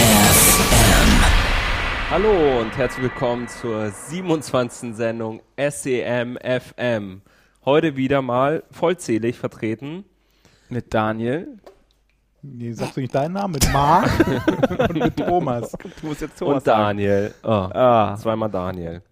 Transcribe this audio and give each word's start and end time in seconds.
SEM. 0.00 1.20
Hallo 2.10 2.60
und 2.62 2.74
herzlich 2.78 3.02
willkommen 3.02 3.48
zur 3.48 3.90
27. 3.90 4.94
Sendung 4.96 5.42
SEM 5.58 6.38
FM. 6.38 7.20
Heute 7.66 7.96
wieder 7.96 8.22
mal 8.22 8.62
vollzählig 8.70 9.36
vertreten 9.38 10.04
mit 10.70 10.94
Daniel. 10.94 11.58
Nee, 12.40 12.72
sagst 12.72 12.96
du 12.96 13.02
nicht 13.02 13.14
deinen 13.14 13.34
Namen? 13.34 13.52
Mit 13.52 13.70
Marc 13.74 14.10
und 14.88 14.94
mit 14.94 15.16
Thomas. 15.18 15.72
Du 16.00 16.06
musst 16.06 16.22
jetzt 16.22 16.40
und 16.40 16.66
Daniel. 16.66 17.34
Oh, 17.42 17.48
Ah. 17.48 18.16
Zweimal 18.18 18.50
Daniel. 18.50 19.02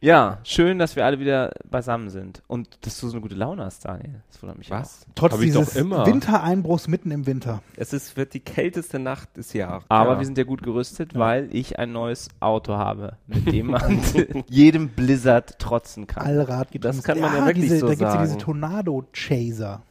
Ja, 0.00 0.38
schön, 0.44 0.78
dass 0.78 0.94
wir 0.94 1.04
alle 1.04 1.18
wieder 1.18 1.50
beisammen 1.68 2.08
sind. 2.08 2.42
Und 2.46 2.86
dass 2.86 3.00
du 3.00 3.08
so 3.08 3.14
eine 3.14 3.20
gute 3.20 3.34
Laune 3.34 3.64
hast, 3.64 3.84
Daniel. 3.84 4.22
Das 4.30 4.40
wundert 4.40 4.56
mich 4.58 4.70
Was? 4.70 5.04
Trotz 5.16 5.32
Hab 5.32 5.40
dieses 5.40 5.74
doch 5.74 5.80
immer. 5.80 6.06
Wintereinbruchs 6.06 6.86
mitten 6.86 7.10
im 7.10 7.26
Winter. 7.26 7.62
Es 7.76 7.92
ist, 7.92 8.16
wird 8.16 8.32
die 8.32 8.38
kälteste 8.40 9.00
Nacht 9.00 9.36
des 9.36 9.52
Jahres. 9.54 9.82
auch. 9.88 9.90
Aber 9.90 10.12
Ja. 10.12 10.18
wir 10.20 10.24
sind 10.26 10.38
ja 10.38 10.44
gut 10.44 10.62
gerüstet, 10.62 11.16
weil 11.16 11.48
ich 11.52 11.80
ein 11.80 11.90
neues 11.90 12.28
Auto 12.38 12.74
habe, 12.74 13.16
mit 13.26 13.50
dem 13.50 13.72
man 13.72 14.00
jedem 14.48 14.90
Blizzard 14.90 15.58
trotzen 15.58 16.06
kann. 16.06 16.24
Allrad 16.26 16.70
gibt 16.70 16.84
Das 16.84 17.02
kann 17.02 17.18
man 17.18 17.34
ja 17.34 17.46
wirklich 17.46 17.64
diese, 17.64 17.78
so 17.80 17.86
Da 17.88 17.94
gibt 17.94 18.08
es 18.08 18.14
ja 18.14 18.20
diese 18.20 18.30
sagen. 18.34 18.40
Tornado 18.42 19.04
Chaser. 19.12 19.82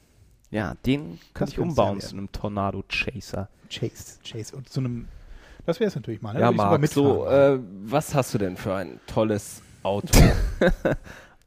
Ja, 0.51 0.75
den 0.85 1.19
könnte 1.33 1.51
ich 1.51 1.59
umbauen 1.59 1.99
ja 1.99 2.05
zu 2.05 2.15
einem 2.15 2.31
Tornado 2.31 2.81
Chaser. 2.87 3.49
Chase, 3.69 4.19
Chase. 4.23 4.55
Und 4.55 4.69
zu 4.69 4.79
einem. 4.79 5.09
Das 5.65 5.81
wäre 5.81 5.89
es 5.89 5.95
natürlich 5.95 6.21
mal. 6.21 6.33
Ne? 6.33 6.39
Ja, 6.39 6.51
Marc, 6.53 6.87
so, 6.87 7.25
äh, 7.27 7.59
was 7.83 8.15
hast 8.15 8.33
du 8.33 8.37
denn 8.37 8.55
für 8.55 8.73
ein 8.73 9.01
tolles 9.07 9.61
Auto? 9.87 10.13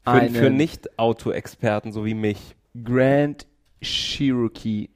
für, 0.05 0.31
für 0.31 0.51
Nicht-Auto-Experten 0.51 1.93
so 1.93 2.05
wie 2.05 2.15
mich. 2.15 2.57
Grand 2.83 3.47
Cherokee 3.83 4.89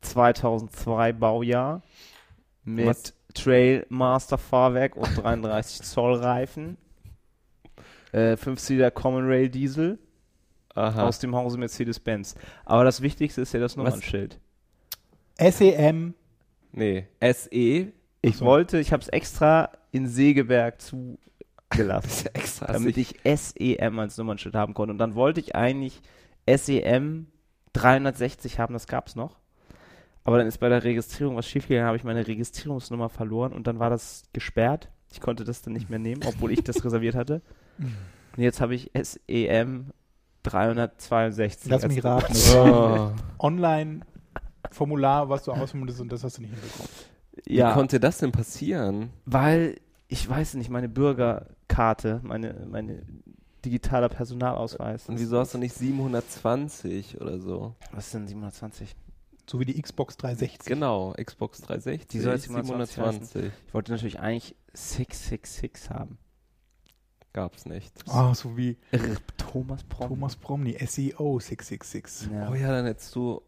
2002 0.00 1.12
Baujahr 1.12 1.82
mit 2.64 2.86
Was? 2.86 3.12
Trailmaster 3.34 4.38
Fahrwerk 4.38 4.96
und 4.96 5.14
33 5.16 5.82
Zoll 5.82 6.14
Reifen. 6.14 6.78
Äh, 8.12 8.34
5-Cylinder 8.34 8.90
Common 8.90 9.26
Rail 9.26 9.50
Diesel 9.50 9.98
Aha. 10.74 11.06
aus 11.06 11.18
dem 11.18 11.34
Hause 11.34 11.58
Mercedes-Benz. 11.58 12.34
Aber 12.64 12.84
das 12.84 13.02
Wichtigste 13.02 13.42
ist 13.42 13.52
ja 13.52 13.60
das 13.60 13.76
Nummernschild. 13.76 14.40
SEM. 15.38 16.14
nee, 16.72 17.06
E. 17.20 17.32
SE. 17.32 17.92
Ich 18.22 18.36
so. 18.38 18.44
wollte, 18.46 18.78
ich 18.78 18.92
habe 18.92 19.02
es 19.02 19.08
extra 19.08 19.70
in 19.92 20.08
Segeberg 20.08 20.80
zugelassen, 21.72 22.28
extra 22.34 22.72
damit 22.72 22.96
ich 22.96 23.16
SEM 23.24 23.98
als 23.98 24.16
Nummernschild 24.18 24.54
haben 24.54 24.74
konnte. 24.74 24.92
Und 24.92 24.98
dann 24.98 25.14
wollte 25.14 25.40
ich 25.40 25.54
eigentlich 25.54 26.00
SEM 26.48 27.26
360 27.72 28.58
haben, 28.58 28.72
das 28.74 28.86
gab 28.86 29.08
es 29.08 29.16
noch. 29.16 29.38
Aber 30.24 30.38
dann 30.38 30.46
ist 30.48 30.58
bei 30.58 30.68
der 30.68 30.82
Registrierung 30.82 31.36
was 31.36 31.46
schiefgegangen, 31.46 31.86
habe 31.86 31.96
ich 31.96 32.04
meine 32.04 32.26
Registrierungsnummer 32.26 33.08
verloren 33.08 33.52
und 33.52 33.66
dann 33.66 33.78
war 33.78 33.90
das 33.90 34.24
gesperrt. 34.32 34.90
Ich 35.12 35.20
konnte 35.20 35.44
das 35.44 35.62
dann 35.62 35.72
nicht 35.72 35.88
mehr 35.88 36.00
nehmen, 36.00 36.22
obwohl 36.26 36.50
ich 36.50 36.64
das 36.64 36.84
reserviert 36.84 37.14
hatte. 37.14 37.42
Und 37.78 38.42
jetzt 38.42 38.60
habe 38.60 38.74
ich 38.74 38.90
SEM 39.00 39.92
362. 40.42 41.70
Lass 41.70 41.86
mich 41.86 42.02
raten. 42.04 42.34
Oh. 42.56 43.10
Online-Formular, 43.38 45.28
was 45.28 45.44
du 45.44 45.52
musst 45.54 46.00
und 46.00 46.10
das 46.10 46.24
hast 46.24 46.38
du 46.38 46.42
nicht 46.42 46.52
hinbekommen. 46.54 46.88
Wie 47.44 47.54
Ja, 47.56 47.72
konnte 47.74 48.00
das 48.00 48.18
denn 48.18 48.32
passieren? 48.32 49.10
weil 49.26 49.76
ich 50.08 50.28
weiß 50.28 50.54
nicht, 50.54 50.70
meine 50.70 50.88
Bürgerkarte, 51.76 52.20
meine, 52.22 52.66
meine 52.70 53.02
digitaler 53.64 54.08
Personalausweis. 54.08 55.08
Und 55.08 55.18
wieso 55.18 55.38
hast 55.38 55.54
du 55.54 55.58
nicht 55.58 55.74
720 55.74 57.20
oder 57.20 57.38
so? 57.38 57.74
Was 57.92 58.06
ist 58.06 58.14
denn 58.14 58.26
720? 58.26 58.96
So 59.48 59.60
wie 59.60 59.64
die 59.64 59.80
Xbox 59.80 60.16
360. 60.16 60.66
Genau, 60.66 61.12
Xbox 61.12 61.60
360. 61.60 62.08
Die 62.08 62.20
soll 62.20 62.38
720 62.38 62.94
720. 62.94 63.52
Ich 63.66 63.74
wollte 63.74 63.92
natürlich 63.92 64.18
eigentlich 64.18 64.56
666 64.72 65.90
haben. 65.90 66.18
Gab's 67.32 67.66
nicht. 67.66 67.92
Ah, 68.08 68.34
so 68.34 68.56
wie 68.56 68.78
Thomas 69.36 69.84
Prom. 69.84 70.08
Thomas 70.08 70.36
Bromley, 70.36 70.78
SEO 70.84 71.38
666. 71.38 72.30
Ja. 72.32 72.50
Oh 72.50 72.54
ja, 72.54 72.68
dann 72.70 72.86
hättest 72.86 73.14
du 73.14 73.42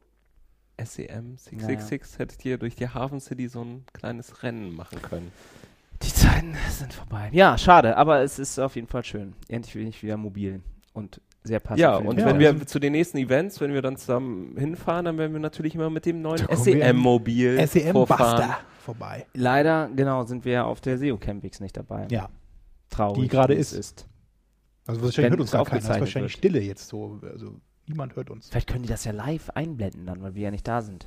SEM 0.77 1.37
666, 1.38 2.19
hättet 2.19 2.44
ihr 2.44 2.59
durch 2.59 2.77
die 2.77 2.88
Hafen 2.88 3.21
City 3.21 3.49
so 3.49 3.62
ein 3.62 3.84
kleines 3.93 4.43
Rennen 4.43 4.75
machen 4.77 5.03
können. 5.03 5.33
Die 6.03 6.12
Zeiten 6.12 6.54
sind 6.70 6.92
vorbei. 6.92 7.28
Ja, 7.32 7.59
schade, 7.59 7.97
aber 7.97 8.20
es 8.22 8.38
ist 8.38 8.59
auf 8.59 8.76
jeden 8.76 8.86
Fall 8.88 9.04
schön. 9.04 9.34
Endlich 9.48 9.75
bin 9.75 9.86
ich 9.88 10.03
wieder 10.03 10.16
mobil 10.16 10.62
und 10.92 11.20
sehr 11.42 11.60
passend. 11.60 11.81
Ja, 11.81 11.97
und 11.97 12.19
Ja, 12.19 12.26
wenn 12.26 12.38
wir 12.38 12.66
zu 12.66 12.78
den 12.78 12.92
nächsten 12.92 13.19
Events, 13.19 13.60
wenn 13.60 13.72
wir 13.72 13.82
dann 13.82 13.97
zusammen 13.97 14.56
hinfahren, 14.56 15.06
dann 15.06 15.19
werden 15.19 15.32
wir 15.32 15.41
natürlich 15.41 15.75
immer 15.75 15.91
mit 15.91 16.06
dem 16.06 16.22
neuen 16.22 16.47
SEM-Mobil 16.50 17.66
SEM 17.66 17.92
vorfahren. 17.92 18.37
Buster 18.38 18.58
vorbei. 18.84 19.26
Leider, 19.34 19.88
genau, 19.94 20.25
sind 20.25 20.44
wir 20.44 20.66
auf 20.66 20.81
der 20.81 20.98
SEO 20.98 21.16
Campix 21.16 21.60
nicht 21.60 21.76
dabei. 21.76 22.06
Ja. 22.10 22.28
Traurig. 22.91 23.22
Die 23.22 23.28
gerade 23.28 23.56
wie 23.56 23.60
es 23.60 23.72
ist. 23.72 24.00
ist. 24.00 24.06
Also 24.87 25.00
Wenn 25.00 25.06
wahrscheinlich 25.06 25.31
hört 25.32 25.41
uns 25.41 25.48
es 25.48 25.53
gar 25.53 25.64
keiner. 25.64 25.81
Das 25.81 25.91
ist 25.91 26.00
wahrscheinlich 26.00 26.32
wird. 26.34 26.38
Stille 26.38 26.60
jetzt 26.60 26.88
so. 26.88 27.20
Also 27.22 27.60
niemand 27.87 28.16
hört 28.16 28.31
uns. 28.31 28.48
Vielleicht 28.48 28.69
können 28.69 28.82
die 28.82 28.88
das 28.88 29.04
ja 29.04 29.12
live 29.12 29.50
einblenden 29.50 30.06
dann, 30.06 30.22
weil 30.22 30.34
wir 30.34 30.42
ja 30.44 30.50
nicht 30.50 30.66
da 30.66 30.81
sind. 30.82 31.06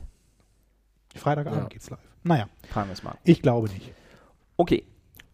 Freitagabend 1.16 1.64
Ja. 1.64 1.68
geht's 1.70 1.90
live. 1.90 2.00
Naja, 2.24 2.48
Fragen 2.70 2.90
wir 2.90 2.94
es 2.94 3.04
mal. 3.04 3.16
ich 3.24 3.42
glaube 3.42 3.70
nicht. 3.70 3.92
Okay. 4.62 4.84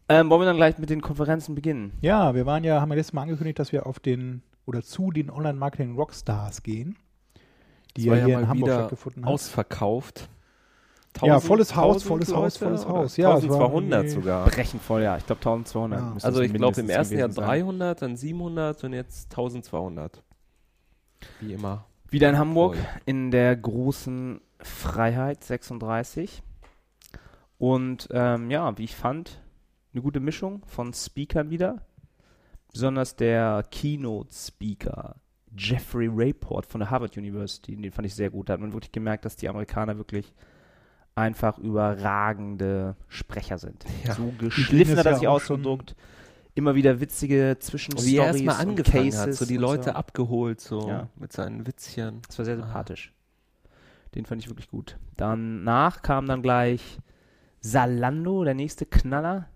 Ähm, 0.09 0.29
wollen 0.29 0.41
wir 0.41 0.45
dann 0.45 0.55
gleich 0.55 0.77
mit 0.77 0.89
den 0.89 1.01
Konferenzen 1.01 1.53
beginnen? 1.53 1.91
Ja, 1.99 2.33
wir 2.33 2.45
waren 2.45 2.63
ja, 2.63 2.79
haben 2.79 2.89
ja 2.91 2.95
letztes 2.95 3.11
Mal 3.13 3.23
angekündigt, 3.23 3.59
dass 3.59 3.73
wir 3.73 3.85
auf 3.85 3.99
den 3.99 4.41
oder 4.65 4.81
zu 4.81 5.11
den 5.11 5.29
Online-Marketing 5.29 5.95
Rockstars 5.95 6.63
gehen, 6.63 6.95
die 7.97 8.03
ja 8.05 8.11
war 8.13 8.19
hier 8.19 8.27
ja 8.29 8.35
in 8.35 8.41
mal 8.41 8.49
Hamburg 8.49 8.67
wieder 8.67 8.79
stattgefunden 8.79 9.25
haben. 9.25 9.33
Ausverkauft. 9.33 10.29
Ja, 11.23 11.39
volles 11.39 11.75
Haus, 11.75 12.03
1000 12.03 12.07
volles 12.07 12.33
Haus, 12.33 12.57
volles 12.57 12.87
Haus. 12.87 13.17
Ja, 13.17 13.35
es 13.37 13.49
war 13.49 13.55
1200 13.55 13.99
irgendwie- 14.03 14.15
sogar. 14.15 14.45
Brechen 14.45 14.79
voll, 14.79 15.01
ja. 15.01 15.17
Ich 15.17 15.25
glaube 15.25 15.39
1200. 15.41 15.99
Ja. 15.99 16.15
Also 16.21 16.41
ich 16.41 16.53
glaube 16.53 16.79
im 16.79 16.89
ersten 16.89 17.17
Jahr 17.17 17.27
gewesen 17.27 17.41
sein. 17.41 17.45
300, 17.45 18.01
dann 18.01 18.15
700 18.15 18.83
und 18.83 18.93
jetzt 18.93 19.31
1200. 19.31 20.21
Wie 21.41 21.53
immer. 21.53 21.85
Wieder 22.09 22.29
in 22.29 22.37
Hamburg 22.37 22.75
Voll. 22.75 22.85
in 23.05 23.31
der 23.31 23.55
großen 23.55 24.39
Freiheit 24.61 25.43
36. 25.43 26.43
Und 27.57 28.07
ähm, 28.11 28.51
ja, 28.51 28.77
wie 28.77 28.83
ich 28.83 28.95
fand, 28.95 29.41
eine 29.93 30.01
gute 30.03 30.19
Mischung 30.19 30.63
von 30.65 30.93
Speakern 30.93 31.49
wieder. 31.49 31.81
Besonders 32.71 33.15
der 33.15 33.63
Keynote-Speaker 33.71 35.15
Jeffrey 35.57 36.07
Rayport 36.11 36.65
von 36.67 36.79
der 36.81 36.91
Harvard 36.91 37.17
University, 37.17 37.75
den 37.75 37.91
fand 37.91 38.05
ich 38.05 38.13
sehr 38.13 38.29
gut. 38.29 38.49
Da 38.49 38.53
hat 38.53 38.59
man 38.59 38.73
wirklich 38.73 38.91
gemerkt, 38.91 39.25
dass 39.25 39.35
die 39.37 39.49
Amerikaner 39.49 39.97
wirklich 39.97 40.33
einfach 41.15 41.57
überragende 41.57 42.95
Sprecher 43.07 43.57
sind. 43.57 43.85
Ja. 44.05 44.13
So 44.13 44.31
geschliffen 44.37 44.93
es 44.93 44.99
hat 44.99 45.05
er 45.07 45.13
ja 45.13 45.17
sich 45.17 45.27
ausgedruckt. 45.27 45.95
Immer 46.53 46.75
wieder 46.75 46.99
witzige 46.99 47.57
Zwischenstories 47.59 48.07
Wie 48.11 48.17
er 48.17 48.25
erstmal 48.27 48.55
und 48.55 48.69
angefangen 48.69 49.05
Cases 49.05 49.19
hat, 49.21 49.33
so 49.33 49.45
die 49.45 49.57
Leute 49.57 49.85
so. 49.85 49.91
abgeholt, 49.91 50.59
so 50.61 50.87
Ja. 50.89 51.07
mit 51.15 51.31
seinen 51.31 51.65
Witzchen. 51.65 52.21
Das 52.27 52.37
war 52.37 52.45
sehr 52.45 52.55
Ah. 52.57 52.61
sympathisch. 52.61 53.13
Den 54.13 54.25
fand 54.25 54.41
ich 54.43 54.49
wirklich 54.49 54.69
gut. 54.69 54.97
Danach 55.15 56.01
kam 56.03 56.27
dann 56.27 56.41
gleich 56.43 56.99
Salando, 57.71 58.43
der 58.43 58.53
nächste 58.53 58.85
Knaller. 58.85 59.49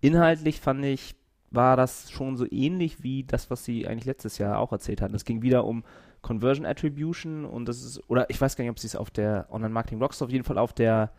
Inhaltlich 0.00 0.60
fand 0.60 0.84
ich, 0.84 1.16
war 1.50 1.76
das 1.76 2.10
schon 2.10 2.36
so 2.36 2.46
ähnlich 2.50 3.02
wie 3.02 3.24
das, 3.24 3.50
was 3.50 3.64
sie 3.64 3.86
eigentlich 3.86 4.04
letztes 4.04 4.38
Jahr 4.38 4.58
auch 4.58 4.72
erzählt 4.72 5.00
hatten. 5.00 5.14
Es 5.14 5.24
ging 5.24 5.42
wieder 5.42 5.64
um 5.64 5.84
Conversion 6.22 6.64
Attribution 6.64 7.44
und 7.44 7.66
das 7.66 7.82
ist, 7.82 8.08
oder 8.08 8.30
ich 8.30 8.40
weiß 8.40 8.56
gar 8.56 8.62
nicht, 8.62 8.70
ob 8.70 8.78
sie 8.78 8.86
es 8.86 8.96
auf 8.96 9.10
der 9.10 9.46
Online-Marketing 9.50 10.00
Rockstar, 10.00 10.26
auf 10.26 10.32
jeden 10.32 10.44
Fall 10.44 10.58
auf 10.58 10.72
der, 10.72 11.12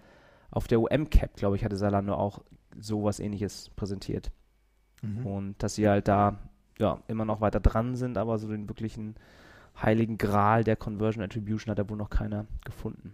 auf 0.52 0.68
der 0.68 0.80
OM-Cap, 0.80 1.36
glaube 1.36 1.58
ich, 1.58 1.66
hatte 1.66 1.76
Salando 1.76 2.14
auch 2.14 2.44
sowas 2.80 3.20
ähnliches 3.20 3.70
präsentiert. 3.76 4.32
Mhm. 5.02 5.26
Und 5.26 5.64
dass 5.64 5.76
sie 5.76 5.88
halt 5.88 6.08
da 6.08 6.40
ja, 6.80 7.00
immer 7.08 7.26
noch 7.26 7.42
weiter 7.42 7.60
dran 7.60 7.96
sind, 7.96 8.18
aber 8.18 8.38
so 8.38 8.48
den 8.48 8.70
wirklichen 8.70 9.16
heiligen 9.82 10.18
Gral 10.18 10.64
der 10.64 10.76
Conversion 10.76 11.24
Attribution 11.24 11.72
hat 11.72 11.80
da 11.80 11.90
wohl 11.90 11.98
noch 11.98 12.10
keiner 12.10 12.46
gefunden. 12.64 13.14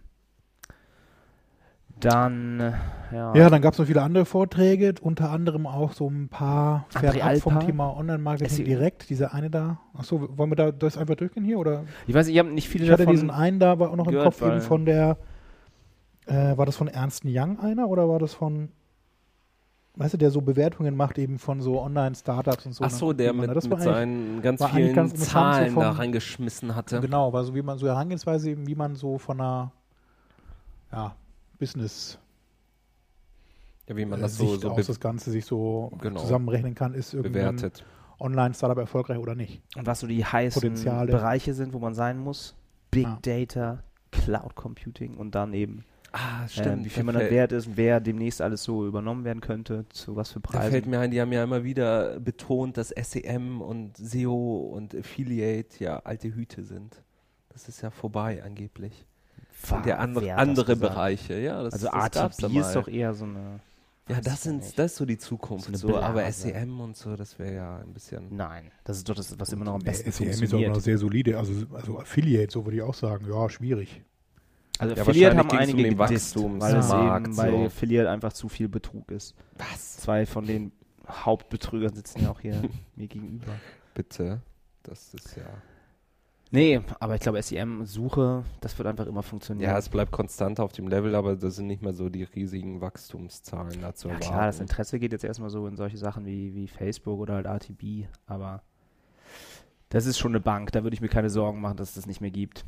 Dann, 2.02 2.60
äh, 2.60 2.72
ja. 3.12 3.34
Ja, 3.34 3.50
dann 3.50 3.62
gab 3.62 3.74
es 3.74 3.78
noch 3.78 3.86
viele 3.86 4.02
andere 4.02 4.24
Vorträge, 4.24 4.94
unter 5.00 5.30
anderem 5.30 5.66
auch 5.66 5.92
so 5.92 6.08
ein 6.08 6.28
paar 6.28 6.86
fernab 6.90 7.38
vom. 7.38 7.60
Thema 7.60 7.96
Online-Marketing 7.96 8.64
direkt. 8.64 9.08
Dieser 9.08 9.32
eine 9.34 9.50
da. 9.50 9.78
Achso, 9.94 10.28
wollen 10.36 10.50
wir 10.50 10.56
da 10.56 10.72
das 10.72 10.98
einfach 10.98 11.14
durchgehen 11.14 11.44
hier? 11.44 11.58
Oder? 11.58 11.84
ich 12.06 12.14
weiß, 12.14 12.28
ich 12.28 12.38
habe 12.38 12.50
nicht 12.50 12.68
viele 12.68 12.84
Ich 12.84 12.90
hatte 12.90 13.04
davon. 13.04 13.14
diesen 13.14 13.30
einen 13.30 13.58
da, 13.58 13.78
war 13.78 13.90
auch 13.90 13.96
noch 13.96 14.08
im 14.08 14.18
Kopf 14.18 14.42
eben 14.42 14.60
von 14.60 14.84
der 14.84 15.16
Äh, 16.26 16.56
war 16.56 16.66
das 16.66 16.76
von 16.76 16.86
Ernst 16.86 17.24
Young 17.26 17.58
einer 17.58 17.88
oder 17.88 18.08
war 18.08 18.20
das 18.20 18.32
von, 18.32 18.68
weißt 19.96 20.14
du, 20.14 20.18
der 20.18 20.30
so 20.30 20.40
Bewertungen 20.40 20.96
macht 20.96 21.18
eben 21.18 21.38
von 21.40 21.60
so 21.60 21.80
Online-Startups 21.82 22.64
und 22.66 22.72
so. 22.74 22.84
Ach 22.84 22.90
so, 22.90 23.08
ne? 23.08 23.16
der 23.16 23.32
mit, 23.32 23.52
mit 23.52 23.80
seinen 23.82 24.40
ganz 24.40 24.64
vielen 24.66 24.94
ganz 24.94 25.12
interessant, 25.12 25.54
so 25.54 25.60
Zahlen 25.60 25.74
da 25.74 25.90
reingeschmissen 25.90 26.76
hatte. 26.76 27.00
Genau, 27.00 27.32
war 27.32 27.42
so 27.42 27.56
wie 27.56 27.62
man 27.62 27.76
so 27.76 27.88
Herangehensweise 27.88 28.50
eben, 28.50 28.68
wie 28.68 28.76
man 28.76 28.94
so 28.94 29.18
von 29.18 29.40
einer 29.40 29.72
ja, 30.92 31.16
Business 31.62 32.18
Ja, 33.88 33.96
wie 33.96 34.04
man 34.04 34.18
äh, 34.18 34.22
das 34.22 34.36
so, 34.36 34.48
Sicht 34.48 34.62
so 34.62 34.70
aus 34.70 34.76
be 34.76 34.82
das 34.84 34.98
Ganze 34.98 35.30
sich 35.30 35.44
so 35.44 35.92
Genau. 36.00 36.18
zusammenrechnen 36.18 36.74
kann, 36.74 36.92
ist 36.94 37.12
bewertet. 37.12 37.84
Online-Startup 38.18 38.78
erfolgreich 38.78 39.18
oder 39.18 39.36
nicht. 39.36 39.62
Und 39.76 39.86
was 39.86 40.00
so 40.00 40.08
die 40.08 40.24
heißen 40.24 40.60
Potenziale. 40.60 41.12
Bereiche 41.12 41.54
sind, 41.54 41.72
wo 41.72 41.78
man 41.78 41.94
sein 41.94 42.18
muss. 42.18 42.56
Big 42.90 43.04
Ja. 43.04 43.18
Data, 43.22 43.82
Cloud 44.10 44.56
Computing 44.56 45.16
und 45.16 45.34
dann 45.36 45.54
eben, 45.54 45.84
Ah, 46.12 46.46
ähm, 46.58 46.84
wie 46.84 46.90
viel 46.90 47.04
man 47.04 47.14
dann 47.14 47.30
wert 47.30 47.52
ist, 47.52 47.76
wer 47.76 47.98
demnächst 48.00 48.42
alles 48.42 48.64
so 48.64 48.84
übernommen 48.86 49.24
werden 49.24 49.40
könnte, 49.40 49.86
zu 49.90 50.14
was 50.16 50.30
für 50.32 50.40
da 50.40 50.50
Preisen. 50.50 50.70
fällt 50.70 50.86
mir 50.86 50.98
ein, 51.00 51.10
die 51.12 51.20
haben 51.20 51.32
ja 51.32 51.42
immer 51.44 51.62
wieder 51.64 52.18
betont, 52.20 52.76
dass 52.76 52.88
SEM 52.90 53.60
und 53.62 53.96
SEO 53.96 54.56
und 54.74 54.94
Affiliate 54.96 55.82
ja 55.82 56.00
alte 56.00 56.34
Hüte 56.34 56.64
sind. 56.64 57.02
Das 57.48 57.68
ist 57.68 57.80
ja 57.82 57.90
vorbei 57.90 58.42
angeblich. 58.44 59.06
War- 59.70 59.78
Und 59.78 59.86
der 59.86 59.98
andere, 60.00 60.34
andere? 60.34 60.76
Bereiche, 60.76 61.38
ja. 61.38 61.62
Das, 61.62 61.74
Also 61.74 61.86
das 61.86 62.10
gab's 62.12 62.36
da 62.38 62.46
ist 62.48 62.72
doch 62.74 62.88
eher 62.88 63.14
so 63.14 63.24
eine. 63.24 63.60
Ja, 64.08 64.20
das, 64.20 64.42
sind, 64.42 64.58
nicht. 64.58 64.76
das 64.78 64.92
ist 64.92 64.98
so 64.98 65.04
die 65.06 65.16
Zukunft. 65.16 65.66
So 65.76 65.88
So, 65.88 65.98
aber. 65.98 66.30
SEM 66.32 66.80
und 66.80 66.96
so, 66.96 67.14
das 67.16 67.38
wäre 67.38 67.54
ja 67.54 67.76
ein 67.78 67.94
bisschen. 67.94 68.34
Nein, 68.34 68.70
das 68.84 68.96
ist 68.98 69.08
doch 69.08 69.14
das, 69.14 69.38
was 69.38 69.52
immer 69.52 69.64
noch 69.64 69.74
am 69.74 69.78
Nee, 69.78 69.84
besten 69.86 70.10
SEM 70.10 70.28
ist 70.28 70.32
auch 70.32 70.38
funktioniert. 70.38 70.74
noch 70.74 70.80
sehr 70.80 70.98
solide, 70.98 71.38
also, 71.38 71.52
also 71.72 71.98
Affiliate, 72.00 72.52
so 72.52 72.64
würde 72.66 72.76
ich 72.78 72.82
auch 72.82 72.94
sagen, 72.94 73.26
ja, 73.28 73.48
schwierig. 73.48 74.02
Also 74.78 74.96
Ja, 74.96 75.02
Affiliate 75.02 75.36
haben 75.36 75.48
um 75.50 75.56
einige 75.56 75.82
den 75.84 75.96
gedisst, 75.96 76.36
weil 76.36 76.76
es 76.76 76.90
eben 76.90 77.36
bei 77.36 77.50
so. 77.50 77.64
Affiliate 77.66 78.10
einfach 78.10 78.32
zu 78.32 78.48
viel 78.48 78.68
Betrug 78.68 79.10
ist. 79.12 79.34
Was? 79.56 79.98
Zwei 79.98 80.26
von 80.26 80.46
den 80.46 80.72
Hauptbetrügern 81.08 81.94
sitzen 81.94 82.22
ja 82.22 82.30
auch 82.32 82.40
hier 82.40 82.60
mir 82.96 83.06
gegenüber. 83.06 83.52
Bitte. 83.94 84.40
Das 84.82 85.14
ist 85.14 85.36
ja. 85.36 85.44
Nee, 86.54 86.82
aber 87.00 87.14
ich 87.14 87.22
glaube 87.22 87.42
SEM-Suche, 87.42 88.44
das 88.60 88.76
wird 88.76 88.86
einfach 88.86 89.06
immer 89.06 89.22
funktionieren. 89.22 89.70
Ja, 89.70 89.78
es 89.78 89.88
bleibt 89.88 90.12
konstant 90.12 90.60
auf 90.60 90.72
dem 90.72 90.86
Level, 90.86 91.14
aber 91.14 91.34
das 91.34 91.56
sind 91.56 91.66
nicht 91.66 91.80
mehr 91.80 91.94
so 91.94 92.10
die 92.10 92.24
riesigen 92.24 92.82
Wachstumszahlen 92.82 93.80
dazu. 93.80 94.08
Ja 94.08 94.16
klar, 94.16 94.46
das 94.46 94.60
Interesse 94.60 94.98
geht 94.98 95.12
jetzt 95.12 95.24
erstmal 95.24 95.48
so 95.48 95.66
in 95.66 95.76
solche 95.76 95.96
Sachen 95.96 96.26
wie, 96.26 96.54
wie 96.54 96.68
Facebook 96.68 97.18
oder 97.20 97.36
halt 97.36 97.46
RTB, 97.46 98.06
aber 98.26 98.60
das 99.88 100.04
ist 100.04 100.18
schon 100.18 100.32
eine 100.32 100.40
Bank, 100.40 100.72
da 100.72 100.82
würde 100.82 100.92
ich 100.92 101.00
mir 101.00 101.08
keine 101.08 101.30
Sorgen 101.30 101.58
machen, 101.58 101.78
dass 101.78 101.88
es 101.88 101.94
das 101.94 102.06
nicht 102.06 102.20
mehr 102.20 102.30
gibt. 102.30 102.66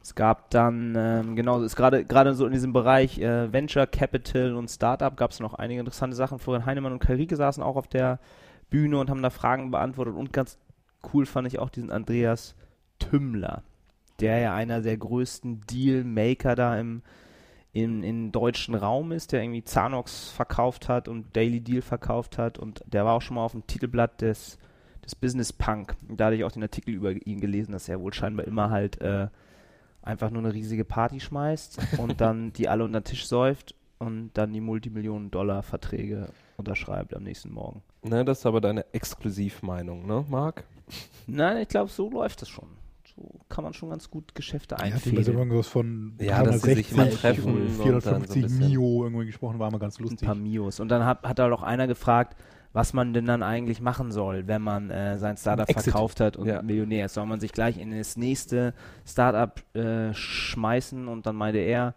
Es 0.00 0.14
gab 0.14 0.50
dann, 0.50 0.94
ähm, 0.96 1.34
genau, 1.34 1.58
es 1.58 1.66
ist 1.72 1.76
gerade 1.76 2.04
gerade 2.04 2.34
so 2.34 2.46
in 2.46 2.52
diesem 2.52 2.72
Bereich 2.72 3.18
äh, 3.18 3.52
Venture 3.52 3.88
Capital 3.88 4.54
und 4.54 4.70
Startup 4.70 5.16
gab 5.16 5.32
es 5.32 5.40
noch 5.40 5.54
einige 5.54 5.80
interessante 5.80 6.14
Sachen. 6.14 6.38
Florian 6.38 6.66
Heinemann 6.66 6.92
und 6.92 7.00
Kai 7.00 7.16
Rieke 7.16 7.34
saßen 7.34 7.64
auch 7.64 7.74
auf 7.74 7.88
der 7.88 8.20
Bühne 8.70 9.00
und 9.00 9.10
haben 9.10 9.22
da 9.22 9.30
Fragen 9.30 9.72
beantwortet 9.72 10.14
und 10.14 10.32
ganz 10.32 10.56
cool 11.12 11.26
fand 11.26 11.48
ich 11.48 11.58
auch 11.58 11.68
diesen 11.68 11.90
Andreas 11.90 12.54
Tümmler, 12.98 13.62
der 14.20 14.38
ja 14.38 14.54
einer 14.54 14.80
der 14.80 14.96
größten 14.96 15.62
Deal-Maker 15.66 16.54
da 16.54 16.78
im, 16.78 17.02
im, 17.72 18.02
im 18.02 18.32
deutschen 18.32 18.74
Raum 18.74 19.12
ist, 19.12 19.32
der 19.32 19.42
irgendwie 19.42 19.64
Zanox 19.64 20.30
verkauft 20.30 20.88
hat 20.88 21.08
und 21.08 21.34
Daily 21.36 21.60
Deal 21.60 21.82
verkauft 21.82 22.38
hat 22.38 22.58
und 22.58 22.82
der 22.86 23.04
war 23.04 23.14
auch 23.14 23.22
schon 23.22 23.36
mal 23.36 23.44
auf 23.44 23.52
dem 23.52 23.66
Titelblatt 23.66 24.20
des, 24.20 24.58
des 25.04 25.14
Business 25.14 25.52
Punk. 25.52 25.96
Da 26.08 26.26
hatte 26.26 26.36
ich 26.36 26.44
auch 26.44 26.52
den 26.52 26.62
Artikel 26.62 26.94
über 26.94 27.12
ihn 27.12 27.40
gelesen, 27.40 27.72
dass 27.72 27.88
er 27.88 28.00
wohl 28.00 28.12
scheinbar 28.12 28.46
immer 28.46 28.70
halt 28.70 29.00
äh, 29.00 29.28
einfach 30.02 30.30
nur 30.30 30.42
eine 30.42 30.54
riesige 30.54 30.84
Party 30.84 31.20
schmeißt 31.20 31.98
und 31.98 32.20
dann 32.20 32.52
die 32.52 32.68
alle 32.68 32.84
unter 32.84 33.00
den 33.00 33.04
Tisch 33.04 33.26
säuft 33.26 33.74
und 33.98 34.30
dann 34.34 34.52
die 34.52 34.60
Multimillionen-Dollar-Verträge 34.60 36.28
unterschreibt 36.56 37.14
am 37.14 37.24
nächsten 37.24 37.52
Morgen. 37.52 37.82
Ne, 38.02 38.24
das 38.24 38.40
ist 38.40 38.46
aber 38.46 38.60
deine 38.60 38.84
Exklusivmeinung, 38.92 40.06
ne, 40.06 40.24
Marc? 40.28 40.64
Nein, 41.26 41.58
ich 41.58 41.68
glaube, 41.68 41.90
so 41.90 42.08
läuft 42.10 42.42
das 42.42 42.48
schon. 42.48 42.68
So 43.20 43.40
kann 43.48 43.64
man 43.64 43.72
schon 43.74 43.90
ganz 43.90 44.10
gut 44.10 44.34
Geschäfte 44.34 44.76
Er 44.76 44.78
so 44.78 44.84
einfädeln. 44.94 45.26
irgendwas 45.38 45.66
von 45.66 46.14
Ja, 46.20 46.42
dass 46.42 46.62
sie 46.62 46.74
sich 46.74 46.88
360 46.90 46.96
mal 46.96 47.10
treffen 47.10 47.52
und 47.54 47.66
dann 47.66 47.72
so 47.74 47.82
ein 47.82 47.82
450 47.82 48.42
bisschen- 48.42 48.58
Mio 48.68 49.04
irgendwie 49.04 49.26
gesprochen, 49.26 49.58
war 49.58 49.68
immer 49.68 49.78
ganz 49.80 49.98
ein 49.98 50.04
lustig. 50.04 50.26
paar 50.26 50.34
Mios. 50.36 50.78
Und 50.80 50.88
dann 50.88 51.04
hat, 51.04 51.22
hat 51.24 51.38
da 51.38 51.48
doch 51.48 51.62
einer 51.62 51.86
gefragt, 51.86 52.36
was 52.72 52.92
man 52.92 53.12
denn 53.14 53.24
dann 53.24 53.42
eigentlich 53.42 53.80
machen 53.80 54.12
soll, 54.12 54.46
wenn 54.46 54.62
man 54.62 54.90
äh, 54.90 55.18
sein 55.18 55.36
Startup 55.36 55.68
Exit. 55.68 55.84
verkauft 55.84 56.20
hat 56.20 56.36
und 56.36 56.46
Ja. 56.46 56.62
Millionär 56.62 57.06
ist. 57.06 57.14
Soll 57.14 57.26
man 57.26 57.40
sich 57.40 57.52
gleich 57.52 57.78
in 57.78 57.90
das 57.96 58.16
nächste 58.16 58.74
Startup 59.06 59.60
äh, 59.74 60.12
schmeißen? 60.14 61.08
Und 61.08 61.26
dann 61.26 61.34
meinte 61.34 61.58
er, 61.58 61.94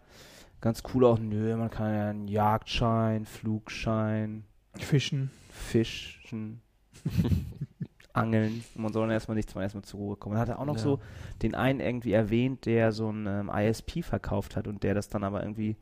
ganz 0.60 0.82
cool 0.94 1.04
auch, 1.04 1.18
nö, 1.18 1.56
man 1.56 1.70
kann 1.70 1.94
ja 1.94 2.08
einen 2.10 2.26
Jagdschein, 2.26 3.26
Flugschein, 3.26 4.44
Fischen. 4.78 5.30
Fischen, 5.50 6.62
Angeln. 8.14 8.64
Und 8.74 8.82
man 8.82 8.92
soll 8.92 9.02
dann 9.02 9.10
erstmal 9.12 9.36
nichts, 9.36 9.54
man 9.54 9.62
erstmal 9.62 9.84
zur 9.84 10.00
Ruhe 10.00 10.16
kommen. 10.16 10.34
Dann 10.34 10.42
hat 10.42 10.48
er 10.48 10.58
auch 10.58 10.66
noch 10.66 10.76
Ja. 10.76 10.82
so 10.82 11.00
den 11.42 11.54
einen 11.54 11.80
irgendwie 11.80 12.12
erwähnt, 12.12 12.66
der 12.66 12.92
so 12.92 13.10
ein 13.10 13.26
ähm, 13.26 13.50
ISP 13.54 14.02
verkauft 14.02 14.56
hat 14.56 14.66
und 14.66 14.82
der 14.82 14.94
das 14.94 15.08
dann 15.08 15.24
aber 15.24 15.42
irgendwie 15.42 15.76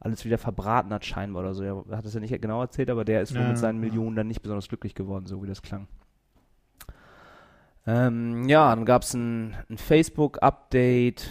alles 0.00 0.24
wieder 0.24 0.38
verbraten 0.38 0.92
hat 0.92 1.04
scheinbar 1.04 1.42
oder 1.44 1.54
so. 1.54 1.62
Er 1.62 1.96
hat 1.96 2.04
es 2.04 2.14
ja 2.14 2.20
nicht 2.20 2.40
genau 2.42 2.60
erzählt, 2.60 2.90
aber 2.90 3.04
der 3.04 3.22
ist 3.22 3.34
wohl 3.34 3.42
Ja, 3.42 3.48
mit 3.48 3.58
seinen. 3.58 3.78
Millionen 3.80 4.16
dann 4.16 4.26
nicht 4.28 4.42
besonders 4.42 4.68
glücklich 4.68 4.94
geworden, 4.94 5.26
so 5.26 5.42
wie 5.42 5.46
das 5.46 5.62
klang. 5.62 5.86
Ähm, 7.86 8.48
ja, 8.48 8.74
dann 8.74 8.84
gab 8.84 9.02
es 9.02 9.14
ein, 9.14 9.54
ein 9.68 9.78
Facebook-Update. 9.78 11.28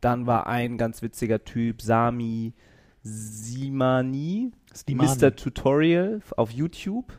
Dann 0.00 0.26
war 0.26 0.46
ein 0.48 0.78
ganz 0.78 1.02
witziger 1.02 1.44
Typ, 1.44 1.80
Sami 1.80 2.54
Simani, 3.04 4.52
Slimani. 4.74 5.16
Mr. 5.20 5.34
Tutorial 5.34 6.20
auf 6.36 6.50
YouTube. 6.50 7.18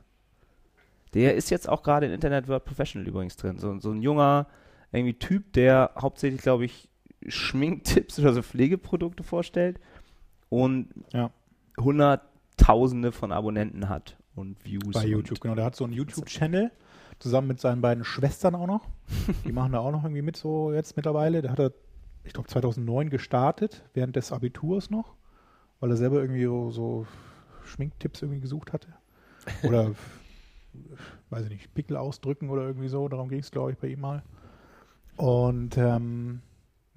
Der 1.14 1.36
ist 1.36 1.50
jetzt 1.50 1.70
auch 1.70 1.84
gerade 1.84 2.06
in 2.06 2.12
Internet 2.12 2.48
World 2.48 2.66
Professional 2.66 3.08
übrigens 3.08 3.36
drin. 3.36 3.58
So, 3.58 3.78
so 3.80 3.92
ein 3.92 4.02
junger 4.02 4.48
irgendwie 4.92 5.18
Typ, 5.18 5.54
der 5.54 5.92
hauptsächlich, 6.00 6.42
glaube 6.42 6.66
ich, 6.66 6.90
Schminktipps 7.28 8.20
oder 8.20 8.34
so 8.34 8.42
Pflegeprodukte 8.42 9.24
vorstellt 9.24 9.80
und 10.50 10.90
Ja. 11.14 11.32
hunderttausende 11.80 13.12
von 13.12 13.32
Abonnenten 13.32 13.90
hat 13.90 14.18
und 14.36 14.64
Views. 14.66 14.94
Bei 14.94 15.06
YouTube, 15.06 15.40
genau. 15.40 15.56
Der 15.56 15.66
hat 15.66 15.76
so 15.76 15.84
einen 15.84 15.94
YouTube-Channel, 15.94 16.72
zusammen 17.20 17.48
mit 17.48 17.60
seinen 17.60 17.82
beiden 17.82 18.04
Schwestern 18.04 18.56
auch 18.56 18.68
noch. 18.68 18.88
Die 19.46 19.52
machen 19.52 19.72
da 19.74 19.80
auch 19.80 19.92
noch 19.92 20.04
irgendwie 20.04 20.22
mit 20.22 20.36
so 20.36 20.74
jetzt 20.74 20.96
mittlerweile. 20.96 21.42
Der 21.42 21.52
hat 21.52 21.60
er, 21.60 21.72
ich 22.24 22.34
glaube, 22.34 22.50
2009 22.50 23.10
gestartet, 23.10 23.84
während 23.94 24.16
des 24.16 24.32
Abiturs 24.32 24.90
noch, 24.90 25.14
weil 25.80 25.90
er 25.92 25.98
selber 25.98 26.22
irgendwie 26.22 26.44
so, 26.46 26.72
so 26.72 27.08
Schminktipps 27.66 28.22
irgendwie 28.22 28.42
gesucht 28.42 28.74
hatte. 28.74 28.90
Oder, 29.64 29.92
weiß 31.30 31.46
ich 31.46 31.50
nicht, 31.52 31.74
Pickel 31.74 31.98
ausdrücken 31.98 32.50
oder 32.50 32.64
irgendwie 32.64 32.88
so. 32.88 33.08
Darum 33.08 33.30
ging 33.30 33.40
es, 33.40 33.52
glaube 33.52 33.72
ich, 33.72 33.78
bei 33.78 33.88
ihm 33.88 34.02
mal. 34.02 34.24
Und 35.18 35.78
ähm, 35.78 36.42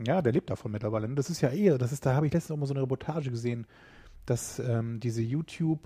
ja, 0.05 0.23
der 0.23 0.33
lebt 0.33 0.51
davon 0.51 0.73
mittlerweile. 0.73 1.09
Das 1.15 1.31
ist 1.31 1.41
ja 1.41 1.51
eh, 1.51 1.77
das 1.79 1.93
ist, 1.93 2.05
da 2.07 2.15
habe 2.15 2.27
ich 2.27 2.33
letztens 2.33 2.53
auch 2.53 2.61
mal 2.61 2.67
so 2.67 2.75
eine 2.75 2.83
Reportage 2.83 3.31
gesehen, 3.31 3.67
dass 4.27 4.59
ähm, 4.59 5.01
diese 5.01 5.23
YouTube 5.23 5.81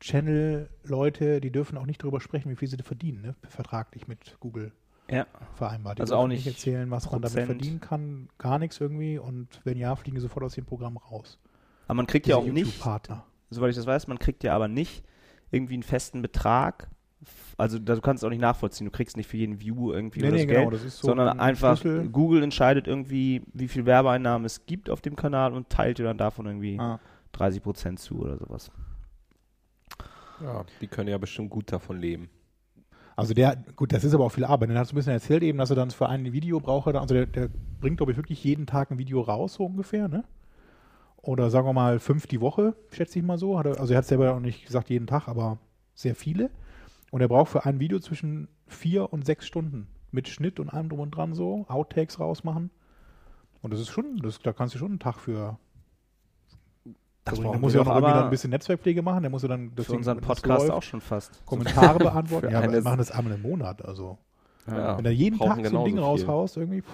Channel-Leute, 0.00 1.40
die 1.40 1.50
dürfen 1.50 1.76
auch 1.78 1.86
nicht 1.86 2.02
darüber 2.02 2.20
sprechen, 2.20 2.50
wie 2.50 2.56
viel 2.56 2.68
sie 2.68 2.76
da 2.76 2.84
verdienen, 2.84 3.20
ne? 3.20 3.34
vertraglich 3.48 4.08
mit 4.08 4.36
Google 4.40 4.72
Ja. 5.10 5.26
vereinbart. 5.54 5.98
Die 5.98 6.02
Also 6.02 6.14
dürfen 6.14 6.24
auch 6.24 6.28
nicht 6.28 6.46
erzählen, 6.46 6.90
was 6.90 7.04
man 7.10 7.20
damit 7.22 7.34
Prozent. 7.34 7.46
verdienen 7.46 7.80
kann, 7.80 8.28
gar 8.38 8.58
nichts 8.58 8.80
irgendwie. 8.80 9.18
Und 9.18 9.60
wenn 9.64 9.76
ja, 9.76 9.94
fliegen 9.96 10.16
sie 10.16 10.22
sofort 10.22 10.44
aus 10.44 10.54
dem 10.54 10.64
Programm 10.64 10.96
raus. 10.96 11.38
Aber 11.86 11.94
man 11.94 12.06
kriegt 12.06 12.26
ja 12.26 12.36
Diese 12.40 12.50
auch 12.50 12.52
nicht, 12.52 12.82
soweit 13.50 13.70
ich 13.70 13.76
das 13.76 13.86
weiß, 13.86 14.06
man 14.06 14.18
kriegt 14.18 14.42
ja 14.42 14.54
aber 14.54 14.68
nicht 14.68 15.04
irgendwie 15.50 15.74
einen 15.74 15.82
festen 15.82 16.22
Betrag. 16.22 16.88
Also 17.58 17.78
da- 17.78 17.94
du 17.94 18.00
kannst 18.00 18.22
es 18.22 18.26
auch 18.26 18.30
nicht 18.30 18.40
nachvollziehen. 18.40 18.86
Du 18.86 18.90
kriegst 18.90 19.16
nicht 19.16 19.26
für 19.28 19.36
jeden 19.36 19.60
View 19.60 19.92
irgendwie 19.92 20.22
oder 20.22 20.30
das 20.32 20.46
Geld, 20.46 20.72
das 20.72 20.82
ist 20.84 20.98
so 20.98 21.08
sondern 21.08 21.28
ein 21.28 21.40
einfach 21.40 21.76
Schlüssel. 21.78 22.08
Google 22.08 22.42
entscheidet 22.42 22.86
irgendwie, 22.86 23.42
wie 23.52 23.68
viel 23.68 23.84
Werbeeinnahmen 23.84 24.46
es 24.46 24.64
gibt 24.66 24.88
auf 24.88 25.00
dem 25.02 25.16
Kanal 25.16 25.52
und 25.52 25.68
teilt 25.68 25.98
dir 25.98 26.04
dann 26.04 26.16
davon 26.18 26.46
irgendwie 26.46 26.78
Ah, 26.78 26.98
30 27.32 27.62
Prozent 27.62 27.98
zu 28.00 28.18
oder 28.20 28.38
sowas. 28.38 28.70
Ja, 30.42 30.64
die 30.80 30.86
können 30.86 31.08
ja 31.08 31.18
bestimmt 31.18 31.50
gut 31.50 31.70
davon 31.70 31.98
leben. 32.00 32.30
Also 33.16 33.34
der, 33.34 33.56
gut, 33.76 33.92
das 33.92 34.04
ist 34.04 34.14
aber 34.14 34.24
auch 34.24 34.32
viel 34.32 34.44
Arbeit. 34.46 34.70
Dann 34.70 34.78
hast 34.78 34.92
du 34.92 34.94
ein 34.94 34.96
bisschen 34.96 35.12
erzählt 35.12 35.42
eben, 35.42 35.58
dass 35.58 35.68
er 35.68 35.76
dann 35.76 35.90
für 35.90 36.08
ein 36.08 36.32
Video 36.32 36.58
braucht, 36.60 36.86
er 36.94 37.00
also 37.02 37.14
der, 37.14 37.26
der 37.26 37.50
bringt, 37.80 37.98
glaube 37.98 38.12
ich, 38.12 38.18
wirklich 38.18 38.42
jeden 38.44 38.64
Tag 38.66 38.90
ein 38.90 38.96
Video 38.98 39.20
raus, 39.20 39.54
so 39.54 39.66
ungefähr, 39.66 40.08
ne? 40.08 40.24
Oder 41.22 41.50
sagen 41.50 41.66
wir 41.66 41.72
mal 41.72 41.98
fünf 41.98 42.26
die 42.26 42.40
Woche, 42.40 42.74
schätze 42.90 43.18
ich 43.18 43.24
mal 43.24 43.38
so. 43.38 43.58
Hat 43.58 43.66
er, 43.66 43.78
also 43.80 43.92
er 43.92 43.98
hat 43.98 44.06
selber 44.06 44.34
auch 44.34 44.40
nicht 44.40 44.64
gesagt 44.66 44.88
jeden 44.90 45.06
Tag, 45.06 45.28
aber 45.28 45.58
sehr 45.94 46.14
viele. 46.14 46.50
Und 47.10 47.20
er 47.20 47.28
braucht 47.28 47.50
für 47.50 47.64
ein 47.66 47.80
Video 47.80 47.98
zwischen 47.98 48.48
vier 48.66 49.12
und 49.12 49.26
sechs 49.26 49.46
Stunden 49.46 49.88
mit 50.12 50.28
Schnitt 50.28 50.58
und 50.60 50.70
allem 50.70 50.88
drum 50.88 51.00
und 51.00 51.10
dran 51.10 51.34
so, 51.34 51.66
Outtakes 51.68 52.18
rausmachen. 52.20 52.70
Und 53.62 53.72
das 53.72 53.80
ist 53.80 53.88
schon, 53.90 54.16
das, 54.22 54.38
da 54.40 54.52
kannst 54.52 54.74
du 54.74 54.78
schon 54.78 54.88
einen 54.92 54.98
Tag 54.98 55.18
für. 55.20 55.58
Das 57.24 57.38
Also, 57.38 57.50
der 57.50 57.60
muss 57.60 57.74
ja 57.74 57.82
auch 57.82 57.84
noch 57.84 57.96
irgendwie 57.96 58.14
dann 58.14 58.24
ein 58.24 58.30
bisschen 58.30 58.50
Netzwerkpflege 58.50 59.02
machen, 59.02 59.22
der 59.22 59.30
muss 59.30 59.42
ja 59.42 59.48
dann 59.48 59.72
das 59.74 59.86
für 59.86 59.92
unseren 59.92 60.20
Podcast 60.20 60.62
läuft, 60.62 60.70
auch 60.72 60.82
schon 60.82 61.00
fast. 61.02 61.44
Kommentare 61.44 61.98
beantworten. 61.98 62.50
Ja, 62.50 62.58
aber 62.62 62.72
wir 62.72 62.82
machen 62.82 62.98
das 62.98 63.10
einmal 63.10 63.34
im 63.34 63.42
Monat. 63.42 63.84
Also 63.84 64.16
Ja. 64.66 64.96
wenn 64.96 65.04
du 65.04 65.10
jeden 65.10 65.38
Tag 65.38 65.66
so 65.66 65.78
ein 65.78 65.84
Ding 65.84 65.94
viel. 65.96 66.02
raushaust, 66.02 66.56
irgendwie. 66.56 66.80
pff, 66.80 66.88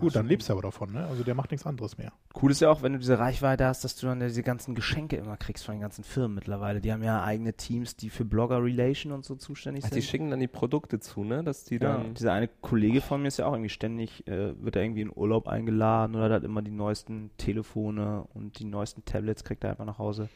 Gut, 0.00 0.14
dann 0.14 0.26
lebst 0.26 0.48
du 0.48 0.52
aber 0.52 0.62
davon, 0.62 0.92
ne? 0.92 1.06
Also 1.06 1.24
der 1.24 1.34
macht 1.34 1.50
nichts 1.50 1.66
anderes 1.66 1.96
mehr. 1.96 2.12
Cool 2.40 2.50
ist 2.50 2.60
ja 2.60 2.70
auch, 2.70 2.82
wenn 2.82 2.92
du 2.92 2.98
diese 2.98 3.18
Reichweite 3.18 3.66
hast, 3.66 3.84
dass 3.84 3.96
du 3.96 4.06
dann 4.06 4.20
diese 4.20 4.42
ganzen 4.42 4.74
Geschenke 4.74 5.16
immer 5.16 5.36
kriegst 5.36 5.64
von 5.64 5.74
den 5.74 5.80
ganzen 5.80 6.04
Firmen 6.04 6.34
mittlerweile. 6.34 6.80
Die 6.80 6.92
haben 6.92 7.02
ja 7.02 7.22
eigene 7.22 7.54
Teams, 7.54 7.96
die 7.96 8.10
für 8.10 8.24
Blogger 8.24 8.62
Relation 8.62 9.12
und 9.12 9.24
so 9.24 9.36
zuständig 9.36 9.84
Ach, 9.84 9.90
sind. 9.90 9.96
die 9.96 10.06
schicken 10.06 10.30
dann 10.30 10.40
die 10.40 10.48
Produkte 10.48 11.00
zu, 11.00 11.24
ne? 11.24 11.42
Dass 11.42 11.64
die 11.64 11.74
ja, 11.74 11.96
dann. 11.96 12.14
dieser 12.14 12.32
eine 12.32 12.48
Kollege 12.48 13.00
von 13.00 13.22
mir 13.22 13.28
ist 13.28 13.38
ja 13.38 13.46
auch 13.46 13.52
irgendwie 13.52 13.70
ständig, 13.70 14.26
äh, 14.26 14.52
wird 14.62 14.76
er 14.76 14.82
irgendwie 14.82 15.02
in 15.02 15.12
Urlaub 15.14 15.48
eingeladen 15.48 16.14
oder 16.14 16.34
hat 16.34 16.44
immer 16.44 16.62
die 16.62 16.70
neuesten 16.70 17.30
Telefone 17.38 18.26
und 18.34 18.58
die 18.58 18.64
neuesten 18.64 19.04
Tablets 19.04 19.44
kriegt 19.44 19.64
er 19.64 19.70
einfach 19.70 19.86
nach 19.86 19.98
Hause. 19.98 20.28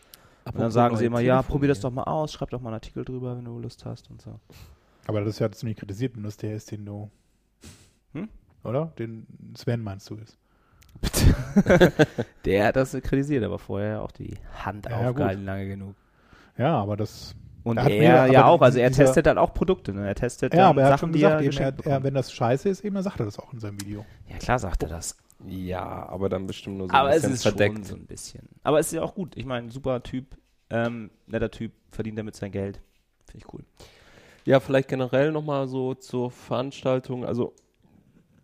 Und 0.46 0.58
dann 0.58 0.70
sagen 0.70 0.96
sie 0.96 1.04
immer, 1.04 1.20
ja, 1.20 1.36
Telefone 1.36 1.52
probier 1.52 1.68
das 1.68 1.80
doch 1.80 1.90
mal 1.90 2.04
aus, 2.04 2.32
schreib 2.32 2.50
doch 2.50 2.60
mal 2.60 2.70
einen 2.70 2.74
Artikel 2.74 3.04
drüber, 3.04 3.36
wenn 3.36 3.44
du 3.44 3.58
Lust 3.58 3.84
hast 3.84 4.10
und 4.10 4.22
so. 4.22 4.40
Aber 5.06 5.20
das 5.20 5.34
ist 5.34 5.38
ja 5.38 5.50
ziemlich 5.50 5.76
kritisiert, 5.76 6.16
wenn 6.16 6.22
das 6.22 6.36
der 6.36 6.54
ist, 6.54 6.70
den 6.70 6.84
du. 6.84 7.10
Hm? 8.12 8.28
Oder? 8.64 8.92
Den 8.98 9.26
Sven 9.56 9.82
meinst 9.82 10.08
du 10.10 10.16
ist. 10.16 10.36
Der 12.44 12.66
hat 12.66 12.76
das 12.76 12.92
kritisiert, 12.92 13.44
aber 13.44 13.58
vorher 13.58 14.02
auch 14.02 14.10
die 14.12 14.34
Hand 14.64 14.86
Ja, 14.86 15.02
ja, 15.02 15.08
aufgehalten, 15.10 15.44
lange 15.44 15.66
genug. 15.68 15.94
Ja, 16.58 16.76
aber 16.76 16.96
das. 16.96 17.34
Und 17.62 17.76
Er 17.76 17.84
hat 17.84 17.92
er, 17.92 18.26
mir- 18.26 18.32
ja 18.32 18.46
auch, 18.46 18.60
also 18.62 18.78
er 18.78 18.90
testet 18.90 19.26
halt 19.26 19.36
auch 19.38 19.52
Produkte, 19.52 19.92
ne? 19.92 20.06
Er 20.06 20.14
testet 20.14 20.54
Ja, 20.54 20.60
dann 20.60 20.68
aber 20.70 20.82
er 20.82 20.88
hat 20.92 21.00
Sachen, 21.00 21.12
die 21.12 21.20
gesagt, 21.20 21.40
er 21.40 21.46
eben, 21.46 21.56
er, 21.58 21.64
er, 21.66 21.72
bekommt. 21.72 22.04
wenn 22.04 22.14
das 22.14 22.32
scheiße 22.32 22.68
ist, 22.68 22.84
eben, 22.84 22.94
dann 22.94 23.04
sagt 23.04 23.20
er 23.20 23.26
das 23.26 23.38
auch 23.38 23.52
in 23.52 23.60
seinem 23.60 23.80
Video. 23.80 24.04
Ja, 24.28 24.38
klar 24.38 24.58
sagt 24.58 24.82
er 24.82 24.88
das. 24.88 25.16
Ja, 25.46 26.08
aber 26.08 26.28
dann 26.28 26.46
bestimmt 26.46 26.78
nur 26.78 26.88
so 26.88 26.94
aber 26.94 27.08
ein 27.08 27.14
es 27.14 27.20
bisschen 27.22 27.34
ist 27.34 27.42
verdeckt. 27.42 27.76
schon 27.76 27.84
so 27.84 27.94
ein 27.96 28.06
bisschen. 28.06 28.48
Aber 28.62 28.78
es 28.78 28.86
ist 28.86 28.92
ja 28.92 29.02
auch 29.02 29.14
gut. 29.14 29.36
Ich 29.36 29.44
meine, 29.46 29.70
super 29.70 30.02
Typ, 30.02 30.36
ähm, 30.70 31.10
netter 31.26 31.50
Typ, 31.50 31.72
verdient 31.90 32.18
damit 32.18 32.34
sein 32.36 32.50
Geld. 32.52 32.80
Finde 33.26 33.46
ich 33.46 33.52
cool. 33.54 33.64
Ja, 34.44 34.60
vielleicht 34.60 34.88
generell 34.88 35.32
nochmal 35.32 35.68
so 35.68 35.94
zur 35.94 36.30
Veranstaltung. 36.30 37.24
Also 37.26 37.54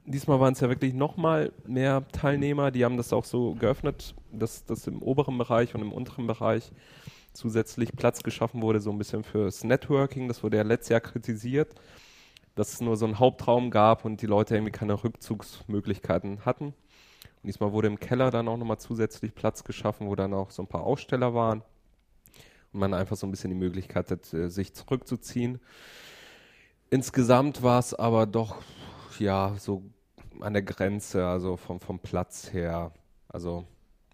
diesmal 0.07 0.41
waren 0.41 0.53
es 0.55 0.61
ja 0.61 0.69
wirklich 0.69 0.95
nochmal 0.95 1.53
mehr 1.67 2.07
Teilnehmer. 2.13 2.71
Die 2.71 2.85
haben 2.85 2.97
das 2.97 3.13
auch 3.13 3.25
so 3.25 3.55
geöffnet, 3.55 4.15
dass, 4.33 4.65
dass 4.65 4.87
im 4.87 5.03
oberen 5.03 5.37
Bereich 5.39 5.75
und 5.75 5.83
im 5.83 5.93
unteren 5.93 6.27
Bereich 6.27 6.73
zusätzlich 7.33 7.93
Platz 7.93 8.23
geschaffen 8.23 8.63
wurde, 8.63 8.81
so 8.81 8.91
ein 8.91 8.99
bisschen 8.99 9.25
fürs 9.25 9.65
Networking. 9.65 10.29
Das 10.29 10.43
wurde 10.43 10.57
ja 10.57 10.63
letztes 10.63 10.91
Jahr 10.91 11.01
kritisiert, 11.01 11.75
dass 12.55 12.73
es 12.73 12.81
nur 12.81 12.97
so 12.97 13.05
einen 13.05 13.19
Hauptraum 13.19 13.71
gab 13.71 14.05
und 14.05 14.23
die 14.23 14.27
Leute 14.27 14.55
irgendwie 14.55 14.73
keine 14.73 15.03
Rückzugsmöglichkeiten 15.03 16.45
hatten. 16.45 16.67
Und 16.67 16.75
diesmal 17.45 17.73
wurde 17.73 17.89
im 17.89 18.01
Keller 18.01 18.31
dann 18.31 18.49
auch 18.49 18.57
nochmal 18.57 18.79
zusätzlich 18.79 19.35
Platz 19.35 19.65
geschaffen, 19.65 20.07
wo 20.09 20.15
dann 20.15 20.33
auch 20.33 20.51
so 20.51 20.63
ein 20.63 20.69
paar 20.69 20.85
Aussteller 20.85 21.35
waren 21.35 21.63
und 22.73 22.81
man 22.81 22.95
einfach 22.95 23.17
so 23.17 23.27
ein 23.27 23.31
bisschen 23.31 23.51
die 23.51 23.57
Möglichkeit 23.57 24.11
hat, 24.11 24.33
äh, 24.33 24.49
sich 24.49 24.73
zurückzuziehen. 24.73 25.61
Insgesamt 26.89 27.63
war 27.63 27.81
es 27.81 27.95
aber 27.95 28.27
doch, 28.27 28.63
ja, 29.19 29.55
so 29.59 29.83
an 30.43 30.53
der 30.53 30.63
Grenze, 30.63 31.27
also 31.27 31.57
vom, 31.57 31.81
vom 31.81 31.99
Platz 31.99 32.53
her. 32.53 32.93
Also 33.29 33.65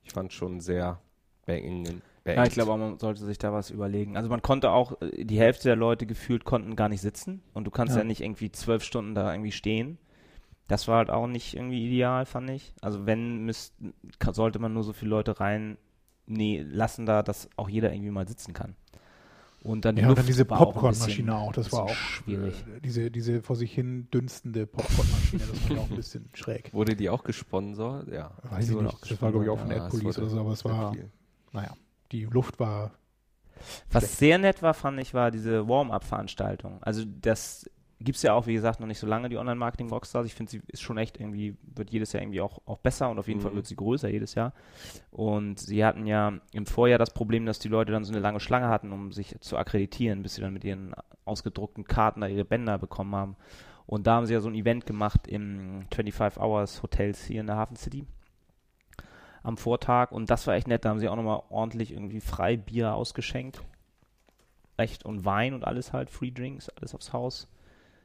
ich 0.04 0.12
fand 0.12 0.32
schon 0.32 0.60
sehr 0.60 1.00
beengen. 1.46 2.02
Ja, 2.24 2.44
ich 2.44 2.52
glaube 2.52 2.72
auch, 2.72 2.76
man 2.76 2.98
sollte 2.98 3.24
sich 3.24 3.38
da 3.38 3.52
was 3.52 3.70
überlegen. 3.70 4.16
Also 4.16 4.28
man 4.28 4.42
konnte 4.42 4.70
auch, 4.70 5.00
äh, 5.00 5.24
die 5.24 5.38
Hälfte 5.38 5.64
der 5.68 5.76
Leute 5.76 6.06
gefühlt 6.06 6.44
konnten 6.44 6.76
gar 6.76 6.88
nicht 6.88 7.00
sitzen 7.00 7.42
und 7.52 7.64
du 7.64 7.70
kannst 7.70 7.94
ja, 7.96 8.02
Ja. 8.02 8.04
nicht 8.04 8.20
irgendwie 8.20 8.52
zwölf 8.52 8.84
Stunden 8.84 9.14
da 9.14 9.32
irgendwie 9.32 9.52
stehen. 9.52 9.98
Das 10.68 10.86
war 10.88 10.98
halt 10.98 11.10
auch 11.10 11.26
nicht 11.26 11.54
irgendwie 11.54 11.86
ideal, 11.86 12.24
fand 12.24 12.50
ich. 12.50 12.74
Also 12.80 13.06
wenn, 13.06 13.44
müsst, 13.44 13.74
sollte 14.32 14.58
man 14.60 14.72
nur 14.72 14.84
so 14.84 14.92
viele 14.92 15.10
Leute 15.10 15.40
rein 15.40 15.76
nee, 16.26 16.64
lassen 16.66 17.06
da, 17.06 17.22
dass 17.22 17.48
auch 17.56 17.68
jeder 17.68 17.92
irgendwie 17.92 18.10
mal 18.10 18.28
sitzen 18.28 18.52
kann. 18.54 18.74
Und 19.62 19.84
dann 19.84 19.94
die 19.94 20.02
Ja, 20.02 20.08
und 20.08 20.18
dann 20.18 20.26
diese 20.26 20.44
Popcornmaschine 20.44 21.36
auch, 21.36 21.52
das 21.52 21.70
war 21.72 21.84
auch 21.84 21.94
schwierig. 21.94 22.64
äh, 22.76 22.80
Diese, 22.80 23.10
diese 23.12 23.42
vor 23.42 23.54
sich 23.54 23.72
hin 23.72 24.08
dünstende 24.12 24.66
Popcornmaschine, 24.66 25.42
das 25.50 25.68
war 25.70 25.76
ja 25.76 25.82
auch 25.84 25.90
ein 25.90 25.96
bisschen 25.96 26.28
schräg. 26.34 26.72
Wurde 26.74 26.96
die 26.96 27.08
auch 27.08 27.22
gesponsert? 27.22 28.08
Ja. 28.08 28.32
Weiß 28.42 28.68
ich 28.68 28.76
nicht, 28.76 29.10
das 29.10 29.22
war 29.22 29.30
glaube 29.30 29.44
ich 29.44 29.50
auch 29.50 29.58
von 29.60 29.70
Ja, 29.70 29.76
Ad 29.76 29.84
es 29.86 29.90
Police 29.90 30.04
wurde 30.16 30.20
oder 30.22 30.30
so, 30.30 30.40
aber 30.40 30.52
es 30.52 30.64
war, 30.64 30.92
viel. 30.92 31.10
naja, 31.52 31.76
die 32.10 32.24
Luft 32.24 32.58
war, 32.58 32.90
Was 33.90 34.18
sehr 34.18 34.38
nett 34.38 34.62
war, 34.62 34.74
fand 34.74 34.98
ich, 34.98 35.14
war 35.14 35.30
diese 35.30 35.68
Warm-Up-Veranstaltung. 35.68 36.82
Also 36.82 37.04
das 37.06 37.70
gibt 38.02 38.16
es 38.16 38.22
ja 38.22 38.32
auch, 38.34 38.46
wie 38.46 38.54
gesagt, 38.54 38.80
noch 38.80 38.86
nicht 38.86 38.98
so 38.98 39.06
lange, 39.06 39.28
die 39.28 39.36
Online-Marketing-Rockstars. 39.36 40.26
Ich 40.26 40.34
finde, 40.34 40.50
sie 40.50 40.62
ist 40.68 40.82
schon 40.82 40.98
echt 40.98 41.18
irgendwie, 41.18 41.56
wird 41.62 41.90
jedes 41.90 42.12
Jahr 42.12 42.22
irgendwie 42.22 42.40
auch, 42.40 42.60
auch 42.66 42.78
besser 42.78 43.10
und 43.10 43.18
auf 43.18 43.28
jeden 43.28 43.40
Mhm. 43.40 43.44
Fall 43.44 43.54
wird 43.54 43.66
sie 43.66 43.76
größer 43.76 44.08
jedes 44.08 44.34
Jahr. 44.34 44.52
Und 45.10 45.58
sie 45.60 45.84
hatten 45.84 46.06
ja 46.06 46.32
im 46.52 46.66
Vorjahr 46.66 46.98
das 46.98 47.12
Problem, 47.12 47.46
dass 47.46 47.58
die 47.58 47.68
Leute 47.68 47.92
dann 47.92 48.04
so 48.04 48.12
eine 48.12 48.20
lange 48.20 48.40
Schlange 48.40 48.68
hatten, 48.68 48.92
um 48.92 49.12
sich 49.12 49.36
zu 49.40 49.56
akkreditieren, 49.56 50.22
bis 50.22 50.34
sie 50.34 50.40
dann 50.40 50.52
mit 50.52 50.64
ihren 50.64 50.94
ausgedruckten 51.24 51.84
Karten 51.84 52.20
da 52.20 52.26
ihre 52.26 52.44
Bänder 52.44 52.78
bekommen 52.78 53.14
haben. 53.14 53.36
Und 53.86 54.06
da 54.06 54.14
haben 54.16 54.26
sie 54.26 54.32
ja 54.34 54.40
so 54.40 54.48
ein 54.48 54.54
Event 54.54 54.86
gemacht 54.86 55.26
im 55.26 55.84
25 55.92 56.40
Hours 56.40 56.82
Hotels 56.82 57.24
hier 57.24 57.40
in 57.40 57.46
der 57.46 57.56
Hafen 57.56 57.76
City 57.76 58.06
am 59.42 59.56
Vortag 59.56 60.12
und 60.12 60.30
das 60.30 60.46
war 60.46 60.54
echt 60.54 60.68
nett. 60.68 60.84
Da 60.84 60.90
haben 60.90 61.00
sie 61.00 61.08
auch 61.08 61.16
nochmal 61.16 61.42
ordentlich 61.50 61.92
irgendwie 61.92 62.20
frei 62.20 62.56
Bier 62.56 62.94
ausgeschenkt. 62.94 63.60
Echt 64.76 65.04
und 65.04 65.24
Wein 65.24 65.52
und 65.52 65.64
alles 65.64 65.92
halt, 65.92 66.10
Free 66.10 66.30
Drinks, 66.30 66.68
alles 66.70 66.94
aufs 66.94 67.12
Haus. 67.12 67.48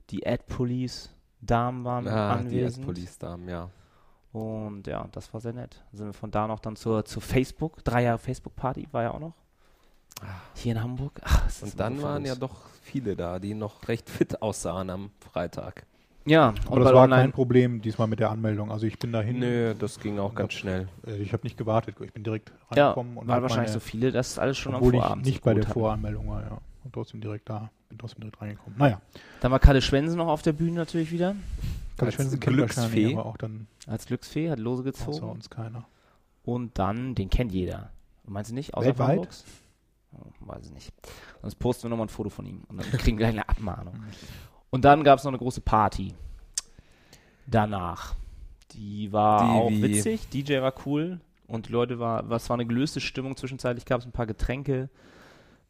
Die 0.10 0.26
Ad 0.26 0.44
Police 0.48 1.14
Damen 1.42 1.84
waren 1.86 2.08
Ah, 2.08 2.36
die 2.38 2.40
anwesend. 2.48 2.86
Police-Damen, 2.86 3.48
ja. 3.48 3.70
Und 4.32 4.88
ja, 4.88 5.08
das 5.12 5.32
war 5.34 5.40
sehr 5.42 5.54
nett. 5.54 5.84
Dann 5.92 5.98
sind 5.98 6.08
wir 6.08 6.14
von 6.14 6.32
da 6.32 6.48
noch 6.48 6.60
dann 6.60 6.76
zur, 6.76 7.06
zur 7.06 7.22
Facebook, 7.22 7.84
drei 7.84 8.04
Jahre 8.04 8.18
Facebook-Party 8.18 8.88
war 8.92 9.04
ja 9.04 9.12
auch 9.14 9.20
noch. 9.20 9.34
Hier 10.56 10.72
in 10.74 10.82
Hamburg. 10.82 11.22
Ach, 11.24 11.48
Und 11.62 11.80
dann 11.80 12.02
waren 12.02 12.26
ja 12.26 12.36
doch 12.36 12.56
viele 12.82 13.16
da, 13.16 13.38
die 13.40 13.54
noch 13.54 13.88
recht 13.88 14.10
fit 14.10 14.42
aussahen 14.42 14.90
am 14.90 15.12
Freitag. 15.20 15.86
Ja, 16.26 16.54
aber 16.70 16.82
das 16.82 16.94
war 16.94 17.04
Online. 17.04 17.22
kein 17.22 17.32
Problem 17.32 17.82
diesmal 17.82 18.08
mit 18.08 18.20
der 18.20 18.32
Anmeldung. 18.32 18.72
Also 18.72 18.86
ich 18.86 19.00
bin 19.00 19.14
dahin, 19.14 19.40
Nö, 19.40 19.74
das 19.76 20.00
ging 20.00 20.20
auch 20.20 20.36
ganz 20.36 20.54
schnell. 20.54 20.90
äh, 21.06 21.16
ich 21.18 21.32
habe 21.34 21.44
nicht 21.44 21.58
gewartet, 21.58 21.96
ich 22.02 22.12
bin 22.12 22.24
direkt 22.24 22.52
Ja, 22.76 22.88
reingekommen 22.88 23.18
und 23.18 23.28
waren 23.28 23.36
hab 23.38 23.42
wahrscheinlich 23.44 23.70
meine, 23.70 23.80
so 23.80 23.86
viele, 23.86 24.12
dass 24.12 24.38
alles 24.38 24.58
schon 24.58 24.74
am 24.74 24.82
obwohl 24.82 24.96
ich 24.96 25.02
Vorabend 25.02 25.26
nicht 25.26 25.42
bei 25.44 25.54
der. 25.54 25.64
Voranmeldung 25.68 26.28
war, 26.28 26.42
ja. 26.42 26.58
Und 26.84 26.94
trotzdem 26.94 27.22
direkt 27.22 27.48
da, 27.50 27.70
bin 27.90 27.98
trotzdem 27.98 28.22
direkt 28.22 28.42
reingekommen. 28.42 28.78
Naja, 28.80 29.02
Dann 29.42 29.52
war 29.52 29.60
Kalle 29.60 29.82
Schwensen 29.82 30.18
noch 30.18 30.28
auf 30.28 30.42
der 30.42 30.54
Bühne 30.54 30.74
natürlich 30.76 31.12
wieder. 31.12 31.36
Kalle 31.98 32.08
Als 32.10 32.16
Schwensen 32.16 32.40
kennt 32.40 32.56
Glücksfee. 32.56 33.14
aber 33.14 33.26
auch 33.26 33.38
dann 33.38 33.68
Als 33.88 34.06
Glücksfee, 34.06 34.50
hat 34.50 34.60
Lose 34.60 34.82
außer 34.82 34.92
gezogen. 34.92 35.30
uns 35.30 35.50
keiner. 35.50 35.86
Und 36.44 36.78
dann, 36.80 37.16
den 37.16 37.30
kennt 37.30 37.52
jeder. 37.52 37.92
Meinst 38.26 38.52
du 38.52 38.56
nicht? 38.56 38.74
Außer 38.74 38.88
Weltweit? 38.88 39.10
Hamburgs? 39.18 39.44
Oh, 40.14 40.26
weiß 40.42 40.66
ich 40.66 40.72
nicht. 40.72 40.94
Sonst 41.42 41.56
posten 41.56 41.84
wir 41.84 41.90
nochmal 41.90 42.06
ein 42.08 42.10
Foto 42.10 42.30
von 42.30 42.46
ihm 42.46 42.64
und 42.68 42.78
dann 42.80 42.90
kriegen 42.92 43.18
wir 43.18 43.26
gleich 43.26 43.34
eine 43.40 43.48
Abmahnung. 43.50 43.96
Und 44.70 44.84
dann 44.84 45.06
gab 45.06 45.18
es 45.18 45.24
noch 45.24 45.32
eine 45.32 45.38
große 45.38 45.62
Party. 45.62 46.14
Danach. 47.46 48.16
Die 48.74 49.12
war 49.14 49.40
Die 49.44 49.50
auch 49.60 49.70
wie- 49.70 49.82
witzig. 49.96 50.28
DJ 50.30 50.60
war 50.62 50.74
cool. 50.86 51.22
Und 51.48 51.70
die 51.70 51.72
Leute 51.72 52.00
war, 52.00 52.30
was 52.30 52.50
war 52.50 52.56
eine 52.56 52.66
gelöste 52.66 53.00
Stimmung. 53.00 53.38
Zwischenzeitlich 53.38 53.86
gab 53.86 54.02
es 54.02 54.06
ein 54.06 54.12
paar 54.12 54.26
Getränke, 54.28 54.90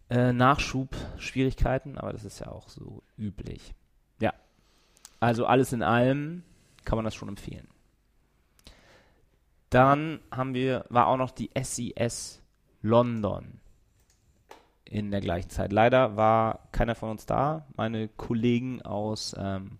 äh, 0.10 0.32
Nachschub, 0.34 0.96
Schwierigkeiten, 1.18 1.98
aber 1.98 2.14
das 2.14 2.24
ist 2.24 2.40
ja 2.40 2.48
auch 2.48 2.70
so 2.70 3.04
üblich. 3.18 3.74
Ja. 4.20 4.34
Also 5.20 5.46
alles 5.46 5.74
in 5.74 5.84
allem 5.84 6.44
kann 6.86 6.98
man 6.98 7.06
das 7.06 7.16
schon 7.16 7.30
empfehlen. 7.30 7.68
Dann 9.70 10.22
haben 10.32 10.54
wir, 10.54 10.86
war 10.90 11.08
auch 11.08 11.18
noch 11.18 11.32
die 11.32 11.50
SES 11.62 12.42
London 12.82 13.60
in 14.86 15.12
der 15.12 15.20
gleichen 15.20 15.50
Zeit. 15.50 15.74
Leider 15.74 16.16
war 16.16 16.70
keiner 16.72 16.96
von 16.96 17.10
uns 17.10 17.26
da. 17.26 17.68
Meine 17.76 18.08
Kollegen 18.08 18.82
aus, 18.84 19.36
ähm, 19.38 19.80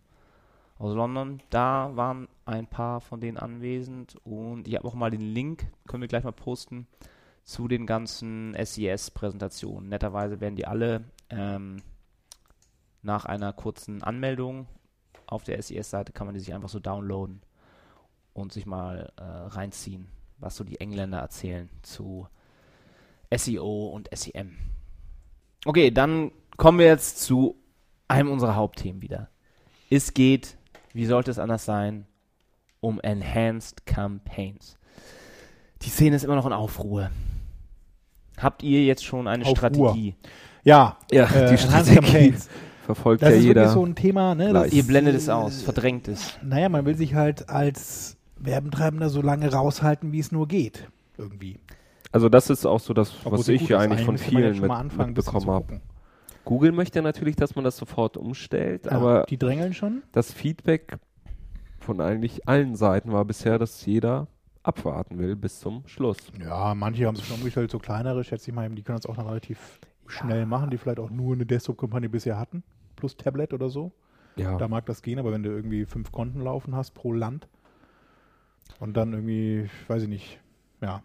aus 0.78 0.94
London, 0.94 1.42
da 1.50 1.92
waren 1.96 2.28
ein 2.46 2.68
paar 2.68 3.00
von 3.02 3.22
denen 3.22 3.38
anwesend 3.38 4.18
und 4.24 4.68
ich 4.68 4.76
habe 4.76 4.88
auch 4.88 4.94
mal 4.94 5.10
den 5.10 5.22
Link, 5.22 5.68
können 5.88 6.02
wir 6.02 6.08
gleich 6.08 6.24
mal 6.24 6.32
posten, 6.32 6.88
zu 7.48 7.70
den 7.70 7.86
ganzen 7.86 8.54
SES-Präsentationen. 8.62 9.88
Netterweise 9.88 10.42
werden 10.42 10.58
die 10.58 10.68
alle 10.68 11.06
ähm, 11.30 11.78
nach 13.02 13.24
einer 13.24 13.54
kurzen 13.54 14.04
Anmeldung 14.04 14.68
auf 15.28 15.46
der 15.46 15.62
SES-Seite 15.62 16.12
kann 16.12 16.28
man 16.28 16.34
die 16.34 16.42
sich 16.42 16.54
einfach 16.54 16.68
so 16.68 16.80
downloaden 16.80 17.42
und 18.34 18.52
sich 18.52 18.66
mal 18.66 19.14
äh, 19.16 19.24
reinziehen, 19.24 20.10
was 20.40 20.58
so 20.58 20.66
die 20.66 20.82
Engländer 20.82 21.20
erzählen 21.20 21.70
zu 21.84 22.28
SEO 23.34 23.88
und 23.88 24.10
SEM. 24.14 24.58
Okay, 25.64 25.90
dann 25.90 26.34
kommen 26.58 26.80
wir 26.80 26.88
jetzt 26.88 27.22
zu 27.22 27.56
einem 28.10 28.30
unserer 28.30 28.56
Hauptthemen 28.56 29.02
wieder. 29.02 29.30
Es 29.90 30.14
geht, 30.14 30.58
wie 30.92 31.06
sollte 31.06 31.32
es 31.32 31.40
anders 31.40 31.64
sein, 31.64 32.08
um 32.82 33.00
Enhanced 33.00 33.86
Campaigns. 33.86 34.78
Die 35.82 35.90
Szene 35.90 36.18
ist 36.18 36.24
immer 36.24 36.36
noch 36.36 36.46
in 36.46 36.54
Aufruhr. 36.54 37.10
Habt 38.38 38.64
ihr 38.64 38.84
jetzt 38.86 39.04
schon 39.06 39.28
eine 39.28 39.44
Aufruhr. 39.44 39.58
Strategie? 39.58 40.16
Ja, 40.64 40.98
Ja, 41.12 41.26
äh, 41.26 41.52
die 41.52 41.58
Strategie 41.58 42.34
verfolgt 42.86 43.22
Das 43.24 43.32
ja 43.32 43.36
ist 43.38 43.44
jeder. 43.44 43.62
wirklich 43.62 43.74
so 43.74 43.86
ein 43.86 43.96
Thema, 43.96 44.36
ne? 44.36 44.54
Das, 44.54 44.72
Ihr 44.74 44.84
blendet 44.84 45.16
es 45.16 45.28
aus, 45.30 45.62
verdrängt 45.64 46.08
es. 46.08 46.38
Naja, 46.44 46.70
man 46.70 46.86
will 46.86 46.96
sich 46.96 47.16
halt 47.16 47.50
als 47.50 48.18
Werbentreibender 48.38 49.10
so 49.10 49.22
lange 49.22 49.52
raushalten, 49.52 50.12
wie 50.12 50.20
es 50.20 50.32
nur 50.32 50.48
geht. 50.48 50.88
Irgendwie. 51.18 51.58
also 52.12 52.30
das 52.30 52.50
ist 52.52 52.66
auch 52.68 52.80
so 52.80 52.94
das, 52.94 53.12
Obwohl 53.24 53.40
was 53.40 53.48
ich 53.48 53.68
ja 53.68 53.80
ist. 53.80 53.84
eigentlich 53.86 54.06
von 54.06 54.18
vielen 54.20 54.56
schon 54.56 54.68
mit, 54.68 55.08
mitbekommen 55.08 55.50
habe. 55.50 55.82
Google 56.46 56.72
möchte 56.72 57.02
natürlich, 57.02 57.36
dass 57.36 57.56
man 57.56 57.66
das 57.66 57.76
sofort 57.76 58.16
umstellt, 58.18 58.86
Ja, 58.86 58.92
aber 58.92 59.26
die 59.28 59.38
drängeln 59.38 59.74
schon. 59.74 60.04
das 60.12 60.32
Feedback 60.32 60.98
von 61.80 62.00
eigentlich 62.02 62.48
allen 62.48 62.76
Seiten 62.76 63.12
war 63.12 63.26
bisher, 63.26 63.58
dass 63.60 63.86
jeder 63.86 64.28
abwarten 64.68 65.18
will 65.18 65.36
bis 65.36 65.60
zum 65.60 65.88
Schluss. 65.88 66.18
Ja, 66.40 66.76
manche 66.76 67.06
haben 67.08 67.16
es 67.16 67.26
schon 67.26 67.38
umgestellt, 67.38 67.72
so 67.72 67.80
kleinere, 67.80 68.24
schätze 68.24 68.50
ich 68.52 68.56
mal, 68.56 68.70
die 68.70 68.84
können 68.84 68.98
das 68.98 69.06
auch 69.06 69.16
dann 69.16 69.28
relativ 69.28 69.80
schnell 70.08 70.46
machen, 70.46 70.70
die 70.70 70.78
vielleicht 70.78 71.00
auch 71.00 71.10
nur 71.10 71.34
eine 71.34 71.46
Desktop-Kampagne 71.46 72.10
bisher 72.10 72.38
hatten, 72.38 72.64
plus 72.96 73.16
Tablet 73.18 73.54
oder 73.54 73.70
so. 73.70 73.92
Ja, 74.36 74.58
Da 74.58 74.68
mag 74.68 74.86
das 74.86 75.02
gehen, 75.02 75.18
aber 75.20 75.32
wenn 75.32 75.44
du 75.44 75.50
irgendwie 75.50 75.86
fünf 75.86 76.12
Konten 76.12 76.42
laufen 76.42 76.76
hast 76.76 76.92
pro 76.94 77.12
Land 77.12 77.48
und 78.80 78.96
dann 78.96 79.14
irgendwie, 79.14 79.70
weiß 79.88 80.04
ich 80.04 80.10
nicht, 80.10 80.40
ja. 80.82 81.02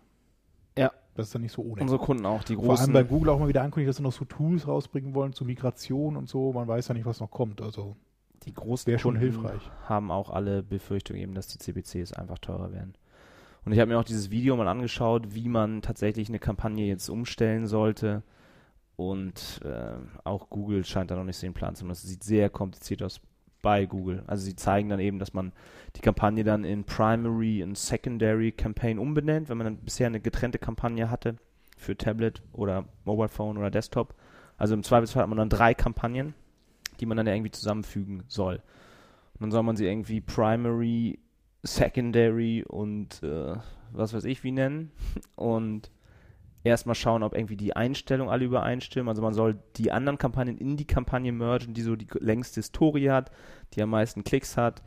Ja. 0.76 0.90
Das 1.14 1.26
ist 1.26 1.35
dann 1.35 1.42
nicht 1.42 1.52
so 1.52 1.62
ohne. 1.62 1.83
Unsere 1.83 1.99
Kunden 2.00 2.25
auch, 2.26 2.42
die 2.42 2.54
Vor 2.54 2.64
allem 2.64 2.76
großen. 2.76 2.92
bei 2.92 3.02
Google 3.02 3.31
auch 3.31 3.38
mal 3.38 3.49
wieder 3.49 3.62
ankündigt, 3.62 3.88
dass 3.90 3.97
sie 3.97 4.02
noch 4.02 4.12
so 4.12 4.25
Tools 4.25 4.66
rausbringen 4.66 5.14
wollen 5.14 5.33
zur 5.35 5.47
Migration 5.47 6.16
und 6.16 6.28
so. 6.28 6.52
Man 6.54 6.66
weiß 6.66 6.88
ja 6.88 6.95
nicht, 6.95 7.04
was 7.04 7.21
noch 7.21 7.31
kommt. 7.31 7.61
Also 7.61 7.97
Die 8.47 8.54
großen 8.54 8.87
Wäre 8.87 8.99
schon 8.99 9.16
hilfreich. 9.16 9.61
haben 9.87 10.11
auch 10.11 10.31
alle 10.31 10.62
Befürchtungen 10.62 11.21
eben, 11.21 11.35
dass 11.35 11.49
die 11.49 11.59
CPCs 11.59 12.14
einfach 12.14 12.38
teurer 12.38 12.73
werden. 12.73 12.95
Und 13.64 13.73
ich 13.73 13.78
habe 13.78 13.90
mir 13.90 13.99
auch 13.99 14.04
dieses 14.04 14.31
Video 14.31 14.57
mal 14.57 14.69
angeschaut, 14.69 15.35
wie 15.35 15.49
man 15.49 15.83
tatsächlich 15.83 16.28
eine 16.28 16.38
Kampagne 16.38 16.87
jetzt 16.87 17.09
umstellen 17.09 17.66
sollte. 17.66 18.23
Und 18.97 19.61
äh, 19.64 19.95
auch 20.25 20.50
Google 20.50 20.85
scheint 20.85 21.11
da 21.11 21.16
noch 21.16 21.25
nicht 21.25 21.37
so 21.37 21.47
den 21.47 21.54
Plan 21.54 21.75
zu 21.75 21.83
haben. 21.83 21.88
Das 21.88 22.02
sieht 22.02 22.25
sehr 22.25 22.50
kompliziert 22.50 23.02
aus 23.02 23.21
bei 23.62 23.87
Google. 23.87 24.25
Also 24.26 24.45
sie 24.45 24.57
zeigen 24.57 24.88
dann 24.88 25.00
eben, 25.00 25.19
dass 25.19 25.33
man 25.33 25.52
die 25.97 26.00
Kampagne 26.00 26.45
dann 26.45 26.64
in 26.64 26.85
Primary 26.85 27.62
und 27.62 27.78
Secondary 27.78 28.52
Campaign 28.52 28.99
umbenennt, 28.99 29.49
wenn 29.49 29.57
man 29.57 29.66
dann 29.66 29.76
bisher 29.76 30.09
eine 30.09 30.21
getrennte 30.21 30.59
Kampagne 30.59 31.11
hatte 31.11 31.37
für 31.78 31.97
Tablet 31.97 32.42
oder 32.52 32.85
Mobile 33.04 33.28
Phone 33.28 33.57
oder 33.57 33.71
Desktop. 33.71 34.14
Also 34.59 34.75
im 34.75 34.83
Zweifelsfall 34.83 35.23
hat 35.23 35.28
man 35.28 35.38
dann 35.38 35.49
drei 35.49 35.75
Kampagnen, 35.75 36.35
die 37.00 37.07
man 37.07 37.16
dann 37.16 37.26
irgendwie 37.26 37.50
zusammenfügen 37.50 38.25
soll. 38.26 38.57
Und 39.35 39.40
dann 39.40 39.50
soll 39.52 39.62
man 39.62 39.76
sie 39.76 39.87
irgendwie 39.87 40.21
Primary, 40.21 41.19
Secondary 41.62 42.64
und 42.64 43.23
äh, 43.23 43.57
was 43.92 44.14
weiß 44.14 44.25
ich 44.25 44.42
wie 44.45 44.52
nennen. 44.52 44.90
Und 45.37 45.90
erstmal 46.64 46.95
schauen, 46.95 47.23
ob 47.23 47.35
irgendwie 47.35 47.57
die 47.57 47.76
Einstellungen 47.76 48.33
alle 48.33 48.45
übereinstimmen. 48.45 49.09
Also 49.09 49.23
man 49.23 49.35
soll 49.35 49.59
die 49.76 49.92
anderen 49.92 50.19
Kampagnen 50.19 50.59
in 50.59 50.76
die 50.76 50.87
Kampagne 50.87 51.33
mergen, 51.33 51.75
die 51.75 51.83
so 51.83 51.97
die 51.97 52.09
längste 52.19 52.61
Historie 52.61 53.11
hat, 53.11 53.31
die 53.75 53.83
am 53.83 53.90
meisten 53.90 54.25
Klicks 54.25 54.57
hat 54.57 54.83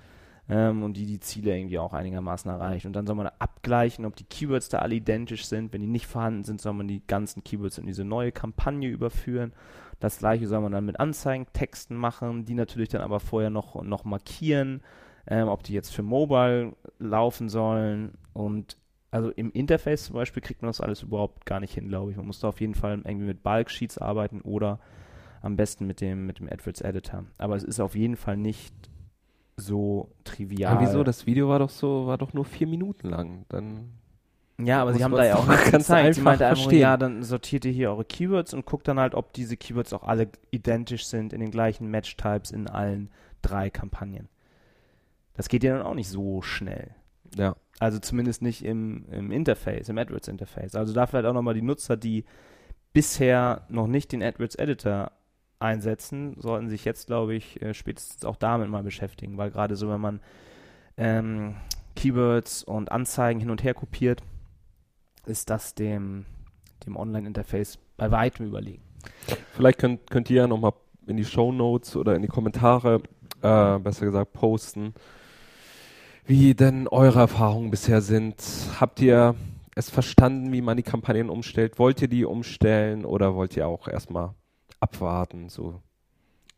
ähm, 0.49 0.83
und 0.83 0.95
die 0.95 1.05
die 1.05 1.19
Ziele 1.19 1.57
irgendwie 1.57 1.79
auch 1.79 1.93
einigermaßen 1.93 2.49
erreicht. 2.49 2.85
Und 2.85 2.93
dann 2.93 3.07
soll 3.07 3.15
man 3.15 3.29
abgleichen, 3.39 4.05
ob 4.05 4.15
die 4.15 4.23
Keywords 4.23 4.69
da 4.69 4.79
alle 4.79 4.95
identisch 4.95 5.45
sind. 5.45 5.73
Wenn 5.73 5.81
die 5.81 5.87
nicht 5.87 6.07
vorhanden 6.07 6.43
sind, 6.43 6.61
soll 6.61 6.73
man 6.73 6.87
die 6.87 7.05
ganzen 7.05 7.43
Keywords 7.43 7.77
in 7.77 7.85
diese 7.85 8.05
neue 8.05 8.31
Kampagne 8.31 8.89
überführen. 8.89 9.53
Das 9.99 10.19
gleiche 10.19 10.47
soll 10.47 10.61
man 10.61 10.71
dann 10.71 10.85
mit 10.85 10.99
Anzeigentexten 10.99 11.95
machen, 11.95 12.45
die 12.45 12.53
natürlich 12.53 12.89
dann 12.89 13.01
aber 13.01 13.19
vorher 13.19 13.49
noch, 13.49 13.81
noch 13.83 14.03
markieren, 14.03 14.81
ähm, 15.27 15.47
ob 15.47 15.63
die 15.63 15.73
jetzt 15.73 15.93
für 15.93 16.03
Mobile 16.03 16.73
laufen 16.99 17.49
sollen. 17.49 18.13
Und 18.33 18.77
also 19.11 19.31
im 19.31 19.51
Interface 19.51 20.05
zum 20.05 20.15
Beispiel 20.15 20.43
kriegt 20.43 20.61
man 20.61 20.69
das 20.69 20.81
alles 20.81 21.03
überhaupt 21.03 21.45
gar 21.45 21.59
nicht 21.59 21.73
hin, 21.73 21.87
glaube 21.87 22.11
ich. 22.11 22.17
Man 22.17 22.27
muss 22.27 22.39
da 22.39 22.49
auf 22.49 22.61
jeden 22.61 22.75
Fall 22.75 23.01
irgendwie 23.05 23.27
mit 23.27 23.43
Bulk 23.43 23.69
Sheets 23.69 23.97
arbeiten 23.97 24.41
oder 24.41 24.79
am 25.41 25.55
besten 25.55 25.85
mit 25.85 26.01
dem, 26.01 26.25
mit 26.25 26.39
dem 26.39 26.49
AdWords 26.49 26.81
Editor. 26.81 27.25
Aber 27.37 27.55
es 27.55 27.63
ist 27.63 27.79
auf 27.79 27.95
jeden 27.95 28.15
Fall 28.15 28.35
nicht 28.35 28.73
so 29.57 30.09
trivial. 30.23 30.73
aber 30.73 30.81
wieso? 30.81 31.03
Das 31.03 31.25
Video 31.25 31.47
war 31.47 31.59
doch 31.59 31.69
so, 31.69 32.07
war 32.07 32.17
doch 32.17 32.33
nur 32.33 32.45
vier 32.45 32.67
Minuten 32.67 33.09
lang. 33.09 33.45
Dann 33.49 33.91
Ja, 34.59 34.81
aber 34.81 34.93
sie 34.93 35.03
haben 35.03 35.13
da 35.13 35.25
ja 35.25 35.35
auch 35.35 35.47
nichts 35.47 35.63
ganz 35.71 35.87
gezeigt. 35.87 36.15
Sie 36.15 36.21
meinte 36.21 36.45
einfach, 36.45 36.71
ja, 36.71 36.97
dann 36.97 37.23
sortiert 37.23 37.63
ihr 37.65 37.71
hier 37.71 37.91
eure 37.91 38.05
Keywords 38.05 38.53
und 38.53 38.65
guckt 38.65 38.87
dann 38.87 38.99
halt, 38.99 39.15
ob 39.15 39.33
diese 39.33 39.55
Keywords 39.55 39.93
auch 39.93 40.03
alle 40.03 40.29
identisch 40.51 41.05
sind 41.05 41.31
in 41.31 41.39
den 41.39 41.51
gleichen 41.51 41.87
Match-Types 41.89 42.51
in 42.51 42.67
allen 42.67 43.09
drei 43.41 43.69
Kampagnen. 43.69 44.27
Das 45.35 45.49
geht 45.49 45.63
ja 45.63 45.77
dann 45.77 45.85
auch 45.85 45.93
nicht 45.93 46.09
so 46.09 46.41
schnell. 46.41 46.91
ja. 47.35 47.55
Also 47.77 47.99
zumindest 47.99 48.41
nicht 48.41 48.63
im, 48.63 49.05
im 49.11 49.31
Interface, 49.31 49.89
im 49.89 49.97
AdWords-Interface. 49.97 50.75
Also 50.75 50.93
da 50.93 51.07
vielleicht 51.07 51.25
auch 51.25 51.33
nochmal 51.33 51.55
die 51.55 51.61
Nutzer, 51.61 51.97
die 51.97 52.23
bisher 52.93 53.65
noch 53.67 53.87
nicht 53.87 54.13
den 54.13 54.23
AdWords-Editor 54.23 55.11
einsetzen, 55.59 56.37
sollten 56.39 56.69
sich 56.69 56.85
jetzt, 56.85 57.07
glaube 57.07 57.35
ich, 57.35 57.61
äh, 57.61 57.73
spätestens 57.73 58.23
auch 58.23 58.37
damit 58.37 58.69
mal 58.69 58.83
beschäftigen, 58.83 59.37
weil 59.37 59.51
gerade 59.51 59.75
so, 59.75 59.89
wenn 59.89 59.99
man 59.99 60.21
ähm, 60.95 61.55
Keywords 61.95 62.63
und 62.63 62.91
Anzeigen 62.91 63.39
hin 63.39 63.49
und 63.49 63.63
her 63.63 63.73
kopiert, 63.73 64.21
ist 65.25 65.49
das 65.49 65.75
dem, 65.75 66.25
dem 66.85 66.95
Online-Interface 66.95 67.79
bei 67.97 68.11
weitem 68.11 68.45
überlegen. 68.45 68.83
Vielleicht 69.53 69.79
könnt, 69.79 70.09
könnt 70.09 70.29
ihr 70.29 70.37
ja 70.43 70.47
nochmal 70.47 70.73
in 71.07 71.17
die 71.17 71.25
Show 71.25 71.51
Notes 71.51 71.95
oder 71.95 72.15
in 72.15 72.21
die 72.21 72.27
Kommentare, 72.27 73.01
äh, 73.41 73.79
besser 73.79 74.05
gesagt, 74.05 74.33
posten, 74.33 74.93
wie 76.25 76.55
denn 76.55 76.87
eure 76.87 77.19
Erfahrungen 77.19 77.71
bisher 77.71 78.01
sind. 78.01 78.35
Habt 78.79 78.99
ihr 79.01 79.35
es 79.75 79.89
verstanden, 79.89 80.51
wie 80.51 80.61
man 80.61 80.77
die 80.77 80.83
Kampagnen 80.83 81.29
umstellt? 81.29 81.79
Wollt 81.79 82.01
ihr 82.01 82.07
die 82.07 82.25
umstellen 82.25 83.05
oder 83.05 83.35
wollt 83.35 83.55
ihr 83.57 83.67
auch 83.67 83.87
erstmal 83.87 84.33
abwarten, 84.79 85.49
so 85.49 85.81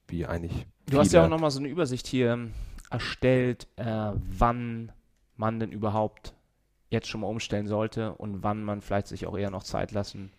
wie 0.08 0.26
eigentlich? 0.26 0.66
Du 0.90 0.98
hast 1.00 1.12
ja 1.12 1.26
auch 1.26 1.30
nochmal 1.30 1.52
so 1.52 1.60
eine 1.60 1.68
Übersicht 1.68 2.08
hier 2.08 2.32
ähm, 2.34 2.54
erstellt, 2.90 3.68
äh, 3.76 4.12
wann 4.16 4.92
man 5.36 5.60
denn 5.60 5.72
überhaupt 5.72 6.34
jetzt 6.90 7.08
schon 7.08 7.22
mal 7.22 7.28
umstellen 7.28 7.68
sollte 7.68 8.14
und 8.14 8.44
wann 8.44 8.64
man 8.64 8.82
vielleicht 8.82 9.08
sich 9.08 9.28
auch 9.28 9.38
eher 9.38 9.52
noch 9.52 9.64
Zeit 9.64 9.92
lassen 9.92 10.32